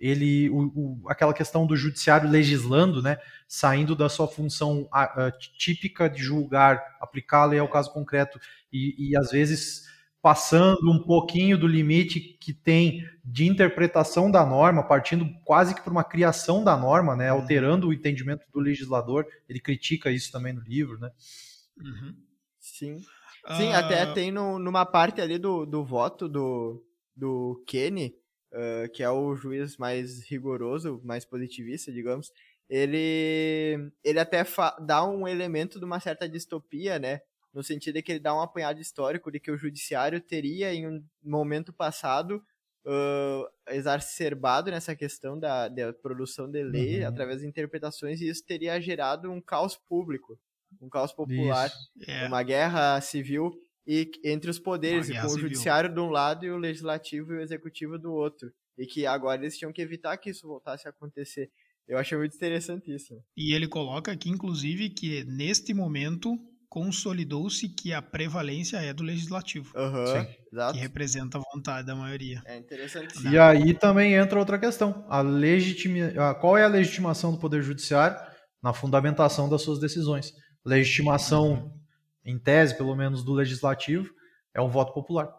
ele 0.00 0.48
o, 0.50 0.72
o, 0.74 1.02
aquela 1.08 1.34
questão 1.34 1.66
do 1.66 1.76
judiciário 1.76 2.28
legislando, 2.28 3.02
né, 3.02 3.18
saindo 3.46 3.94
da 3.94 4.08
sua 4.08 4.26
função 4.26 4.88
a, 4.90 5.26
a, 5.26 5.32
típica 5.58 6.08
de 6.08 6.22
julgar, 6.22 6.82
aplicar 7.00 7.42
a 7.42 7.46
lei 7.46 7.58
ao 7.58 7.68
caso 7.68 7.92
concreto 7.92 8.40
e, 8.72 9.10
e 9.10 9.16
às 9.16 9.30
vezes 9.30 9.84
passando 10.22 10.90
um 10.90 11.02
pouquinho 11.02 11.56
do 11.56 11.68
limite 11.68 12.18
que 12.18 12.52
tem 12.52 13.06
de 13.24 13.46
interpretação 13.46 14.30
da 14.30 14.44
norma, 14.44 14.82
partindo 14.82 15.28
quase 15.44 15.74
que 15.74 15.80
para 15.80 15.92
uma 15.92 16.02
criação 16.02 16.64
da 16.64 16.76
norma, 16.76 17.14
né, 17.14 17.32
uhum. 17.32 17.40
alterando 17.40 17.88
o 17.88 17.92
entendimento 17.92 18.44
do 18.52 18.58
legislador. 18.58 19.24
Ele 19.48 19.60
critica 19.60 20.10
isso 20.10 20.32
também 20.32 20.52
no 20.52 20.62
livro, 20.62 20.98
né? 20.98 21.10
Uhum. 21.78 22.25
Sim. 22.66 23.00
Sim, 23.56 23.72
até 23.72 24.12
tem 24.12 24.32
no, 24.32 24.58
numa 24.58 24.84
parte 24.84 25.20
ali 25.20 25.38
do, 25.38 25.64
do 25.64 25.84
voto 25.84 26.28
do, 26.28 26.84
do 27.14 27.62
Kenny, 27.66 28.16
uh, 28.52 28.90
que 28.92 29.04
é 29.04 29.10
o 29.10 29.36
juiz 29.36 29.76
mais 29.76 30.28
rigoroso, 30.28 31.00
mais 31.04 31.24
positivista, 31.24 31.92
digamos, 31.92 32.32
ele, 32.68 33.92
ele 34.02 34.18
até 34.18 34.44
dá 34.80 35.06
um 35.06 35.28
elemento 35.28 35.78
de 35.78 35.84
uma 35.84 36.00
certa 36.00 36.28
distopia, 36.28 36.98
né? 36.98 37.20
No 37.54 37.62
sentido 37.62 37.94
de 37.94 38.02
que 38.02 38.12
ele 38.12 38.20
dá 38.20 38.34
um 38.34 38.40
apanhado 38.40 38.80
histórico 38.80 39.30
de 39.30 39.38
que 39.38 39.50
o 39.50 39.56
judiciário 39.56 40.20
teria, 40.20 40.74
em 40.74 40.88
um 40.88 41.04
momento 41.22 41.72
passado, 41.72 42.42
uh, 42.84 43.48
exacerbado 43.68 44.72
nessa 44.72 44.96
questão 44.96 45.38
da, 45.38 45.68
da 45.68 45.92
produção 45.92 46.50
de 46.50 46.64
lei 46.64 47.00
uhum. 47.00 47.08
através 47.08 47.40
de 47.40 47.46
interpretações 47.46 48.20
e 48.20 48.28
isso 48.28 48.44
teria 48.44 48.80
gerado 48.80 49.30
um 49.30 49.40
caos 49.40 49.76
público 49.76 50.36
um 50.80 50.88
caos 50.88 51.12
popular, 51.12 51.70
é. 52.06 52.26
uma 52.26 52.42
guerra 52.42 53.00
civil 53.00 53.52
e 53.86 54.10
entre 54.24 54.50
os 54.50 54.58
poderes, 54.58 55.08
com 55.08 55.26
o 55.28 55.38
judiciário 55.38 55.92
de 55.92 56.00
um 56.00 56.10
lado 56.10 56.44
e 56.44 56.50
o 56.50 56.58
legislativo 56.58 57.32
e 57.32 57.38
o 57.38 57.40
executivo 57.40 57.98
do 57.98 58.12
outro. 58.12 58.50
E 58.76 58.84
que 58.84 59.06
agora 59.06 59.40
eles 59.40 59.56
tinham 59.56 59.72
que 59.72 59.80
evitar 59.80 60.16
que 60.16 60.30
isso 60.30 60.46
voltasse 60.46 60.86
a 60.86 60.90
acontecer. 60.90 61.50
Eu 61.88 61.96
achei 61.98 62.18
muito 62.18 62.34
interessantíssimo. 62.34 63.22
E 63.36 63.54
ele 63.54 63.68
coloca 63.68 64.10
aqui, 64.10 64.28
inclusive, 64.28 64.90
que 64.90 65.24
neste 65.24 65.72
momento 65.72 66.36
consolidou-se 66.68 67.68
que 67.68 67.92
a 67.92 68.02
prevalência 68.02 68.76
é 68.78 68.92
do 68.92 69.04
legislativo. 69.04 69.72
Uhum, 69.74 70.72
que 70.72 70.78
representa 70.78 71.38
a 71.38 71.42
vontade 71.54 71.86
da 71.86 71.94
maioria. 71.94 72.42
É 72.44 72.58
interessante. 72.58 73.14
E 73.28 73.38
aí 73.38 73.72
também 73.72 74.14
entra 74.14 74.38
outra 74.38 74.58
questão. 74.58 75.06
A 75.08 75.20
legitimi... 75.20 76.00
Qual 76.40 76.58
é 76.58 76.64
a 76.64 76.68
legitimação 76.68 77.32
do 77.32 77.38
Poder 77.38 77.62
Judiciário 77.62 78.18
na 78.62 78.74
fundamentação 78.74 79.48
das 79.48 79.62
suas 79.62 79.78
decisões? 79.78 80.32
Legitimação, 80.66 81.72
em 82.24 82.38
tese, 82.38 82.76
pelo 82.76 82.94
menos, 82.96 83.22
do 83.22 83.32
legislativo, 83.32 84.12
é 84.52 84.60
um 84.60 84.68
voto 84.68 84.92
popular. 84.92 85.32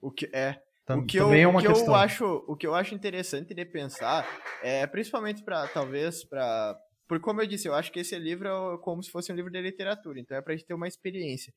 O 0.00 0.10
que 0.10 0.28
é. 0.32 0.60
o 0.88 1.06
que, 1.06 1.18
eu, 1.18 1.32
é 1.32 1.46
uma 1.46 1.60
o 1.60 1.62
que 1.62 1.68
questão. 1.68 1.88
eu 1.88 1.94
acho, 1.94 2.44
o 2.48 2.56
que 2.56 2.66
eu 2.66 2.74
acho 2.74 2.94
interessante 2.94 3.54
de 3.54 3.64
pensar 3.64 4.26
é 4.62 4.86
principalmente 4.86 5.44
para 5.44 5.68
talvez 5.68 6.24
para 6.24 6.76
porque 7.06 7.24
como 7.24 7.42
eu 7.42 7.46
disse, 7.46 7.66
eu 7.66 7.74
acho 7.74 7.90
que 7.90 7.98
esse 8.00 8.16
livro 8.16 8.48
é 8.48 8.78
como 8.82 9.02
se 9.02 9.10
fosse 9.10 9.32
um 9.32 9.34
livro 9.34 9.50
de 9.50 9.60
literatura, 9.60 10.20
então 10.20 10.36
é 10.36 10.40
pra 10.40 10.54
gente 10.54 10.66
ter 10.66 10.74
uma 10.74 10.86
experiência. 10.86 11.52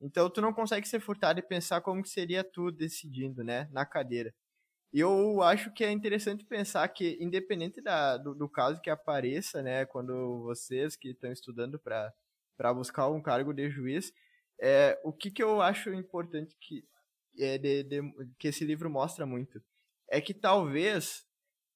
Então 0.00 0.28
tu 0.30 0.40
não 0.40 0.52
consegue 0.52 0.86
ser 0.86 1.00
furtado 1.00 1.40
e 1.40 1.42
pensar 1.42 1.80
como 1.80 2.02
que 2.02 2.10
seria 2.10 2.44
tu 2.44 2.70
decidindo, 2.70 3.42
né, 3.42 3.68
na 3.72 3.86
cadeira. 3.86 4.34
E 4.92 5.00
eu 5.00 5.42
acho 5.42 5.72
que 5.72 5.84
é 5.84 5.90
interessante 5.90 6.44
pensar 6.44 6.86
que, 6.88 7.18
independente 7.20 7.80
da, 7.82 8.16
do, 8.16 8.34
do 8.34 8.48
caso 8.48 8.80
que 8.80 8.88
apareça, 8.90 9.62
né, 9.62 9.84
quando 9.86 10.42
vocês 10.42 10.96
que 10.96 11.10
estão 11.10 11.32
estudando 11.32 11.78
para 11.78 12.12
para 12.58 12.74
buscar 12.74 13.08
um 13.08 13.22
cargo 13.22 13.54
de 13.54 13.70
juiz. 13.70 14.12
É, 14.60 15.00
o 15.04 15.12
que, 15.12 15.30
que 15.30 15.42
eu 15.42 15.62
acho 15.62 15.94
importante 15.94 16.56
que, 16.60 16.84
é, 17.38 17.56
de, 17.56 17.84
de, 17.84 18.02
que 18.36 18.48
esse 18.48 18.64
livro 18.64 18.90
mostra 18.90 19.24
muito 19.24 19.62
é 20.10 20.20
que 20.20 20.34
talvez 20.34 21.24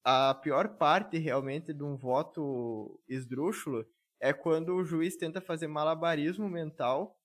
a 0.03 0.35
pior 0.35 0.77
parte 0.77 1.17
realmente 1.17 1.73
de 1.73 1.81
um 1.81 1.95
voto 1.95 3.01
esdrúxulo 3.07 3.87
é 4.19 4.33
quando 4.33 4.75
o 4.75 4.83
juiz 4.83 5.15
tenta 5.15 5.39
fazer 5.39 5.67
malabarismo 5.67 6.49
mental, 6.49 7.17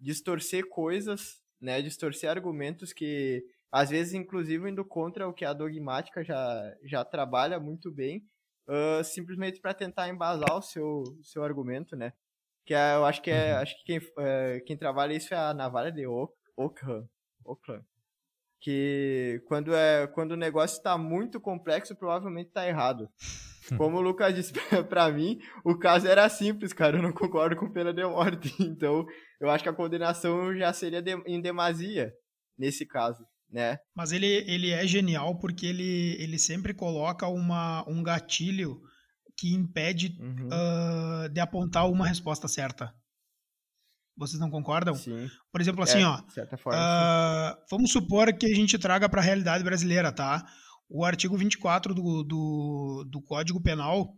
distorcer 0.00 0.68
coisas, 0.68 1.40
né, 1.60 1.80
distorcer 1.80 2.28
argumentos 2.30 2.92
que 2.92 3.44
às 3.70 3.90
vezes 3.90 4.14
inclusive 4.14 4.68
indo 4.68 4.84
contra 4.84 5.28
o 5.28 5.32
que 5.32 5.44
a 5.44 5.52
dogmática 5.52 6.24
já, 6.24 6.76
já 6.82 7.04
trabalha 7.04 7.60
muito 7.60 7.90
bem, 7.92 8.26
uh, 8.66 9.04
simplesmente 9.04 9.60
para 9.60 9.74
tentar 9.74 10.08
embasar 10.08 10.56
o 10.56 10.62
seu, 10.62 11.04
seu 11.22 11.44
argumento, 11.44 11.94
né? 11.94 12.12
Que 12.68 12.74
é, 12.74 12.96
eu 12.96 13.06
acho 13.06 13.22
que 13.22 13.30
é. 13.30 13.54
Uhum. 13.54 13.62
Acho 13.62 13.78
que 13.78 13.84
quem, 13.86 14.00
é, 14.18 14.60
quem 14.60 14.76
trabalha 14.76 15.14
isso 15.14 15.32
é 15.32 15.38
a 15.38 15.54
navalha 15.54 15.90
de. 15.90 16.06
Ockham. 16.06 17.08
Que 18.60 19.42
quando, 19.46 19.74
é, 19.74 20.06
quando 20.08 20.32
o 20.32 20.36
negócio 20.36 20.76
está 20.76 20.98
muito 20.98 21.40
complexo, 21.40 21.96
provavelmente 21.96 22.48
está 22.48 22.68
errado. 22.68 23.08
Como 23.78 23.96
o 23.96 24.02
Lucas 24.02 24.34
disse 24.34 24.52
pra 24.86 25.10
mim, 25.10 25.38
o 25.64 25.78
caso 25.78 26.06
era 26.06 26.28
simples, 26.28 26.74
cara. 26.74 26.98
Eu 26.98 27.02
não 27.02 27.12
concordo 27.12 27.56
com 27.56 27.72
pena 27.72 27.90
de 27.90 28.04
morte. 28.04 28.54
Então, 28.60 29.06
eu 29.40 29.48
acho 29.48 29.64
que 29.64 29.70
a 29.70 29.74
condenação 29.74 30.54
já 30.54 30.70
seria 30.70 31.00
de, 31.00 31.12
em 31.26 31.40
demasia 31.40 32.12
nesse 32.58 32.84
caso, 32.84 33.24
né? 33.50 33.78
Mas 33.96 34.12
ele, 34.12 34.44
ele 34.46 34.72
é 34.72 34.86
genial 34.86 35.38
porque 35.38 35.64
ele, 35.64 36.20
ele 36.20 36.38
sempre 36.38 36.74
coloca 36.74 37.26
uma, 37.28 37.82
um 37.88 38.02
gatilho 38.02 38.78
que 39.38 39.54
impede 39.54 40.18
uhum. 40.20 40.48
uh, 40.48 41.28
de 41.28 41.38
apontar 41.38 41.88
uma 41.88 42.06
resposta 42.06 42.48
certa. 42.48 42.92
Vocês 44.16 44.40
não 44.40 44.50
concordam? 44.50 44.96
Sim. 44.96 45.30
Por 45.52 45.60
exemplo, 45.60 45.84
assim, 45.84 46.02
é, 46.02 46.06
ó. 46.06 46.20
Forma, 46.58 46.76
uh, 46.76 47.56
vamos 47.70 47.92
supor 47.92 48.32
que 48.36 48.46
a 48.46 48.54
gente 48.54 48.76
traga 48.76 49.08
para 49.08 49.20
a 49.20 49.24
realidade 49.24 49.62
brasileira, 49.62 50.10
tá? 50.10 50.44
O 50.90 51.04
artigo 51.04 51.36
24 51.36 51.94
do, 51.94 52.24
do, 52.24 53.06
do 53.08 53.22
Código 53.22 53.62
Penal. 53.62 54.12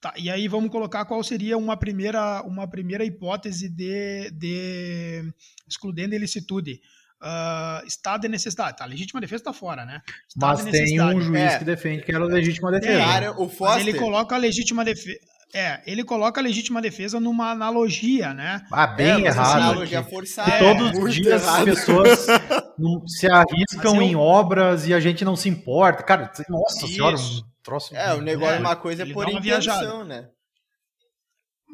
Tá, 0.00 0.12
e 0.18 0.28
aí 0.28 0.48
vamos 0.48 0.70
colocar 0.70 1.04
qual 1.04 1.22
seria 1.22 1.56
uma 1.56 1.76
primeira, 1.76 2.42
uma 2.42 2.68
primeira 2.68 3.04
hipótese 3.04 3.68
de, 3.68 4.32
de 4.32 5.32
excludendo 5.68 6.16
ilicitude 6.16 6.80
uh, 7.22 7.86
estado 7.86 8.22
de 8.22 8.28
necessidade. 8.28 8.76
Tá, 8.76 8.84
legítima 8.84 9.20
defesa 9.20 9.40
está 9.40 9.52
fora, 9.52 9.84
né? 9.84 10.02
Estado 10.28 10.62
Mas 10.64 10.70
tem 10.70 11.00
um 11.00 11.20
juiz 11.20 11.52
é. 11.52 11.58
que 11.58 11.64
defende 11.64 12.02
que 12.02 12.14
era 12.14 12.24
legítima 12.24 12.70
defesa. 12.70 12.98
Cara, 12.98 13.32
o 13.40 13.48
Foster... 13.48 13.84
Mas 13.84 13.86
ele 13.86 13.98
coloca 13.98 14.34
a 14.34 14.38
legítima 14.38 14.84
defesa. 14.84 15.18
É, 15.54 15.82
ele 15.86 16.02
coloca 16.02 16.40
a 16.40 16.42
legítima 16.42 16.80
defesa 16.80 17.20
numa 17.20 17.50
analogia, 17.50 18.32
né? 18.32 18.62
Ah, 18.72 18.86
bem 18.86 19.24
é, 19.24 19.26
errado. 19.26 19.60
Analogia 19.60 20.02
forçada. 20.02 20.50
É, 20.50 20.58
todos 20.58 20.98
os 20.98 21.14
dias 21.14 21.42
errado. 21.42 21.58
as 21.58 21.64
pessoas 21.64 22.26
se 23.06 23.30
arriscam 23.30 23.96
eu... 23.96 24.02
em 24.02 24.16
obras 24.16 24.86
e 24.86 24.94
a 24.94 25.00
gente 25.00 25.26
não 25.26 25.36
se 25.36 25.50
importa. 25.50 26.02
Cara, 26.02 26.32
nossa 26.48 26.86
Isso. 26.86 26.94
senhora, 26.94 27.16
um 27.16 27.42
troço. 27.62 27.94
É, 27.94 28.14
o 28.14 28.22
negócio 28.22 28.54
é 28.54 28.58
uma 28.60 28.76
coisa 28.76 29.04
por 29.06 29.28
intenção, 29.28 30.04
né? 30.04 30.28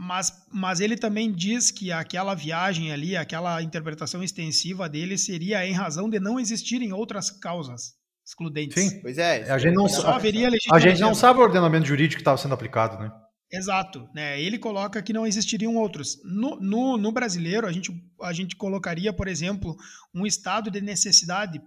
Mas, 0.01 0.33
mas 0.53 0.79
ele 0.79 0.97
também 0.97 1.33
diz 1.33 1.73
que 1.73 1.91
aquela 1.91 2.33
viagem 2.33 2.93
ali, 2.93 3.17
aquela 3.17 3.61
interpretação 3.61 4.23
extensiva 4.23 4.89
dele 4.89 5.19
seria 5.19 5.67
em 5.67 5.73
razão 5.73 6.09
de 6.09 6.21
não 6.21 6.39
existirem 6.39 6.93
outras 6.93 7.33
causas 7.33 7.95
excludentes. 8.25 8.81
Sim, 8.81 9.01
pois 9.03 9.19
é. 9.19 9.51
A 9.51 9.59
gente 9.59 9.75
não, 9.75 9.89
só 9.89 10.11
haveria 10.11 10.51
a 10.71 10.79
gente 10.79 11.01
não 11.01 11.17
sabe 11.17 11.41
o 11.41 11.43
ordenamento 11.43 11.85
jurídico 11.85 12.19
que 12.19 12.21
estava 12.21 12.39
sendo 12.39 12.55
aplicado, 12.55 12.97
né? 13.03 13.11
Exato, 13.51 14.09
né? 14.15 14.41
Ele 14.41 14.57
coloca 14.57 15.03
que 15.03 15.13
não 15.13 15.27
existiriam 15.27 15.75
outros. 15.75 16.21
No, 16.23 16.61
no, 16.61 16.97
no, 16.97 17.11
brasileiro, 17.11 17.67
a 17.67 17.73
gente, 17.73 17.91
a 18.23 18.33
gente 18.33 18.55
colocaria, 18.55 19.13
por 19.13 19.27
exemplo, 19.27 19.75
um 20.15 20.25
estado 20.25 20.71
de 20.71 20.81
necessidade, 20.81 21.61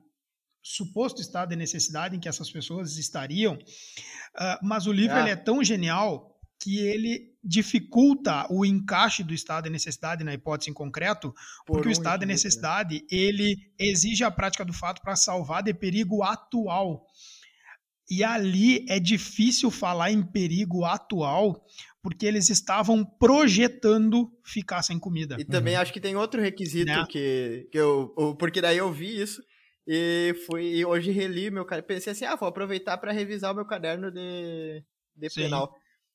suposto 0.63 1.19
estado 1.19 1.49
de 1.49 1.57
necessidade 1.57 2.15
em 2.15 2.19
que 2.19 2.29
essas 2.29 2.49
pessoas 2.49 2.97
estariam, 2.97 3.55
uh, 3.55 4.57
mas 4.61 4.87
o 4.87 4.93
livro 4.93 5.17
é. 5.17 5.31
é 5.31 5.35
tão 5.35 5.61
genial 5.61 6.30
que 6.61 6.79
ele 6.79 7.31
dificulta 7.43 8.45
o 8.51 8.63
encaixe 8.63 9.23
do 9.23 9.33
estado 9.33 9.63
de 9.63 9.71
necessidade 9.71 10.23
na 10.23 10.33
hipótese 10.33 10.69
em 10.69 10.73
concreto, 10.73 11.33
porque 11.65 11.89
o 11.89 11.91
estado 11.91 12.19
de 12.19 12.27
né? 12.27 12.33
necessidade 12.33 13.03
ele 13.09 13.57
exige 13.79 14.23
a 14.23 14.29
prática 14.29 14.63
do 14.63 14.71
fato 14.71 15.01
para 15.01 15.15
salvar 15.15 15.63
de 15.63 15.73
perigo 15.73 16.21
atual. 16.21 17.07
E 18.07 18.23
ali 18.23 18.85
é 18.87 18.99
difícil 18.99 19.71
falar 19.71 20.11
em 20.11 20.21
perigo 20.21 20.85
atual, 20.85 21.65
porque 22.03 22.27
eles 22.27 22.49
estavam 22.49 23.03
projetando 23.03 24.31
ficar 24.43 24.83
sem 24.83 24.99
comida. 24.99 25.37
E 25.39 25.45
também 25.45 25.75
uhum. 25.75 25.81
acho 25.81 25.93
que 25.93 25.99
tem 25.99 26.15
outro 26.15 26.39
requisito 26.39 26.91
né? 26.91 27.05
que, 27.09 27.67
que 27.71 27.77
eu, 27.79 28.13
Porque 28.37 28.61
daí 28.61 28.77
eu 28.77 28.91
vi 28.91 29.19
isso 29.19 29.41
e 29.87 30.35
fui 30.45 30.75
e 30.75 30.85
hoje 30.85 31.09
reli 31.11 31.49
meu 31.49 31.65
caderno. 31.65 31.87
Pensei 31.87 32.11
assim, 32.11 32.25
ah, 32.25 32.35
vou 32.35 32.49
aproveitar 32.49 32.97
para 32.97 33.11
revisar 33.11 33.51
o 33.51 33.55
meu 33.55 33.65
caderno 33.65 34.11
de, 34.11 34.83
de 35.15 35.29
penal. 35.29 35.73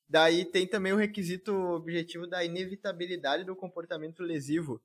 Daí 0.09 0.45
tem 0.45 0.65
também 0.65 0.93
o 0.93 0.97
requisito 0.97 1.51
objetivo 1.51 2.25
da 2.27 2.43
inevitabilidade 2.43 3.43
do 3.43 3.55
comportamento 3.55 4.23
lesivo, 4.23 4.81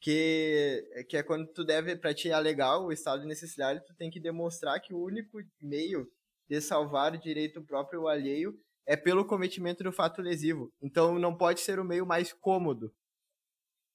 que, 0.00 1.04
que 1.08 1.16
é 1.16 1.22
quando 1.22 1.46
tu 1.52 1.64
deve, 1.64 1.96
para 1.96 2.14
te 2.14 2.30
alegar 2.30 2.78
o 2.78 2.92
estado 2.92 3.22
de 3.22 3.28
necessidade, 3.28 3.84
tu 3.84 3.94
tem 3.94 4.10
que 4.10 4.20
demonstrar 4.20 4.80
que 4.80 4.94
o 4.94 5.02
único 5.02 5.38
meio 5.60 6.08
de 6.48 6.60
salvar 6.60 7.14
o 7.14 7.20
direito 7.20 7.62
próprio 7.62 8.02
ou 8.02 8.08
alheio 8.08 8.58
é 8.86 8.96
pelo 8.96 9.24
cometimento 9.24 9.82
do 9.82 9.92
fato 9.92 10.20
lesivo. 10.20 10.72
Então 10.80 11.18
não 11.18 11.36
pode 11.36 11.60
ser 11.60 11.78
o 11.78 11.84
meio 11.84 12.04
mais 12.04 12.32
cômodo. 12.32 12.92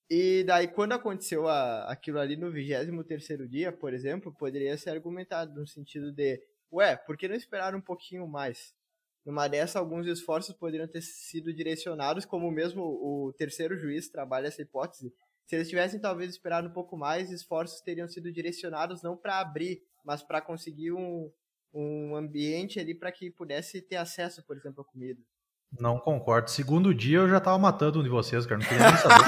E 0.10 0.44
daí, 0.46 0.70
quando 0.70 0.94
aconteceu 0.94 1.48
a, 1.48 1.92
aquilo 1.92 2.20
ali 2.20 2.38
no 2.38 2.50
23 2.50 3.50
dia, 3.50 3.74
por 3.74 3.94
exemplo, 3.94 4.34
poderia 4.34 4.78
ser 4.78 4.92
argumentado 4.92 5.54
no 5.60 5.68
sentido 5.68 6.14
de, 6.14 6.42
ué, 6.72 6.96
por 6.96 7.18
que 7.18 7.28
não 7.28 7.36
esperar 7.36 7.76
um 7.76 7.82
pouquinho 7.82 8.26
mais? 8.26 8.74
Numa 9.28 9.50
dessa, 9.50 9.78
alguns 9.78 10.08
esforços 10.08 10.56
poderiam 10.56 10.88
ter 10.88 11.02
sido 11.02 11.54
direcionados, 11.54 12.24
como 12.24 12.50
mesmo 12.50 12.82
o 12.82 13.34
terceiro 13.38 13.78
juiz 13.78 14.08
trabalha 14.08 14.48
essa 14.48 14.62
hipótese. 14.62 15.14
Se 15.46 15.58
eles 15.58 15.68
tivessem 15.68 16.00
talvez 16.00 16.32
esperado 16.32 16.70
um 16.70 16.72
pouco 16.72 16.96
mais, 16.96 17.30
esforços 17.30 17.82
teriam 17.82 18.08
sido 18.08 18.32
direcionados 18.32 19.04
não 19.04 19.18
para 19.18 19.42
abrir, 19.42 19.82
mas 20.02 20.24
para 20.24 20.40
conseguir 20.40 20.94
um, 20.94 21.30
um 21.74 22.16
ambiente 22.16 22.80
ali 22.80 22.96
para 22.96 23.12
que 23.12 23.30
pudesse 23.30 23.82
ter 23.82 23.98
acesso, 23.98 24.42
por 24.48 24.56
exemplo, 24.56 24.82
à 24.82 24.86
comida. 24.86 25.20
Não 25.78 26.00
concordo. 26.00 26.50
Segundo 26.50 26.96
dia 26.96 27.18
eu 27.18 27.28
já 27.28 27.42
tava 27.42 27.58
matando 27.58 28.00
um 28.00 28.04
de 28.04 28.08
vocês, 28.08 28.46
cara. 28.46 28.62
Não 28.62 28.66
queria 28.66 28.88
nem 28.88 28.98
saber. 28.98 29.26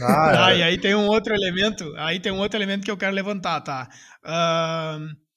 ah, 0.02 0.46
ah, 0.46 0.54
e 0.54 0.62
aí 0.62 0.80
tem 0.80 0.94
um 0.94 1.08
outro 1.08 1.34
elemento. 1.34 1.94
Aí 1.98 2.18
tem 2.20 2.32
um 2.32 2.38
outro 2.38 2.56
elemento 2.56 2.86
que 2.86 2.90
eu 2.90 2.96
quero 2.96 3.14
levantar, 3.14 3.60
tá? 3.60 3.86
Uh, 4.24 5.27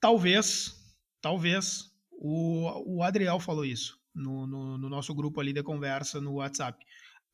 talvez, 0.00 0.74
talvez 1.20 1.90
o, 2.10 2.96
o 2.96 3.02
Adriel 3.02 3.38
falou 3.38 3.64
isso 3.64 3.98
no, 4.14 4.46
no, 4.46 4.78
no 4.78 4.88
nosso 4.88 5.14
grupo 5.14 5.40
ali 5.40 5.52
de 5.52 5.62
conversa 5.62 6.20
no 6.20 6.34
WhatsApp 6.34 6.84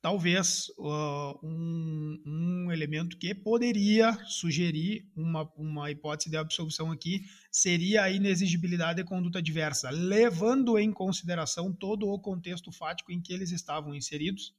talvez 0.07 0.69
uh, 0.79 1.37
um, 1.43 2.23
um, 2.25 2.73
elemento 2.73 3.19
que 3.19 3.35
poderia 3.35 4.17
sugerir 4.27 5.05
uma, 5.17 5.51
uma 5.57 5.91
hipótese 5.91 6.31
de 6.31 6.37
absolvição 6.37 6.93
aqui 6.93 7.23
seria 7.51 8.05
a 8.05 8.11
inexigibilidade 8.11 9.03
de 9.03 9.09
conduta 9.09 9.43
diversa, 9.43 9.91
levando 9.91 10.79
em 10.79 10.93
consideração 10.93 11.73
todo 11.73 12.07
o 12.07 12.21
contexto 12.21 12.71
fático 12.71 13.11
em 13.11 13.21
que 13.21 13.33
eles 13.33 13.51
estavam 13.51 13.97
inseridos. 13.97 14.55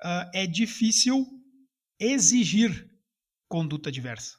Uh, 0.00 0.30
é 0.32 0.46
difícil 0.46 1.26
exigir 1.98 2.88
conduta 3.48 3.90
diversa. 3.90 4.36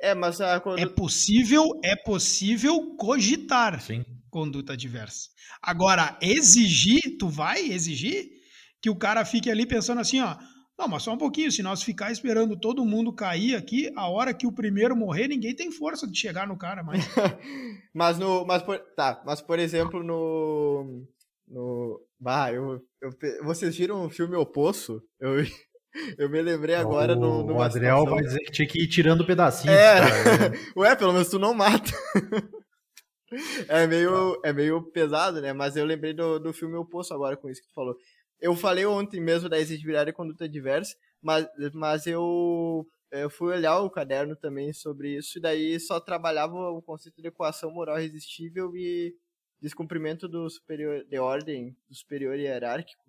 É, 0.00 0.14
mas 0.14 0.40
a 0.40 0.60
conduta... 0.60 0.82
é 0.82 0.86
possível, 0.86 1.64
é 1.82 1.96
possível 1.96 2.96
cogitar 2.96 3.80
Sim. 3.80 4.04
conduta 4.30 4.76
diversa. 4.76 5.28
Agora, 5.62 6.16
exigir, 6.20 7.16
tu 7.18 7.28
vai 7.28 7.60
exigir? 7.60 8.38
que 8.80 8.90
o 8.90 8.96
cara 8.96 9.24
fique 9.24 9.50
ali 9.50 9.66
pensando 9.66 10.00
assim, 10.00 10.20
ó, 10.20 10.36
não, 10.78 10.86
mas 10.86 11.02
só 11.02 11.12
um 11.12 11.18
pouquinho, 11.18 11.50
se 11.50 11.62
nós 11.62 11.82
ficar 11.82 12.12
esperando 12.12 12.58
todo 12.58 12.84
mundo 12.84 13.12
cair 13.12 13.56
aqui, 13.56 13.90
a 13.96 14.08
hora 14.08 14.32
que 14.32 14.46
o 14.46 14.52
primeiro 14.52 14.96
morrer, 14.96 15.26
ninguém 15.26 15.54
tem 15.54 15.72
força 15.72 16.06
de 16.06 16.16
chegar 16.16 16.46
no 16.46 16.56
cara 16.56 16.82
mais. 16.84 17.04
mas 17.92 18.18
no, 18.18 18.44
mas 18.46 18.62
por, 18.62 18.78
tá, 18.94 19.20
mas 19.26 19.40
por 19.40 19.58
exemplo 19.58 20.04
no, 20.04 21.04
no, 21.48 22.00
bah, 22.18 22.52
eu, 22.52 22.80
eu 23.02 23.10
vocês 23.42 23.76
viram 23.76 24.06
o 24.06 24.10
filme 24.10 24.36
O 24.36 24.46
Poço? 24.46 25.02
Eu, 25.18 25.44
eu 26.18 26.28
me 26.28 26.40
lembrei 26.42 26.74
agora 26.74 27.14
o, 27.14 27.16
no, 27.16 27.54
O 27.54 27.62
Adriel 27.62 28.04
vai 28.04 28.22
dizer 28.22 28.40
que 28.40 28.52
tinha 28.52 28.68
que 28.68 28.82
ir 28.82 28.88
tirando 28.88 29.26
pedacinhos. 29.26 29.76
É, 29.76 30.00
ué, 30.76 30.94
pelo 30.96 31.12
menos 31.12 31.28
tu 31.28 31.38
não 31.38 31.54
mata. 31.54 31.90
é 33.68 33.86
meio, 33.86 34.40
é 34.44 34.52
meio 34.52 34.82
pesado, 34.90 35.40
né? 35.40 35.52
Mas 35.52 35.76
eu 35.76 35.84
lembrei 35.84 36.12
do, 36.12 36.38
do 36.38 36.52
filme 36.52 36.76
O 36.76 36.84
Poço 36.84 37.14
agora 37.14 37.36
com 37.36 37.48
isso 37.48 37.62
que 37.62 37.68
tu 37.68 37.74
falou. 37.74 37.96
Eu 38.40 38.54
falei 38.54 38.86
ontem 38.86 39.20
mesmo 39.20 39.48
da 39.48 39.58
exigibilidade 39.58 40.10
e 40.10 40.12
conduta 40.12 40.48
diversa, 40.48 40.94
mas, 41.20 41.46
mas 41.74 42.06
eu, 42.06 42.86
eu 43.10 43.28
fui 43.28 43.52
olhar 43.52 43.80
o 43.80 43.90
caderno 43.90 44.36
também 44.36 44.72
sobre 44.72 45.16
isso, 45.16 45.38
e 45.38 45.40
daí 45.40 45.80
só 45.80 45.98
trabalhava 45.98 46.54
o 46.54 46.80
conceito 46.80 47.20
de 47.20 47.28
equação 47.28 47.70
moral 47.72 47.96
resistível 47.96 48.76
e 48.76 49.12
descumprimento 49.60 50.28
do 50.28 50.48
superior 50.48 51.04
de 51.04 51.18
ordem, 51.18 51.76
do 51.88 51.96
superior 51.96 52.38
hierárquico, 52.38 53.02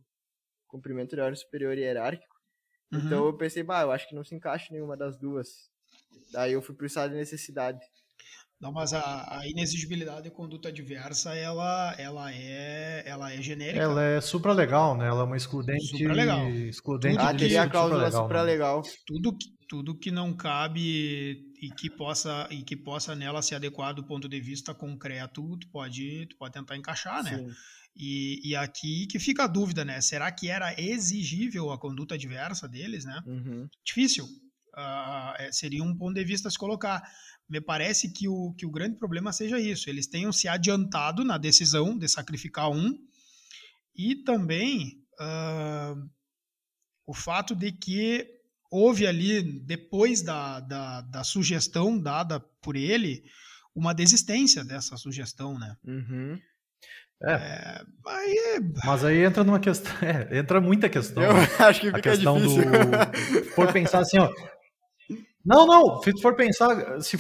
cumprimento 0.68 1.16
de 1.16 1.22
ordem 1.22 1.36
superior 1.36 1.78
hierárquico. 1.78 2.29
Uhum. 2.92 3.00
Então 3.00 3.26
eu 3.26 3.38
pensei, 3.38 3.64
bah, 3.64 3.82
eu 3.82 3.92
acho 3.92 4.08
que 4.08 4.16
não 4.16 4.24
se 4.24 4.36
encaixa 4.36 4.74
nenhuma 4.74 4.98
das 4.98 5.18
duas. 5.18 5.70
Daí 6.32 6.54
eu 6.54 6.62
fui 6.62 6.76
pro 6.76 6.86
estado 6.86 7.12
de 7.12 7.18
necessidade. 7.18 7.80
Não, 8.60 8.74
mas 8.74 8.92
a, 8.92 9.40
a 9.40 9.48
inexigibilidade 9.48 10.28
e 10.28 10.32
conduta 10.32 10.70
diversa, 10.70 11.34
ela, 11.34 11.96
ela, 11.98 12.34
é, 12.34 13.04
ela 13.06 13.34
é 13.34 13.42
genérica. 13.42 13.82
Ela 13.82 14.04
é 14.04 14.22
supralegal, 14.22 14.98
né? 14.98 15.08
Ela 15.08 15.22
é 15.22 15.24
uma 15.24 15.38
excludente. 15.38 15.98
Supralegal. 15.98 16.50
Excludente 16.50 17.20
ah, 17.20 17.34
teria 17.34 17.62
a 17.64 17.70
cláusula 17.70 18.12
supralegal. 18.12 18.82
Né? 18.82 18.92
Tudo, 19.08 19.38
tudo 19.70 19.98
que 19.98 20.12
não 20.12 20.34
cabe 20.34 21.42
e 21.62 21.70
que 21.78 21.90
possa 21.90 22.50
e 22.52 22.62
que 22.62 22.76
possa 22.76 23.16
nela 23.16 23.42
se 23.42 23.56
adequar 23.56 23.94
do 23.94 24.04
ponto 24.06 24.28
de 24.28 24.42
vista 24.42 24.74
concreto, 24.74 25.58
tu 25.58 25.68
pode, 25.72 26.26
tu 26.26 26.36
pode 26.36 26.54
tentar 26.54 26.76
encaixar, 26.76 27.24
né? 27.24 27.46
E, 27.96 28.40
e 28.50 28.56
aqui 28.56 29.08
que 29.08 29.20
fica 29.20 29.44
a 29.44 29.48
dúvida, 29.48 29.84
né? 29.84 30.00
Será 30.02 30.32
que 30.32 30.50
era 30.50 30.80
exigível 30.80 31.72
a 31.72 31.78
conduta 31.78 32.18
diversa 32.18 32.68
deles, 32.68 33.06
né? 33.06 33.22
Uhum. 33.26 33.68
Difícil. 33.84 34.26
Uh, 34.26 35.52
seria 35.52 35.84
um 35.84 35.96
ponto 35.98 36.14
de 36.14 36.24
vista 36.24 36.50
se 36.50 36.58
colocar 36.58 37.04
me 37.50 37.60
parece 37.60 38.14
que 38.14 38.28
o, 38.28 38.54
que 38.54 38.66
o 38.66 38.72
grande 38.72 38.98
problema 38.98 39.34
seja 39.34 39.60
isso. 39.60 39.90
Eles 39.90 40.06
tenham 40.06 40.32
se 40.32 40.48
adiantado 40.48 41.24
na 41.26 41.38
decisão 41.38 41.98
de 41.98 42.08
sacrificar 42.08 42.70
um 42.70 42.96
e 43.96 44.16
também 44.24 45.04
uh, 45.20 46.10
o 47.08 47.14
fato 47.14 47.56
de 47.56 47.72
que 47.72 48.26
houve 48.72 49.08
ali, 49.08 49.42
depois 49.42 50.22
da, 50.22 50.60
da, 50.60 51.02
da, 51.02 51.24
sugestão 51.24 52.00
dada 52.00 52.40
por 52.62 52.76
ele, 52.76 53.24
uma 53.74 53.96
desistência 53.96 54.64
dessa 54.64 54.96
sugestão, 54.96 55.58
né? 55.58 55.76
Uhum. 55.84 56.40
É. 57.24 57.34
é 57.34 57.82
aí... 58.08 58.62
Mas 58.86 59.04
aí 59.04 59.24
entra 59.24 59.44
numa 59.44 59.60
questão. 59.60 59.92
É, 60.02 60.38
entra 60.38 60.62
muita 60.62 60.90
questão. 60.90 61.24
Eu 61.24 61.32
acho 61.66 61.82
que 61.82 61.88
fica 61.88 61.98
a 61.98 62.02
questão 62.02 62.38
difícil. 62.38 62.64
do. 62.64 63.46
For 63.56 63.72
pensar 63.72 64.00
assim, 64.00 64.20
ó, 64.20 64.30
não, 65.46 65.66
não. 65.66 66.02
Se 66.02 66.22
for 66.22 66.36
pensar, 66.36 67.02
se, 67.02 67.18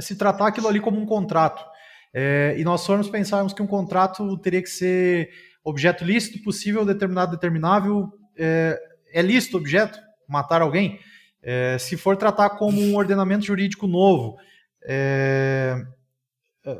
se 0.00 0.16
tratar 0.16 0.48
aquilo 0.48 0.68
ali 0.68 0.80
como 0.80 1.00
um 1.00 1.06
contrato, 1.06 1.64
é, 2.12 2.54
e 2.56 2.64
nós 2.64 2.86
formos 2.86 3.08
pensarmos 3.08 3.52
que 3.52 3.62
um 3.62 3.66
contrato 3.66 4.38
teria 4.38 4.62
que 4.62 4.68
ser 4.68 5.30
objeto 5.64 6.04
lícito, 6.04 6.42
possível, 6.42 6.84
determinado, 6.84 7.32
determinável, 7.32 8.12
é, 8.36 8.78
é 9.12 9.22
lícito 9.22 9.56
objeto 9.56 9.98
matar 10.28 10.62
alguém? 10.62 11.00
É, 11.42 11.76
se 11.78 11.96
for 11.96 12.16
tratar 12.16 12.50
como 12.50 12.80
um 12.80 12.96
ordenamento 12.96 13.44
jurídico 13.44 13.86
novo, 13.86 14.36
é, 14.86 15.82
é, 16.64 16.78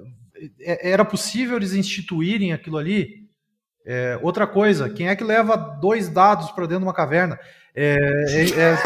era 0.60 1.04
possível 1.04 1.56
eles 1.56 1.72
instituírem 1.72 2.52
aquilo 2.52 2.78
ali? 2.78 3.24
É, 3.86 4.18
outra 4.22 4.46
coisa, 4.46 4.88
quem 4.88 5.08
é 5.08 5.16
que 5.16 5.22
leva 5.22 5.56
dois 5.56 6.08
dados 6.08 6.50
para 6.50 6.64
dentro 6.64 6.80
de 6.80 6.86
uma 6.86 6.94
caverna? 6.94 7.38
É, 7.76 7.96
é, 7.96 8.42
é 8.42 8.76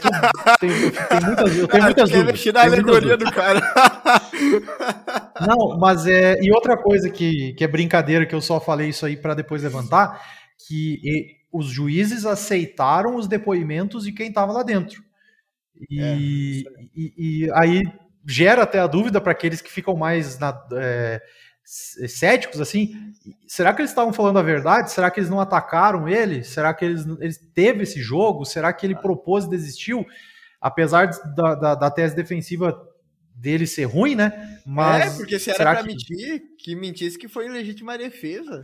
tem, 0.58 0.70
tem, 0.70 1.20
muitas, 1.24 1.56
eu 1.56 1.68
tenho 1.68 1.84
muitas 1.84 2.10
dúvidas. 2.10 2.44
na 2.46 2.62
alegoria 2.62 3.16
do 3.16 3.30
cara. 3.30 3.60
Não, 5.46 5.78
mas 5.78 6.06
é. 6.06 6.40
E 6.40 6.50
outra 6.50 6.76
coisa 6.76 7.10
que, 7.10 7.52
que 7.52 7.62
é 7.62 7.68
brincadeira, 7.68 8.24
que 8.26 8.34
eu 8.34 8.40
só 8.40 8.58
falei 8.58 8.88
isso 8.88 9.04
aí 9.04 9.16
para 9.16 9.34
depois 9.34 9.62
levantar, 9.62 10.20
que 10.66 11.00
e, 11.04 11.36
os 11.52 11.66
juízes 11.66 12.24
aceitaram 12.26 13.16
os 13.16 13.28
depoimentos 13.28 14.04
de 14.04 14.12
quem 14.12 14.28
estava 14.28 14.52
lá 14.52 14.62
dentro. 14.62 15.02
E, 15.90 16.00
é, 16.00 16.16
e, 16.16 17.12
e, 17.16 17.50
aí 17.52 17.82
gera 18.28 18.64
até 18.64 18.78
a 18.78 18.86
dúvida 18.86 19.20
para 19.20 19.32
aqueles 19.32 19.62
que 19.62 19.72
ficam 19.72 19.96
mais 19.96 20.38
na, 20.38 20.54
é, 20.74 21.22
céticos 21.64 22.60
assim. 22.60 22.94
Será 23.46 23.72
que 23.72 23.80
eles 23.80 23.90
estavam 23.90 24.12
falando 24.12 24.38
a 24.38 24.42
verdade? 24.42 24.92
Será 24.92 25.10
que 25.10 25.18
eles 25.18 25.30
não 25.30 25.40
atacaram 25.40 26.06
ele? 26.06 26.44
Será 26.44 26.74
que 26.74 26.84
eles, 26.84 27.06
eles 27.20 27.38
teve 27.54 27.84
esse 27.84 28.02
jogo? 28.02 28.44
Será 28.44 28.72
que 28.72 28.84
ele 28.84 28.94
ah. 28.94 28.98
propôs 28.98 29.46
e 29.46 29.50
desistiu? 29.50 30.04
Apesar 30.60 31.06
da, 31.34 31.54
da, 31.54 31.74
da 31.74 31.90
tese 31.90 32.14
defensiva 32.14 32.78
dele 33.34 33.66
ser 33.66 33.84
ruim, 33.84 34.14
né? 34.14 34.60
Mas 34.66 35.14
é, 35.14 35.16
porque 35.16 35.38
se 35.38 35.50
era 35.50 35.72
pra 35.72 35.82
que... 35.82 35.86
mentir, 35.86 36.42
que 36.58 36.76
mentisse 36.76 37.18
que 37.18 37.28
foi 37.28 37.48
legítima 37.48 37.96
defesa. 37.96 38.60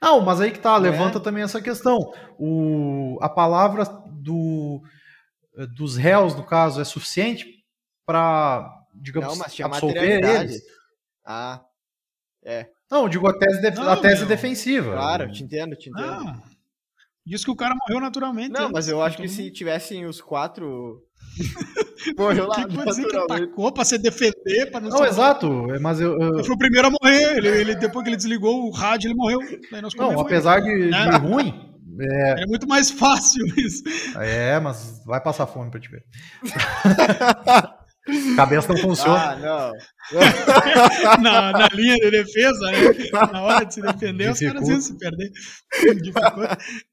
Não, 0.00 0.20
mas 0.20 0.40
aí 0.40 0.50
que 0.50 0.58
tá, 0.58 0.76
é. 0.76 0.78
levanta 0.78 1.20
também 1.20 1.42
essa 1.42 1.60
questão. 1.60 1.98
O, 2.38 3.18
a 3.20 3.28
palavra 3.28 3.84
do, 4.10 4.82
dos 5.76 5.96
réus, 5.96 6.34
no 6.34 6.44
caso, 6.44 6.80
é 6.80 6.84
suficiente 6.84 7.61
para, 8.12 8.84
digamos, 8.94 9.38
Não, 9.38 9.66
absolver 9.66 10.22
eles? 10.22 10.62
Ah, 11.24 11.62
é. 12.44 12.68
Não, 12.90 13.08
digo 13.08 13.26
a 13.26 13.32
tese, 13.32 13.62
de, 13.62 13.70
não, 13.70 13.88
a 13.88 13.96
tese 13.96 14.26
defensiva. 14.26 14.92
Claro, 14.92 15.32
te 15.32 15.42
entendo, 15.42 15.74
te 15.74 15.88
entendo. 15.88 16.24
Não. 16.24 16.42
Diz 17.24 17.42
que 17.42 17.50
o 17.50 17.56
cara 17.56 17.74
morreu 17.74 18.00
naturalmente. 18.00 18.50
Não, 18.50 18.70
mas 18.70 18.88
eu 18.88 19.00
acho 19.00 19.16
que 19.16 19.28
se 19.28 19.50
tivessem 19.50 20.04
os 20.04 20.20
quatro. 20.20 21.00
morreu 22.18 22.48
lá. 22.48 22.66
Que 22.66 22.84
dizer 22.84 23.06
que 23.06 23.16
atacou 23.16 23.72
pra 23.72 23.84
se 23.84 23.96
defender, 23.96 24.70
pra 24.70 24.80
não 24.80 24.90
Não, 24.90 25.06
exato. 25.06 25.72
É, 25.72 25.78
mas 25.78 26.00
eu, 26.00 26.20
eu... 26.20 26.34
Ele 26.34 26.44
foi 26.44 26.54
o 26.54 26.58
primeiro 26.58 26.88
a 26.88 26.90
morrer. 26.90 27.38
Ele, 27.38 27.48
ele, 27.48 27.74
depois 27.76 28.02
que 28.02 28.10
ele 28.10 28.16
desligou 28.16 28.66
o 28.66 28.70
rádio, 28.70 29.08
ele 29.08 29.14
morreu. 29.14 29.38
não, 29.96 30.20
apesar 30.20 30.60
de, 30.60 30.88
de 30.88 30.94
é. 30.94 31.16
ruim. 31.16 31.72
É... 32.00 32.42
é 32.42 32.46
muito 32.46 32.66
mais 32.66 32.90
fácil 32.90 33.46
isso. 33.56 33.84
É, 34.18 34.58
mas 34.58 35.02
vai 35.06 35.20
passar 35.22 35.46
fome 35.46 35.70
pra 35.70 35.80
te 35.80 35.88
ver. 35.88 36.04
Cabeça 38.36 38.72
não 38.72 38.78
funciona. 38.78 39.32
Ah, 39.32 39.36
não. 39.36 39.72
na, 41.22 41.52
na, 41.52 41.68
linha 41.68 41.94
de 41.96 42.10
defesa, 42.10 42.70
né? 42.72 42.78
na 43.32 43.42
hora 43.42 43.64
de 43.64 43.74
se 43.74 43.80
defender, 43.80 44.32
Dificulta. 44.32 44.32
os 44.32 44.40
caras 44.40 44.68
iam 44.68 44.80
se 44.80 44.98
perder. 44.98 45.30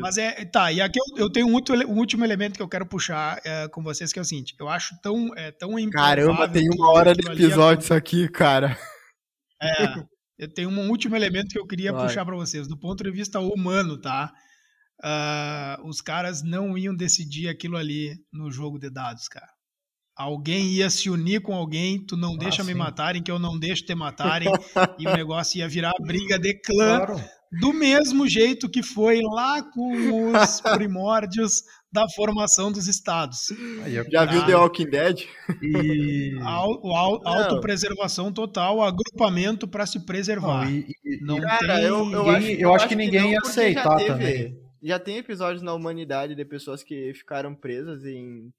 Mas 0.00 0.18
é, 0.18 0.44
tá, 0.44 0.72
e 0.72 0.80
aqui 0.80 0.98
eu, 0.98 1.24
eu 1.24 1.32
tenho 1.32 1.46
um, 1.46 1.52
um, 1.52 1.98
último 1.98 2.24
elemento 2.24 2.56
que 2.56 2.62
eu 2.62 2.68
quero 2.68 2.84
puxar 2.84 3.40
é, 3.44 3.68
com 3.68 3.82
vocês, 3.82 4.12
que 4.12 4.18
é 4.18 4.22
o 4.22 4.24
seguinte, 4.24 4.54
eu 4.58 4.68
acho 4.68 4.94
tão, 5.00 5.32
é, 5.36 5.52
tão 5.52 5.70
Caramba, 5.90 6.48
tem 6.48 6.68
uma 6.68 6.90
hora 6.90 7.14
de 7.14 7.26
episódio 7.26 7.84
isso 7.84 7.94
aqui, 7.94 8.28
cara. 8.28 8.76
É, 9.62 9.94
eu 10.36 10.52
tenho 10.52 10.68
um 10.68 10.90
último 10.90 11.14
elemento 11.14 11.50
que 11.50 11.58
eu 11.58 11.66
queria 11.66 11.92
Vai. 11.92 12.06
puxar 12.06 12.24
para 12.24 12.34
vocês, 12.34 12.66
do 12.66 12.78
ponto 12.78 13.04
de 13.04 13.10
vista 13.10 13.38
humano, 13.40 14.00
tá? 14.00 14.32
Uh, 15.02 15.86
os 15.88 16.00
caras 16.00 16.42
não 16.42 16.76
iam 16.76 16.94
decidir 16.94 17.48
aquilo 17.48 17.76
ali 17.76 18.16
no 18.32 18.50
jogo 18.50 18.78
de 18.78 18.90
dados, 18.90 19.28
cara. 19.28 19.48
Alguém 20.20 20.66
ia 20.66 20.90
se 20.90 21.08
unir 21.08 21.40
com 21.40 21.54
alguém, 21.54 21.98
tu 21.98 22.14
não 22.14 22.34
ah, 22.34 22.36
deixa 22.38 22.62
sim. 22.62 22.68
me 22.68 22.74
matarem, 22.74 23.22
que 23.22 23.30
eu 23.30 23.38
não 23.38 23.58
deixo 23.58 23.86
te 23.86 23.94
matarem, 23.94 24.48
e 24.98 25.08
o 25.08 25.16
negócio 25.16 25.58
ia 25.58 25.66
virar 25.66 25.94
briga 25.98 26.38
de 26.38 26.52
clã, 26.60 27.06
claro. 27.06 27.24
do 27.58 27.72
mesmo 27.72 28.28
jeito 28.28 28.68
que 28.68 28.82
foi 28.82 29.22
lá 29.22 29.62
com 29.62 30.32
os 30.32 30.60
primórdios 30.76 31.62
da 31.90 32.06
formação 32.14 32.70
dos 32.70 32.86
estados. 32.86 33.46
Aí, 33.82 33.94
Já 34.10 34.26
viu 34.26 34.44
The 34.44 34.56
Walking 34.56 34.90
Dead? 34.90 35.24
E... 35.62 36.38
autopreservação 37.24 38.30
total, 38.30 38.82
agrupamento 38.82 39.66
para 39.66 39.86
se 39.86 40.04
preservar. 40.04 40.66
Não, 40.66 40.70
e, 40.70 40.86
e, 41.02 41.24
não 41.24 41.40
cara, 41.40 41.76
tem... 41.76 41.84
eu, 41.86 42.12
eu, 42.12 42.28
acho, 42.28 42.46
eu 42.46 42.74
acho 42.74 42.88
que 42.88 42.94
ninguém 42.94 43.30
ia 43.32 43.38
aceitar 43.38 43.96
teve, 43.96 44.10
também. 44.10 44.58
Já 44.82 44.98
tem 44.98 45.16
episódios 45.16 45.62
na 45.62 45.72
humanidade 45.72 46.34
de 46.34 46.44
pessoas 46.44 46.82
que 46.82 47.10
ficaram 47.14 47.54
presas 47.54 48.04
em 48.04 48.52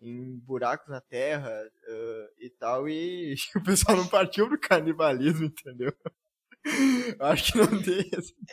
em 0.00 0.38
buracos 0.38 0.88
na 0.88 1.00
terra 1.00 1.50
uh, 1.50 2.44
e 2.44 2.50
tal, 2.50 2.88
e 2.90 3.34
o 3.54 3.62
pessoal 3.62 3.96
não 3.96 4.06
partiu 4.06 4.48
pro 4.48 4.58
canibalismo, 4.58 5.46
entendeu? 5.46 5.92
Acho 7.20 7.52
que 7.52 7.58
não 7.58 7.82
tem. 7.82 8.10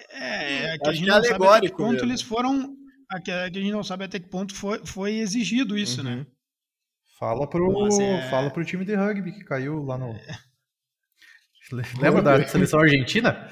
É, 0.10 0.76
é 0.76 0.78
que 0.78 0.88
Acho 0.88 0.90
a 0.90 0.94
gente 0.94 1.06
que 1.06 1.12
é 1.12 1.14
não 1.14 1.24
sabe 1.24 1.48
até 1.48 1.70
que 1.70 1.76
ponto 1.76 1.92
mesmo. 1.94 2.08
eles 2.08 2.22
foram. 2.22 2.78
A 3.10 3.22
que 3.22 3.32
a 3.32 3.46
gente 3.46 3.72
não 3.72 3.84
sabe 3.84 4.06
até 4.06 4.20
que 4.20 4.30
ponto 4.30 4.56
foi, 4.56 4.84
foi 4.86 5.16
exigido 5.16 5.78
isso, 5.78 6.04
né? 6.04 6.12
uhum. 6.12 6.18
né? 6.18 6.28
Fala 7.20 7.48
pro, 7.48 7.88
é... 8.02 8.30
fala 8.30 8.50
pro 8.50 8.66
time 8.66 8.86
de 8.86 8.96
rugby 8.96 9.32
que 9.32 9.44
caiu 9.44 9.84
lá 9.84 9.98
no. 9.98 10.12
É. 10.12 10.38
Lembra 12.00 12.22
da 12.22 12.46
seleção 12.48 12.80
argentina? 12.80 13.50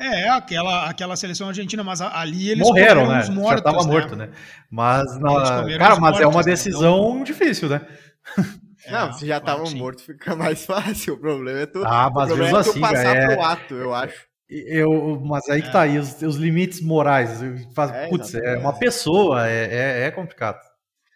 É, 0.00 0.28
aquela, 0.28 0.88
aquela 0.88 1.16
seleção 1.16 1.48
argentina, 1.48 1.82
mas 1.82 2.00
ali 2.00 2.50
eles 2.50 2.66
morreram, 2.66 3.08
né? 3.08 3.24
Mortos, 3.30 3.58
já 3.58 3.62
tava 3.62 3.84
né? 3.84 3.90
morto, 3.90 4.14
né? 4.14 4.30
Mas, 4.70 5.18
não, 5.18 5.34
cara, 5.34 5.96
mas 5.96 6.00
mortos, 6.00 6.20
é 6.20 6.26
uma 6.26 6.42
decisão 6.42 7.10
então... 7.10 7.24
difícil, 7.24 7.68
né? 7.68 7.80
Não, 8.88 9.12
se 9.12 9.26
já 9.26 9.36
estavam 9.36 9.70
mortos, 9.72 10.04
fica 10.04 10.34
mais 10.34 10.64
fácil. 10.66 11.14
O 11.14 11.18
problema 11.18 11.60
é 11.60 11.66
tu, 11.66 11.82
ah, 11.84 12.10
mas 12.14 12.30
o 12.30 12.36
problema 12.36 12.60
é 12.60 12.62
tu 12.62 12.70
assim, 12.70 12.80
passar 12.80 13.16
é... 13.16 13.34
pro 13.34 13.44
ato, 13.44 13.74
eu 13.74 13.94
acho. 13.94 14.26
Eu, 14.48 15.20
mas 15.20 15.46
aí 15.50 15.60
que 15.60 15.70
tá 15.70 15.82
aí, 15.82 15.98
os, 15.98 16.22
os 16.22 16.36
limites 16.36 16.80
morais. 16.80 17.40
Faz, 17.74 17.90
é, 17.90 18.08
putz, 18.08 18.34
é 18.34 18.56
uma 18.56 18.72
pessoa, 18.72 19.46
é, 19.46 19.64
é, 19.64 20.06
é 20.06 20.10
complicado. 20.10 20.58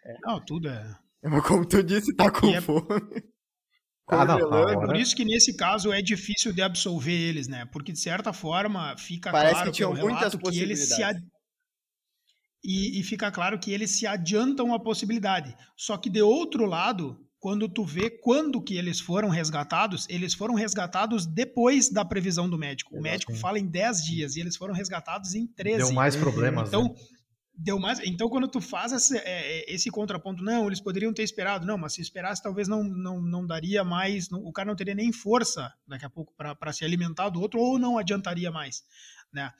É. 0.05 0.13
Não, 0.23 0.39
tudo 0.39 0.69
é. 0.69 0.83
Como 1.47 1.65
tu 1.65 1.81
disse, 1.81 2.13
tá 2.15 2.29
com 2.29 2.61
fome. 2.61 3.23
Ah, 4.07 4.25
não, 4.25 4.37
Por 4.81 4.97
isso 4.97 5.15
que 5.15 5.23
nesse 5.23 5.55
caso 5.55 5.91
é 5.91 6.01
difícil 6.01 6.51
de 6.51 6.61
absolver 6.61 7.13
eles, 7.13 7.47
né? 7.47 7.65
Porque 7.71 7.91
de 7.91 7.99
certa 7.99 8.33
forma 8.33 8.95
fica 8.97 9.31
Parece 9.31 9.55
claro 9.55 9.71
que 9.71 9.77
tinham 9.77 9.93
muitas 9.95 10.35
que 10.35 10.59
eles 10.59 10.89
se 10.89 11.01
ad... 11.01 11.19
e, 12.63 12.99
e 12.99 13.03
fica 13.03 13.31
claro 13.31 13.57
que 13.57 13.71
eles 13.71 13.91
se 13.91 14.05
adiantam 14.05 14.73
a 14.73 14.79
possibilidade. 14.79 15.55
Só 15.77 15.97
que 15.97 16.09
de 16.09 16.21
outro 16.21 16.65
lado, 16.65 17.17
quando 17.39 17.69
tu 17.69 17.85
vê 17.85 18.09
quando 18.09 18.61
que 18.61 18.75
eles 18.75 18.99
foram 18.99 19.29
resgatados, 19.29 20.05
eles 20.09 20.33
foram 20.33 20.53
resgatados 20.53 21.25
depois 21.25 21.89
da 21.89 22.03
previsão 22.03 22.49
do 22.49 22.57
médico. 22.57 22.97
O 22.97 23.01
médico 23.01 23.33
fala 23.35 23.57
em 23.57 23.65
10 23.65 24.03
dias 24.03 24.35
e 24.35 24.41
eles 24.41 24.57
foram 24.57 24.73
resgatados 24.73 25.33
em 25.33 25.47
13. 25.47 25.77
Deu 25.77 25.93
mais 25.93 26.15
problemas, 26.15 26.67
Então, 26.67 26.83
né? 26.83 26.95
Deu 27.55 27.79
mais. 27.79 27.99
Então, 27.99 28.29
quando 28.29 28.47
tu 28.47 28.59
faz 28.59 28.91
esse, 28.91 29.17
é, 29.17 29.21
é, 29.25 29.73
esse, 29.73 29.89
contraponto, 29.89 30.43
não, 30.43 30.67
eles 30.67 30.81
poderiam 30.81 31.13
ter 31.13 31.23
esperado, 31.23 31.65
não, 31.65 31.77
mas 31.77 31.93
se 31.93 32.01
esperasse, 32.01 32.41
talvez 32.41 32.67
não, 32.67 32.83
não, 32.83 33.21
não 33.21 33.45
daria 33.45 33.83
mais, 33.83 34.29
não, 34.29 34.39
o 34.39 34.51
cara 34.51 34.67
não 34.67 34.75
teria 34.75 34.95
nem 34.95 35.11
força 35.11 35.71
daqui 35.87 36.05
a 36.05 36.09
pouco 36.09 36.33
para 36.35 36.73
se 36.73 36.83
alimentar 36.83 37.29
do 37.29 37.41
outro, 37.41 37.59
ou 37.59 37.77
não 37.77 37.97
adiantaria 37.97 38.51
mais, 38.51 38.83
né? 39.31 39.51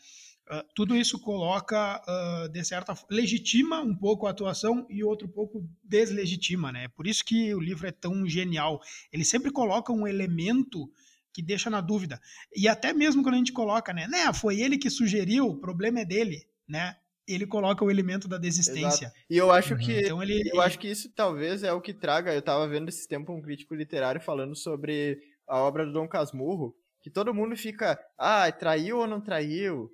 Uh, 0.45 0.61
tudo 0.75 0.93
isso 0.93 1.17
coloca, 1.21 2.01
uh, 2.05 2.49
de 2.49 2.61
certa 2.65 2.93
forma, 2.93 3.15
legitima 3.15 3.79
um 3.79 3.95
pouco 3.95 4.27
a 4.27 4.31
atuação 4.31 4.85
e 4.89 5.01
outro 5.01 5.25
pouco 5.29 5.65
deslegitima, 5.81 6.69
né? 6.69 6.89
Por 6.89 7.07
isso 7.07 7.23
que 7.23 7.55
o 7.55 7.61
livro 7.61 7.87
é 7.87 7.91
tão 7.91 8.27
genial. 8.27 8.81
Ele 9.09 9.23
sempre 9.23 9.49
coloca 9.51 9.93
um 9.93 10.05
elemento 10.05 10.91
que 11.33 11.41
deixa 11.41 11.69
na 11.69 11.79
dúvida. 11.79 12.19
E 12.53 12.67
até 12.67 12.91
mesmo 12.91 13.23
quando 13.23 13.35
a 13.35 13.37
gente 13.37 13.53
coloca, 13.53 13.93
né? 13.93 14.05
né 14.07 14.33
foi 14.33 14.59
ele 14.59 14.77
que 14.77 14.89
sugeriu, 14.89 15.47
o 15.47 15.59
problema 15.61 16.01
é 16.01 16.05
dele, 16.05 16.45
né? 16.67 16.97
Ele 17.27 17.47
coloca 17.47 17.83
o 17.83 17.91
elemento 17.91 18.27
da 18.27 18.37
desistência. 18.37 19.05
Exato. 19.05 19.19
E 19.29 19.37
eu 19.37 19.51
acho 19.51 19.73
uhum. 19.73 19.79
que 19.79 19.99
então 19.99 20.21
ele, 20.21 20.41
eu 20.41 20.55
ele... 20.55 20.61
acho 20.61 20.77
que 20.77 20.87
isso 20.87 21.11
talvez 21.13 21.63
é 21.63 21.71
o 21.71 21.81
que 21.81 21.93
traga. 21.93 22.33
Eu 22.33 22.39
estava 22.39 22.67
vendo 22.67 22.89
esse 22.89 23.07
tempo 23.07 23.33
um 23.33 23.41
crítico 23.41 23.73
literário 23.75 24.21
falando 24.21 24.55
sobre 24.55 25.19
a 25.47 25.57
obra 25.57 25.85
do 25.85 25.93
Dom 25.93 26.07
Casmurro, 26.07 26.75
que 27.01 27.09
todo 27.09 27.33
mundo 27.33 27.55
fica, 27.55 27.99
ah, 28.17 28.51
traiu 28.51 28.99
ou 28.99 29.07
não 29.07 29.21
traiu? 29.21 29.89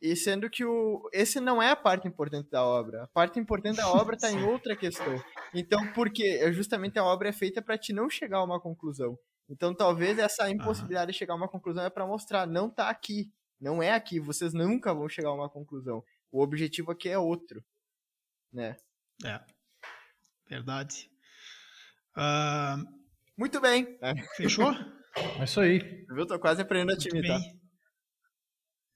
E 0.00 0.16
sendo 0.16 0.50
que 0.50 0.64
o 0.64 1.08
esse 1.12 1.38
não 1.38 1.62
é 1.62 1.70
a 1.70 1.76
parte 1.76 2.08
importante 2.08 2.50
da 2.50 2.64
obra. 2.64 3.04
A 3.04 3.06
parte 3.08 3.38
importante 3.38 3.76
da 3.76 3.88
obra 3.88 4.16
está 4.16 4.32
em 4.32 4.42
outra 4.44 4.74
questão. 4.74 5.22
Então, 5.54 5.92
porque 5.92 6.52
justamente 6.52 6.98
a 6.98 7.04
obra 7.04 7.28
é 7.28 7.32
feita 7.32 7.62
para 7.62 7.78
te 7.78 7.92
não 7.92 8.10
chegar 8.10 8.38
a 8.38 8.44
uma 8.44 8.60
conclusão. 8.60 9.16
Então, 9.48 9.74
talvez 9.74 10.18
essa 10.18 10.50
impossibilidade 10.50 11.06
uhum. 11.06 11.12
de 11.12 11.18
chegar 11.18 11.34
a 11.34 11.36
uma 11.36 11.48
conclusão 11.48 11.84
é 11.84 11.90
para 11.90 12.06
mostrar, 12.06 12.46
não 12.46 12.68
está 12.68 12.88
aqui, 12.88 13.30
não 13.60 13.82
é 13.82 13.92
aqui, 13.92 14.18
vocês 14.18 14.52
nunca 14.52 14.92
vão 14.92 15.08
chegar 15.08 15.28
a 15.28 15.34
uma 15.34 15.48
conclusão. 15.48 16.02
O 16.32 16.42
objetivo 16.42 16.90
aqui 16.90 17.08
é 17.08 17.18
outro, 17.18 17.62
né? 18.52 18.76
É, 19.24 19.38
verdade. 20.48 21.08
Uh... 22.16 23.02
Muito 23.36 23.60
bem. 23.60 23.98
Fechou? 24.36 24.72
É 25.38 25.44
isso 25.44 25.60
aí. 25.60 26.06
Eu 26.08 26.26
tô 26.26 26.38
quase 26.38 26.62
aprendendo 26.62 26.92
a 26.92 26.96
time, 26.96 27.26
tá? 27.26 27.38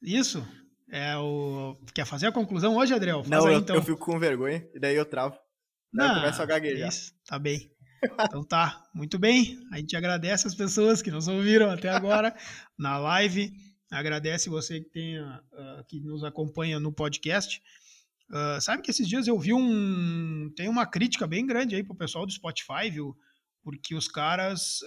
Isso. 0.02 0.46
É 0.90 1.16
o... 1.16 1.76
Quer 1.94 2.06
fazer 2.06 2.28
a 2.28 2.32
conclusão 2.32 2.76
hoje, 2.76 2.94
Adriel? 2.94 3.24
Faz 3.24 3.28
Não, 3.28 3.46
aí, 3.46 3.54
eu, 3.54 3.60
então. 3.60 3.76
eu 3.76 3.82
fico 3.82 3.98
com 3.98 4.18
vergonha 4.18 4.66
e 4.74 4.80
daí 4.80 4.94
eu 4.94 5.04
travo. 5.04 5.36
Daí 5.92 6.06
Não, 6.06 6.14
eu 6.14 6.20
começo 6.20 6.42
a 6.42 6.46
gaguejar. 6.46 6.88
Isso, 6.88 7.12
tá 7.26 7.38
bem. 7.38 7.70
Então 8.20 8.44
tá, 8.44 8.84
muito 8.94 9.18
bem. 9.18 9.58
A 9.72 9.78
gente 9.78 9.96
agradece 9.96 10.46
as 10.46 10.54
pessoas 10.54 11.02
que 11.02 11.10
nos 11.10 11.28
ouviram 11.28 11.70
até 11.70 11.88
agora 11.88 12.34
na 12.78 12.98
live. 12.98 13.52
Agradece 13.90 14.48
você 14.48 14.80
que, 14.80 14.90
tenha, 14.90 15.42
uh, 15.52 15.84
que 15.84 16.00
nos 16.00 16.24
acompanha 16.24 16.80
no 16.80 16.92
podcast. 16.92 17.62
Uh, 18.28 18.60
sabe 18.60 18.82
que 18.82 18.90
esses 18.90 19.08
dias 19.08 19.28
eu 19.28 19.38
vi 19.38 19.52
um. 19.52 20.52
Tem 20.56 20.68
uma 20.68 20.84
crítica 20.86 21.26
bem 21.26 21.46
grande 21.46 21.76
aí 21.76 21.84
pro 21.84 21.94
pessoal 21.94 22.26
do 22.26 22.32
Spotify, 22.32 22.90
viu? 22.90 23.16
Porque 23.62 23.94
os 23.94 24.08
caras 24.08 24.80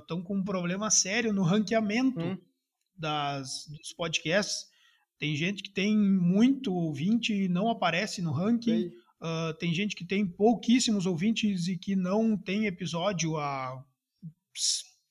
estão 0.00 0.18
uh, 0.18 0.24
com 0.24 0.36
um 0.36 0.44
problema 0.44 0.90
sério 0.90 1.32
no 1.32 1.42
ranqueamento 1.42 2.20
hum. 2.20 2.38
das, 2.96 3.66
dos 3.68 3.92
podcasts. 3.92 4.66
Tem 5.18 5.36
gente 5.36 5.62
que 5.62 5.70
tem 5.70 5.96
muito 5.96 6.74
ouvinte 6.74 7.32
e 7.32 7.48
não 7.48 7.68
aparece 7.68 8.20
no 8.20 8.32
ranking. 8.32 8.90
Uh, 9.20 9.54
tem 9.58 9.72
gente 9.72 9.94
que 9.94 10.04
tem 10.04 10.26
pouquíssimos 10.26 11.06
ouvintes 11.06 11.68
e 11.68 11.78
que 11.78 11.94
não 11.94 12.36
tem 12.36 12.66
episódio 12.66 13.36
há, 13.36 13.82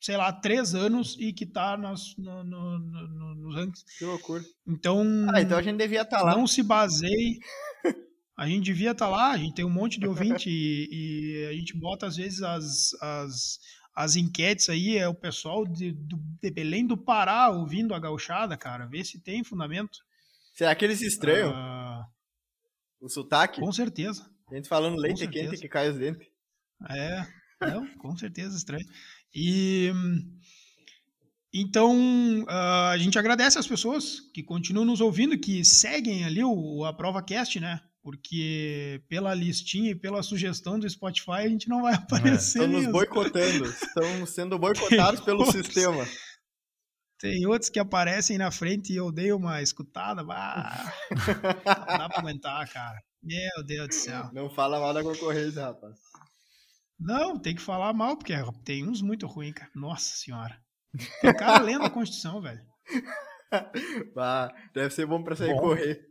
sei 0.03 0.17
lá, 0.17 0.33
três 0.33 0.75
anos 0.75 1.15
e 1.17 1.31
que 1.31 1.45
tá 1.45 1.77
nas, 1.77 2.13
no, 2.17 2.43
no, 2.43 2.77
no, 2.77 3.35
nos 3.35 3.55
rankings. 3.55 3.85
Que 3.97 4.03
loucura. 4.03 4.43
Então, 4.67 5.01
ah, 5.33 5.41
então 5.41 5.57
a 5.57 5.61
gente 5.61 5.77
devia 5.77 6.01
estar 6.01 6.17
tá 6.17 6.23
lá. 6.23 6.35
Não 6.35 6.45
se 6.45 6.61
baseie. 6.61 7.39
A 8.35 8.47
gente 8.47 8.65
devia 8.65 8.91
estar 8.91 9.05
tá 9.05 9.11
lá, 9.11 9.31
a 9.31 9.37
gente 9.37 9.53
tem 9.53 9.63
um 9.63 9.69
monte 9.69 9.99
de 9.99 10.07
ouvinte 10.07 10.49
e, 10.49 10.89
e, 10.91 11.45
a 11.45 11.53
gente 11.53 11.77
bota 11.77 12.07
às 12.07 12.15
vezes 12.15 12.41
as, 12.41 12.91
as, 12.99 13.59
as 13.95 14.15
enquetes 14.15 14.69
aí, 14.69 14.97
é 14.97 15.07
o 15.07 15.13
pessoal 15.13 15.67
de, 15.67 15.91
do, 15.91 16.17
de 16.41 16.49
Belém 16.49 16.87
do 16.87 16.97
Pará 16.97 17.49
ouvindo 17.49 17.93
a 17.93 17.99
gauchada, 17.99 18.57
cara, 18.57 18.87
ver 18.87 19.05
se 19.05 19.21
tem 19.21 19.43
fundamento. 19.43 19.99
Será 20.55 20.73
que 20.73 20.83
eles 20.83 20.99
estranham? 21.03 21.51
Uh, 21.51 22.03
o 23.01 23.07
sotaque? 23.07 23.61
Com 23.61 23.71
certeza. 23.71 24.27
A 24.51 24.55
gente 24.55 24.67
falando 24.67 24.97
leite 24.97 25.27
quente 25.27 25.61
que 25.61 25.69
cai 25.69 25.91
os 25.91 25.99
dentes. 25.99 26.27
É, 26.89 27.27
não, 27.61 27.87
com 27.97 28.17
certeza 28.17 28.57
estranho. 28.57 28.85
E 29.33 29.91
então 31.53 32.41
uh, 32.43 32.89
a 32.91 32.97
gente 32.97 33.17
agradece 33.19 33.59
as 33.59 33.67
pessoas 33.67 34.19
que 34.33 34.41
continuam 34.41 34.85
nos 34.85 35.01
ouvindo, 35.01 35.37
que 35.37 35.63
seguem 35.63 36.25
ali 36.25 36.43
o, 36.43 36.83
a 36.83 36.91
ProvaCast, 36.91 37.59
né? 37.59 37.79
Porque 38.01 39.01
pela 39.07 39.33
listinha 39.33 39.91
e 39.91 39.95
pela 39.95 40.23
sugestão 40.23 40.79
do 40.79 40.89
Spotify 40.89 41.31
a 41.31 41.47
gente 41.47 41.69
não 41.69 41.83
vai 41.83 41.93
aparecer. 41.95 42.61
É. 42.61 42.65
Estão 42.65 42.67
nos 42.67 42.91
boicotando, 42.91 43.65
estão 43.65 44.25
sendo 44.25 44.57
boicotados 44.59 45.21
pelo 45.21 45.45
sistema. 45.51 46.05
Tem 47.19 47.45
outros 47.45 47.69
que 47.69 47.79
aparecem 47.79 48.37
na 48.37 48.51
frente 48.51 48.91
e 48.91 48.97
eu 48.97 49.09
dei 49.11 49.31
uma 49.31 49.61
escutada. 49.61 50.23
Bah, 50.23 50.91
não 51.87 51.97
dá 51.97 52.09
pra 52.09 52.19
aguentar, 52.19 52.67
cara. 52.69 53.01
Meu 53.21 53.63
Deus 53.65 53.87
do 53.87 53.93
céu. 53.93 54.29
Não 54.33 54.49
fala 54.49 54.77
mal 54.79 54.93
da 54.93 55.01
concorrência, 55.01 55.63
rapaz. 55.63 55.97
Não, 57.03 57.37
tem 57.37 57.53
que 57.53 57.61
falar 57.61 57.93
mal, 57.93 58.15
porque 58.15 58.33
tem 58.63 58.87
uns 58.87 59.01
muito 59.01 59.27
ruins, 59.27 59.53
cara. 59.53 59.69
Nossa 59.75 60.15
senhora. 60.15 60.57
Tem 61.21 61.33
cara 61.33 61.61
lendo 61.61 61.83
a 61.83 61.89
Constituição, 61.89 62.41
velho. 62.41 62.61
Bah, 64.15 64.49
deve 64.73 64.93
ser 64.93 65.05
bom 65.05 65.21
pra 65.21 65.35
sair 65.35 65.53
bom, 65.53 65.59
correr. 65.59 66.01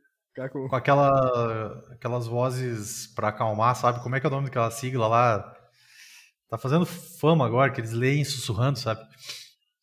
Com... 0.51 0.69
com 0.69 0.77
aquela, 0.77 1.93
aquelas 1.93 2.27
vozes 2.27 3.06
pra 3.14 3.28
acalmar, 3.28 3.74
sabe? 3.74 4.02
Como 4.02 4.14
é 4.14 4.20
que 4.20 4.27
é 4.27 4.28
o 4.28 4.32
nome 4.32 4.47
daquela 4.47 4.70
sigla 4.70 5.09
lá? 5.09 5.55
Tá 6.48 6.59
fazendo 6.59 6.85
fama 6.85 7.47
agora, 7.47 7.73
que 7.73 7.81
eles 7.81 7.93
leem 7.93 8.24
sussurrando, 8.24 8.78
sabe? 8.78 9.01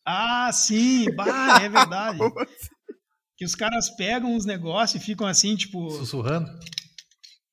Ah, 0.06 0.50
sim, 0.52 1.12
bah, 1.14 1.60
é 1.62 1.68
verdade. 1.68 2.18
que 3.36 3.44
os 3.44 3.54
caras 3.54 3.90
pegam 3.90 4.34
uns 4.34 4.44
negócios 4.44 5.02
e 5.02 5.04
ficam 5.04 5.26
assim, 5.26 5.56
tipo. 5.56 5.90
Sussurrando. 5.90 6.48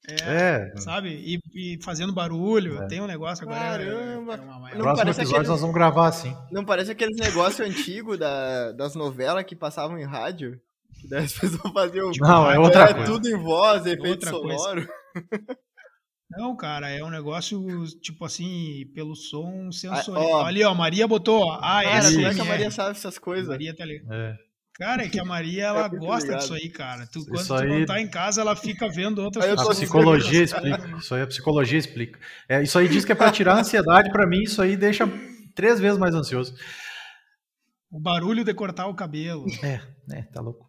É, 0.10 0.72
é. 0.74 0.78
sabe? 0.78 1.10
E, 1.10 1.40
e, 1.54 1.80
fazendo 1.84 2.14
barulho. 2.14 2.82
É. 2.84 2.88
Tem 2.88 3.02
um 3.02 3.08
negócio 3.08 3.44
agora. 3.44 3.60
Caramba! 3.60 4.36
É 4.36 4.40
uma... 4.40 4.70
No 4.70 4.84
próximo 4.84 5.10
episódio 5.10 5.32
aqueles... 5.32 5.50
nós 5.50 5.62
vamos 5.62 5.76
gravar 5.76 6.08
assim. 6.08 6.36
Não 6.50 6.64
parece 6.64 6.92
aqueles 6.92 7.18
negócios 7.18 7.60
antigos 7.60 8.18
da, 8.18 8.72
das 8.72 8.96
novelas 8.96 9.44
que 9.44 9.56
passavam 9.56 10.00
em 10.00 10.06
rádio? 10.06 10.60
Que 11.00 11.08
daí 11.10 11.26
as 11.26 11.34
pessoas 11.34 11.74
faziam. 11.74 12.10
Não, 12.20 12.50
é 12.50 12.58
outra 12.58 12.84
é, 12.84 12.94
coisa. 12.94 13.12
Tudo 13.12 13.28
em 13.28 13.38
voz, 13.38 13.86
efeito 13.86 14.08
outra 14.08 14.30
sonoro. 14.32 14.88
Não, 16.30 16.56
cara, 16.56 16.90
é 16.90 17.04
um 17.04 17.10
negócio, 17.10 17.86
tipo 18.02 18.26
assim, 18.26 18.86
pelo 18.94 19.16
som 19.16 19.72
sensorial. 19.72 20.42
Ah, 20.42 20.48
ali, 20.48 20.64
ó, 20.64 20.74
Maria 20.74 21.08
botou, 21.08 21.52
ah, 21.54 21.82
cara, 21.84 22.12
como 22.12 22.28
é 22.28 22.34
que 22.34 22.42
a 22.42 22.46
Maria 22.46 22.70
sabe 22.70 22.92
essas 22.92 23.18
coisas? 23.18 23.48
Maria 23.48 23.76
tá 23.76 23.84
ali. 23.84 24.04
É. 24.10 24.36
Cara, 24.78 25.04
é 25.04 25.10
que 25.10 25.20
a 25.20 25.26
Maria, 25.26 25.66
ela 25.66 25.86
é 25.86 25.90
gosta 25.90 26.28
ligado. 26.28 26.42
disso 26.42 26.54
aí, 26.54 26.70
cara. 26.70 27.08
Tu, 27.08 27.26
quando 27.26 27.40
Isso 27.40 27.48
tu 27.48 27.56
aí... 27.56 27.68
não 27.68 27.86
tá 27.86 28.00
em 28.00 28.08
casa, 28.08 28.42
ela 28.42 28.56
fica 28.56 28.88
vendo 28.88 29.24
outras 29.24 29.44
pessoas. 29.44 29.78
A 29.78 29.82
psicologia 29.82 30.44
explica. 30.44 30.98
Isso 30.98 31.16
aí 31.16 31.22
a 31.24 31.28
psicologia 31.28 31.80
explica. 31.80 32.20
É, 32.48 32.62
isso 32.62 32.78
aí 32.78 32.88
diz 32.88 33.04
que 33.04 33.12
é 33.12 33.16
pra 33.16 33.32
tirar 33.32 33.56
a 33.56 33.60
ansiedade, 33.60 34.12
pra 34.12 34.28
mim, 34.28 34.44
isso 34.44 34.62
aí 34.62 34.78
deixa 34.78 35.10
três 35.56 35.80
vezes 35.80 35.98
mais 35.98 36.14
ansioso. 36.14 36.54
O 37.92 38.00
barulho 38.00 38.44
de 38.44 38.54
cortar 38.54 38.86
o 38.86 38.94
cabelo. 38.94 39.46
É, 39.64 39.82
é, 40.14 40.22
tá 40.32 40.42
louco. 40.42 40.68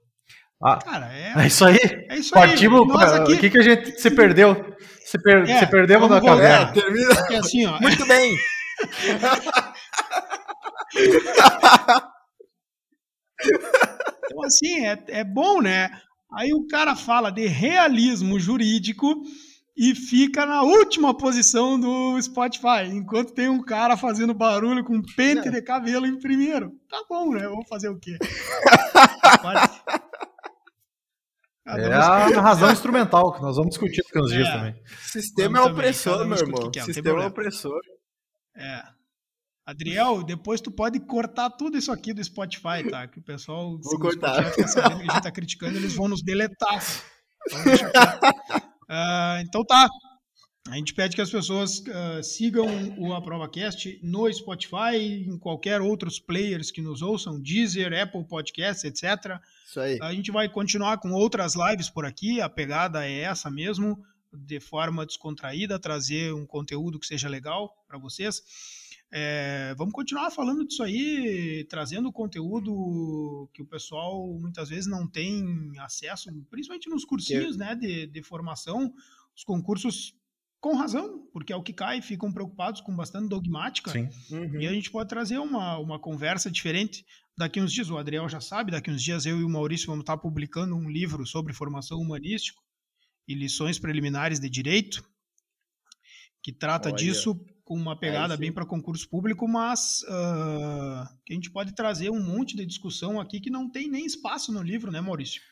Ah, 0.62 0.78
cara, 0.78 1.12
é, 1.12 1.34
é 1.36 1.46
isso 1.46 1.64
aí. 1.64 1.78
É 2.08 2.16
isso 2.16 2.32
Partimos, 2.32 2.90
aí. 2.96 3.20
Aqui... 3.20 3.34
O 3.34 3.38
que, 3.38 3.50
que 3.50 3.58
a 3.58 3.62
gente 3.62 4.00
se 4.00 4.10
perdeu? 4.10 4.74
Se, 5.04 5.20
per... 5.20 5.48
é, 5.48 5.58
se 5.58 5.66
perdemos 5.66 6.08
na 6.08 6.20
caverna. 6.20 6.70
É, 6.70 6.72
termina. 6.72 7.10
assim, 7.38 7.66
ó. 7.66 7.78
Muito 7.78 8.06
bem. 8.06 8.36
então, 13.42 14.42
assim, 14.44 14.86
é, 14.86 15.02
é 15.08 15.24
bom, 15.24 15.60
né? 15.60 15.90
Aí 16.32 16.52
o 16.52 16.66
cara 16.66 16.94
fala 16.94 17.30
de 17.30 17.46
realismo 17.46 18.38
jurídico 18.38 19.22
e 19.76 19.94
fica 19.94 20.44
na 20.44 20.62
última 20.62 21.16
posição 21.16 21.78
do 21.78 22.20
Spotify, 22.20 22.84
enquanto 22.90 23.32
tem 23.32 23.48
um 23.48 23.62
cara 23.62 23.96
fazendo 23.96 24.34
barulho 24.34 24.84
com 24.84 25.00
pente 25.16 25.50
de 25.50 25.62
cabelo 25.62 26.06
em 26.06 26.18
primeiro. 26.18 26.72
Tá 26.90 27.02
bom, 27.08 27.32
né? 27.32 27.46
Vamos 27.46 27.68
fazer 27.68 27.88
o 27.88 27.98
quê? 27.98 28.18
É 31.70 31.92
a 31.92 32.40
razão 32.40 32.72
instrumental 32.72 33.30
que 33.34 33.42
nós 33.42 33.56
vamos 33.56 33.70
discutir 33.70 34.02
daqui 34.02 34.18
uns 34.18 34.32
é. 34.32 34.36
dias 34.36 34.48
também. 34.48 34.74
Sistema 35.02 35.58
vamos 35.58 35.68
é 35.68 35.72
opressor, 35.72 36.26
meu 36.26 36.38
irmão. 36.38 36.70
Que 36.70 36.78
é, 36.78 36.82
Sistema 36.82 37.22
é 37.22 37.26
opressor. 37.26 37.80
É. 38.56 38.82
Adriel, 39.68 40.22
depois 40.22 40.62
tu 40.62 40.70
pode 40.70 40.98
cortar 40.98 41.50
tudo 41.50 41.76
isso 41.76 41.92
aqui 41.92 42.14
do 42.14 42.24
Spotify, 42.24 42.88
tá? 42.90 43.06
Que 43.06 43.18
o 43.18 43.22
pessoal, 43.22 43.78
Vou 43.78 43.98
cortar. 43.98 44.50
que 44.54 44.62
a 44.62 44.64
gente 44.64 45.22
tá 45.22 45.30
criticando, 45.30 45.76
eles 45.76 45.94
vão 45.94 46.08
nos 46.08 46.22
deletar. 46.22 46.82
Então, 47.46 47.74
uh, 48.88 49.40
então 49.44 49.62
tá. 49.66 49.86
A 50.68 50.76
gente 50.76 50.94
pede 50.94 51.14
que 51.14 51.20
as 51.20 51.30
pessoas 51.30 51.80
uh, 51.80 52.22
sigam 52.22 52.66
o 52.96 53.12
AprovaCast 53.12 54.00
no 54.02 54.32
Spotify, 54.32 54.96
em 54.96 55.38
qualquer 55.38 55.82
outros 55.82 56.18
players 56.18 56.70
que 56.70 56.80
nos 56.80 57.02
ouçam, 57.02 57.38
Deezer, 57.38 57.92
Apple 57.92 58.26
Podcasts, 58.26 58.84
etc. 58.84 59.38
Isso 59.66 59.80
aí. 59.80 59.98
A 60.00 60.14
gente 60.14 60.30
vai 60.30 60.48
continuar 60.48 60.96
com 60.96 61.12
outras 61.12 61.54
lives 61.54 61.90
por 61.90 62.06
aqui, 62.06 62.40
a 62.40 62.48
pegada 62.48 63.06
é 63.06 63.20
essa 63.20 63.50
mesmo, 63.50 64.02
de 64.32 64.60
forma 64.60 65.04
descontraída, 65.04 65.78
trazer 65.78 66.32
um 66.32 66.46
conteúdo 66.46 66.98
que 66.98 67.06
seja 67.06 67.28
legal 67.28 67.70
para 67.86 67.98
vocês. 67.98 68.42
É, 69.10 69.74
vamos 69.76 69.94
continuar 69.94 70.30
falando 70.30 70.66
disso 70.66 70.82
aí, 70.82 71.66
trazendo 71.70 72.12
conteúdo 72.12 73.48
que 73.54 73.62
o 73.62 73.66
pessoal 73.66 74.26
muitas 74.38 74.68
vezes 74.68 74.86
não 74.86 75.08
tem 75.08 75.72
acesso, 75.78 76.30
principalmente 76.50 76.90
nos 76.90 77.04
cursinhos 77.04 77.56
né, 77.56 77.74
de, 77.74 78.06
de 78.06 78.22
formação. 78.22 78.92
Os 79.34 79.44
concursos 79.44 80.14
com 80.60 80.74
razão, 80.74 81.26
porque 81.32 81.52
é 81.52 81.56
o 81.56 81.62
que 81.62 81.72
cai, 81.72 82.02
ficam 82.02 82.32
preocupados 82.32 82.80
com 82.80 82.94
bastante 82.94 83.28
dogmática. 83.28 83.92
Sim. 83.92 84.08
Uhum. 84.30 84.60
E 84.60 84.66
a 84.66 84.72
gente 84.72 84.90
pode 84.90 85.08
trazer 85.08 85.38
uma, 85.38 85.78
uma 85.78 85.98
conversa 85.98 86.50
diferente 86.50 87.06
daqui 87.36 87.60
uns 87.60 87.72
dias. 87.72 87.90
O 87.90 87.96
Adriel 87.96 88.28
já 88.28 88.40
sabe, 88.40 88.72
daqui 88.72 88.90
uns 88.90 89.02
dias 89.02 89.24
eu 89.24 89.38
e 89.38 89.44
o 89.44 89.48
Maurício 89.48 89.86
vamos 89.86 90.02
estar 90.02 90.18
publicando 90.18 90.74
um 90.74 90.90
livro 90.90 91.24
sobre 91.24 91.52
formação 91.52 91.98
humanística 92.00 92.60
e 93.26 93.34
lições 93.34 93.78
preliminares 93.78 94.40
de 94.40 94.50
direito, 94.50 95.04
que 96.42 96.52
trata 96.52 96.88
Olha. 96.88 96.96
disso 96.96 97.38
com 97.68 97.74
uma 97.74 97.94
pegada 97.94 98.34
bem 98.34 98.50
para 98.50 98.64
concurso 98.64 99.06
público, 99.10 99.46
mas 99.46 100.00
uh, 100.04 101.06
que 101.22 101.34
a 101.34 101.36
gente 101.36 101.50
pode 101.50 101.74
trazer 101.74 102.08
um 102.08 102.18
monte 102.18 102.56
de 102.56 102.64
discussão 102.64 103.20
aqui 103.20 103.38
que 103.38 103.50
não 103.50 103.68
tem 103.70 103.90
nem 103.90 104.06
espaço 104.06 104.50
no 104.50 104.62
livro, 104.62 104.90
né, 104.90 105.02
Maurício? 105.02 105.42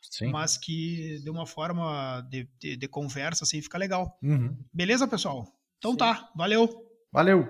Sim. 0.00 0.30
mas 0.30 0.56
que 0.56 1.18
de 1.24 1.30
uma 1.30 1.46
forma 1.46 2.20
de, 2.30 2.46
de, 2.60 2.76
de 2.76 2.86
conversa 2.86 3.42
assim 3.42 3.60
fica 3.60 3.78
legal. 3.78 4.16
Uhum. 4.22 4.56
Beleza, 4.72 5.08
pessoal? 5.08 5.48
Então 5.78 5.92
Sim. 5.92 5.96
tá, 5.96 6.30
valeu. 6.36 6.68
Valeu. 7.10 7.48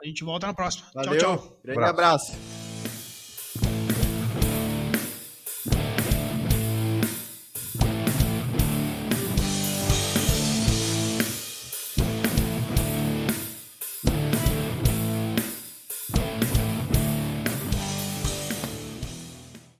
A 0.00 0.06
gente 0.06 0.24
volta 0.24 0.46
na 0.46 0.54
próxima. 0.54 0.86
Valeu. 0.94 1.18
Tchau, 1.18 1.36
tchau. 1.36 1.60
Grande 1.62 1.84
abraço. 1.84 2.32
abraço. 2.32 2.55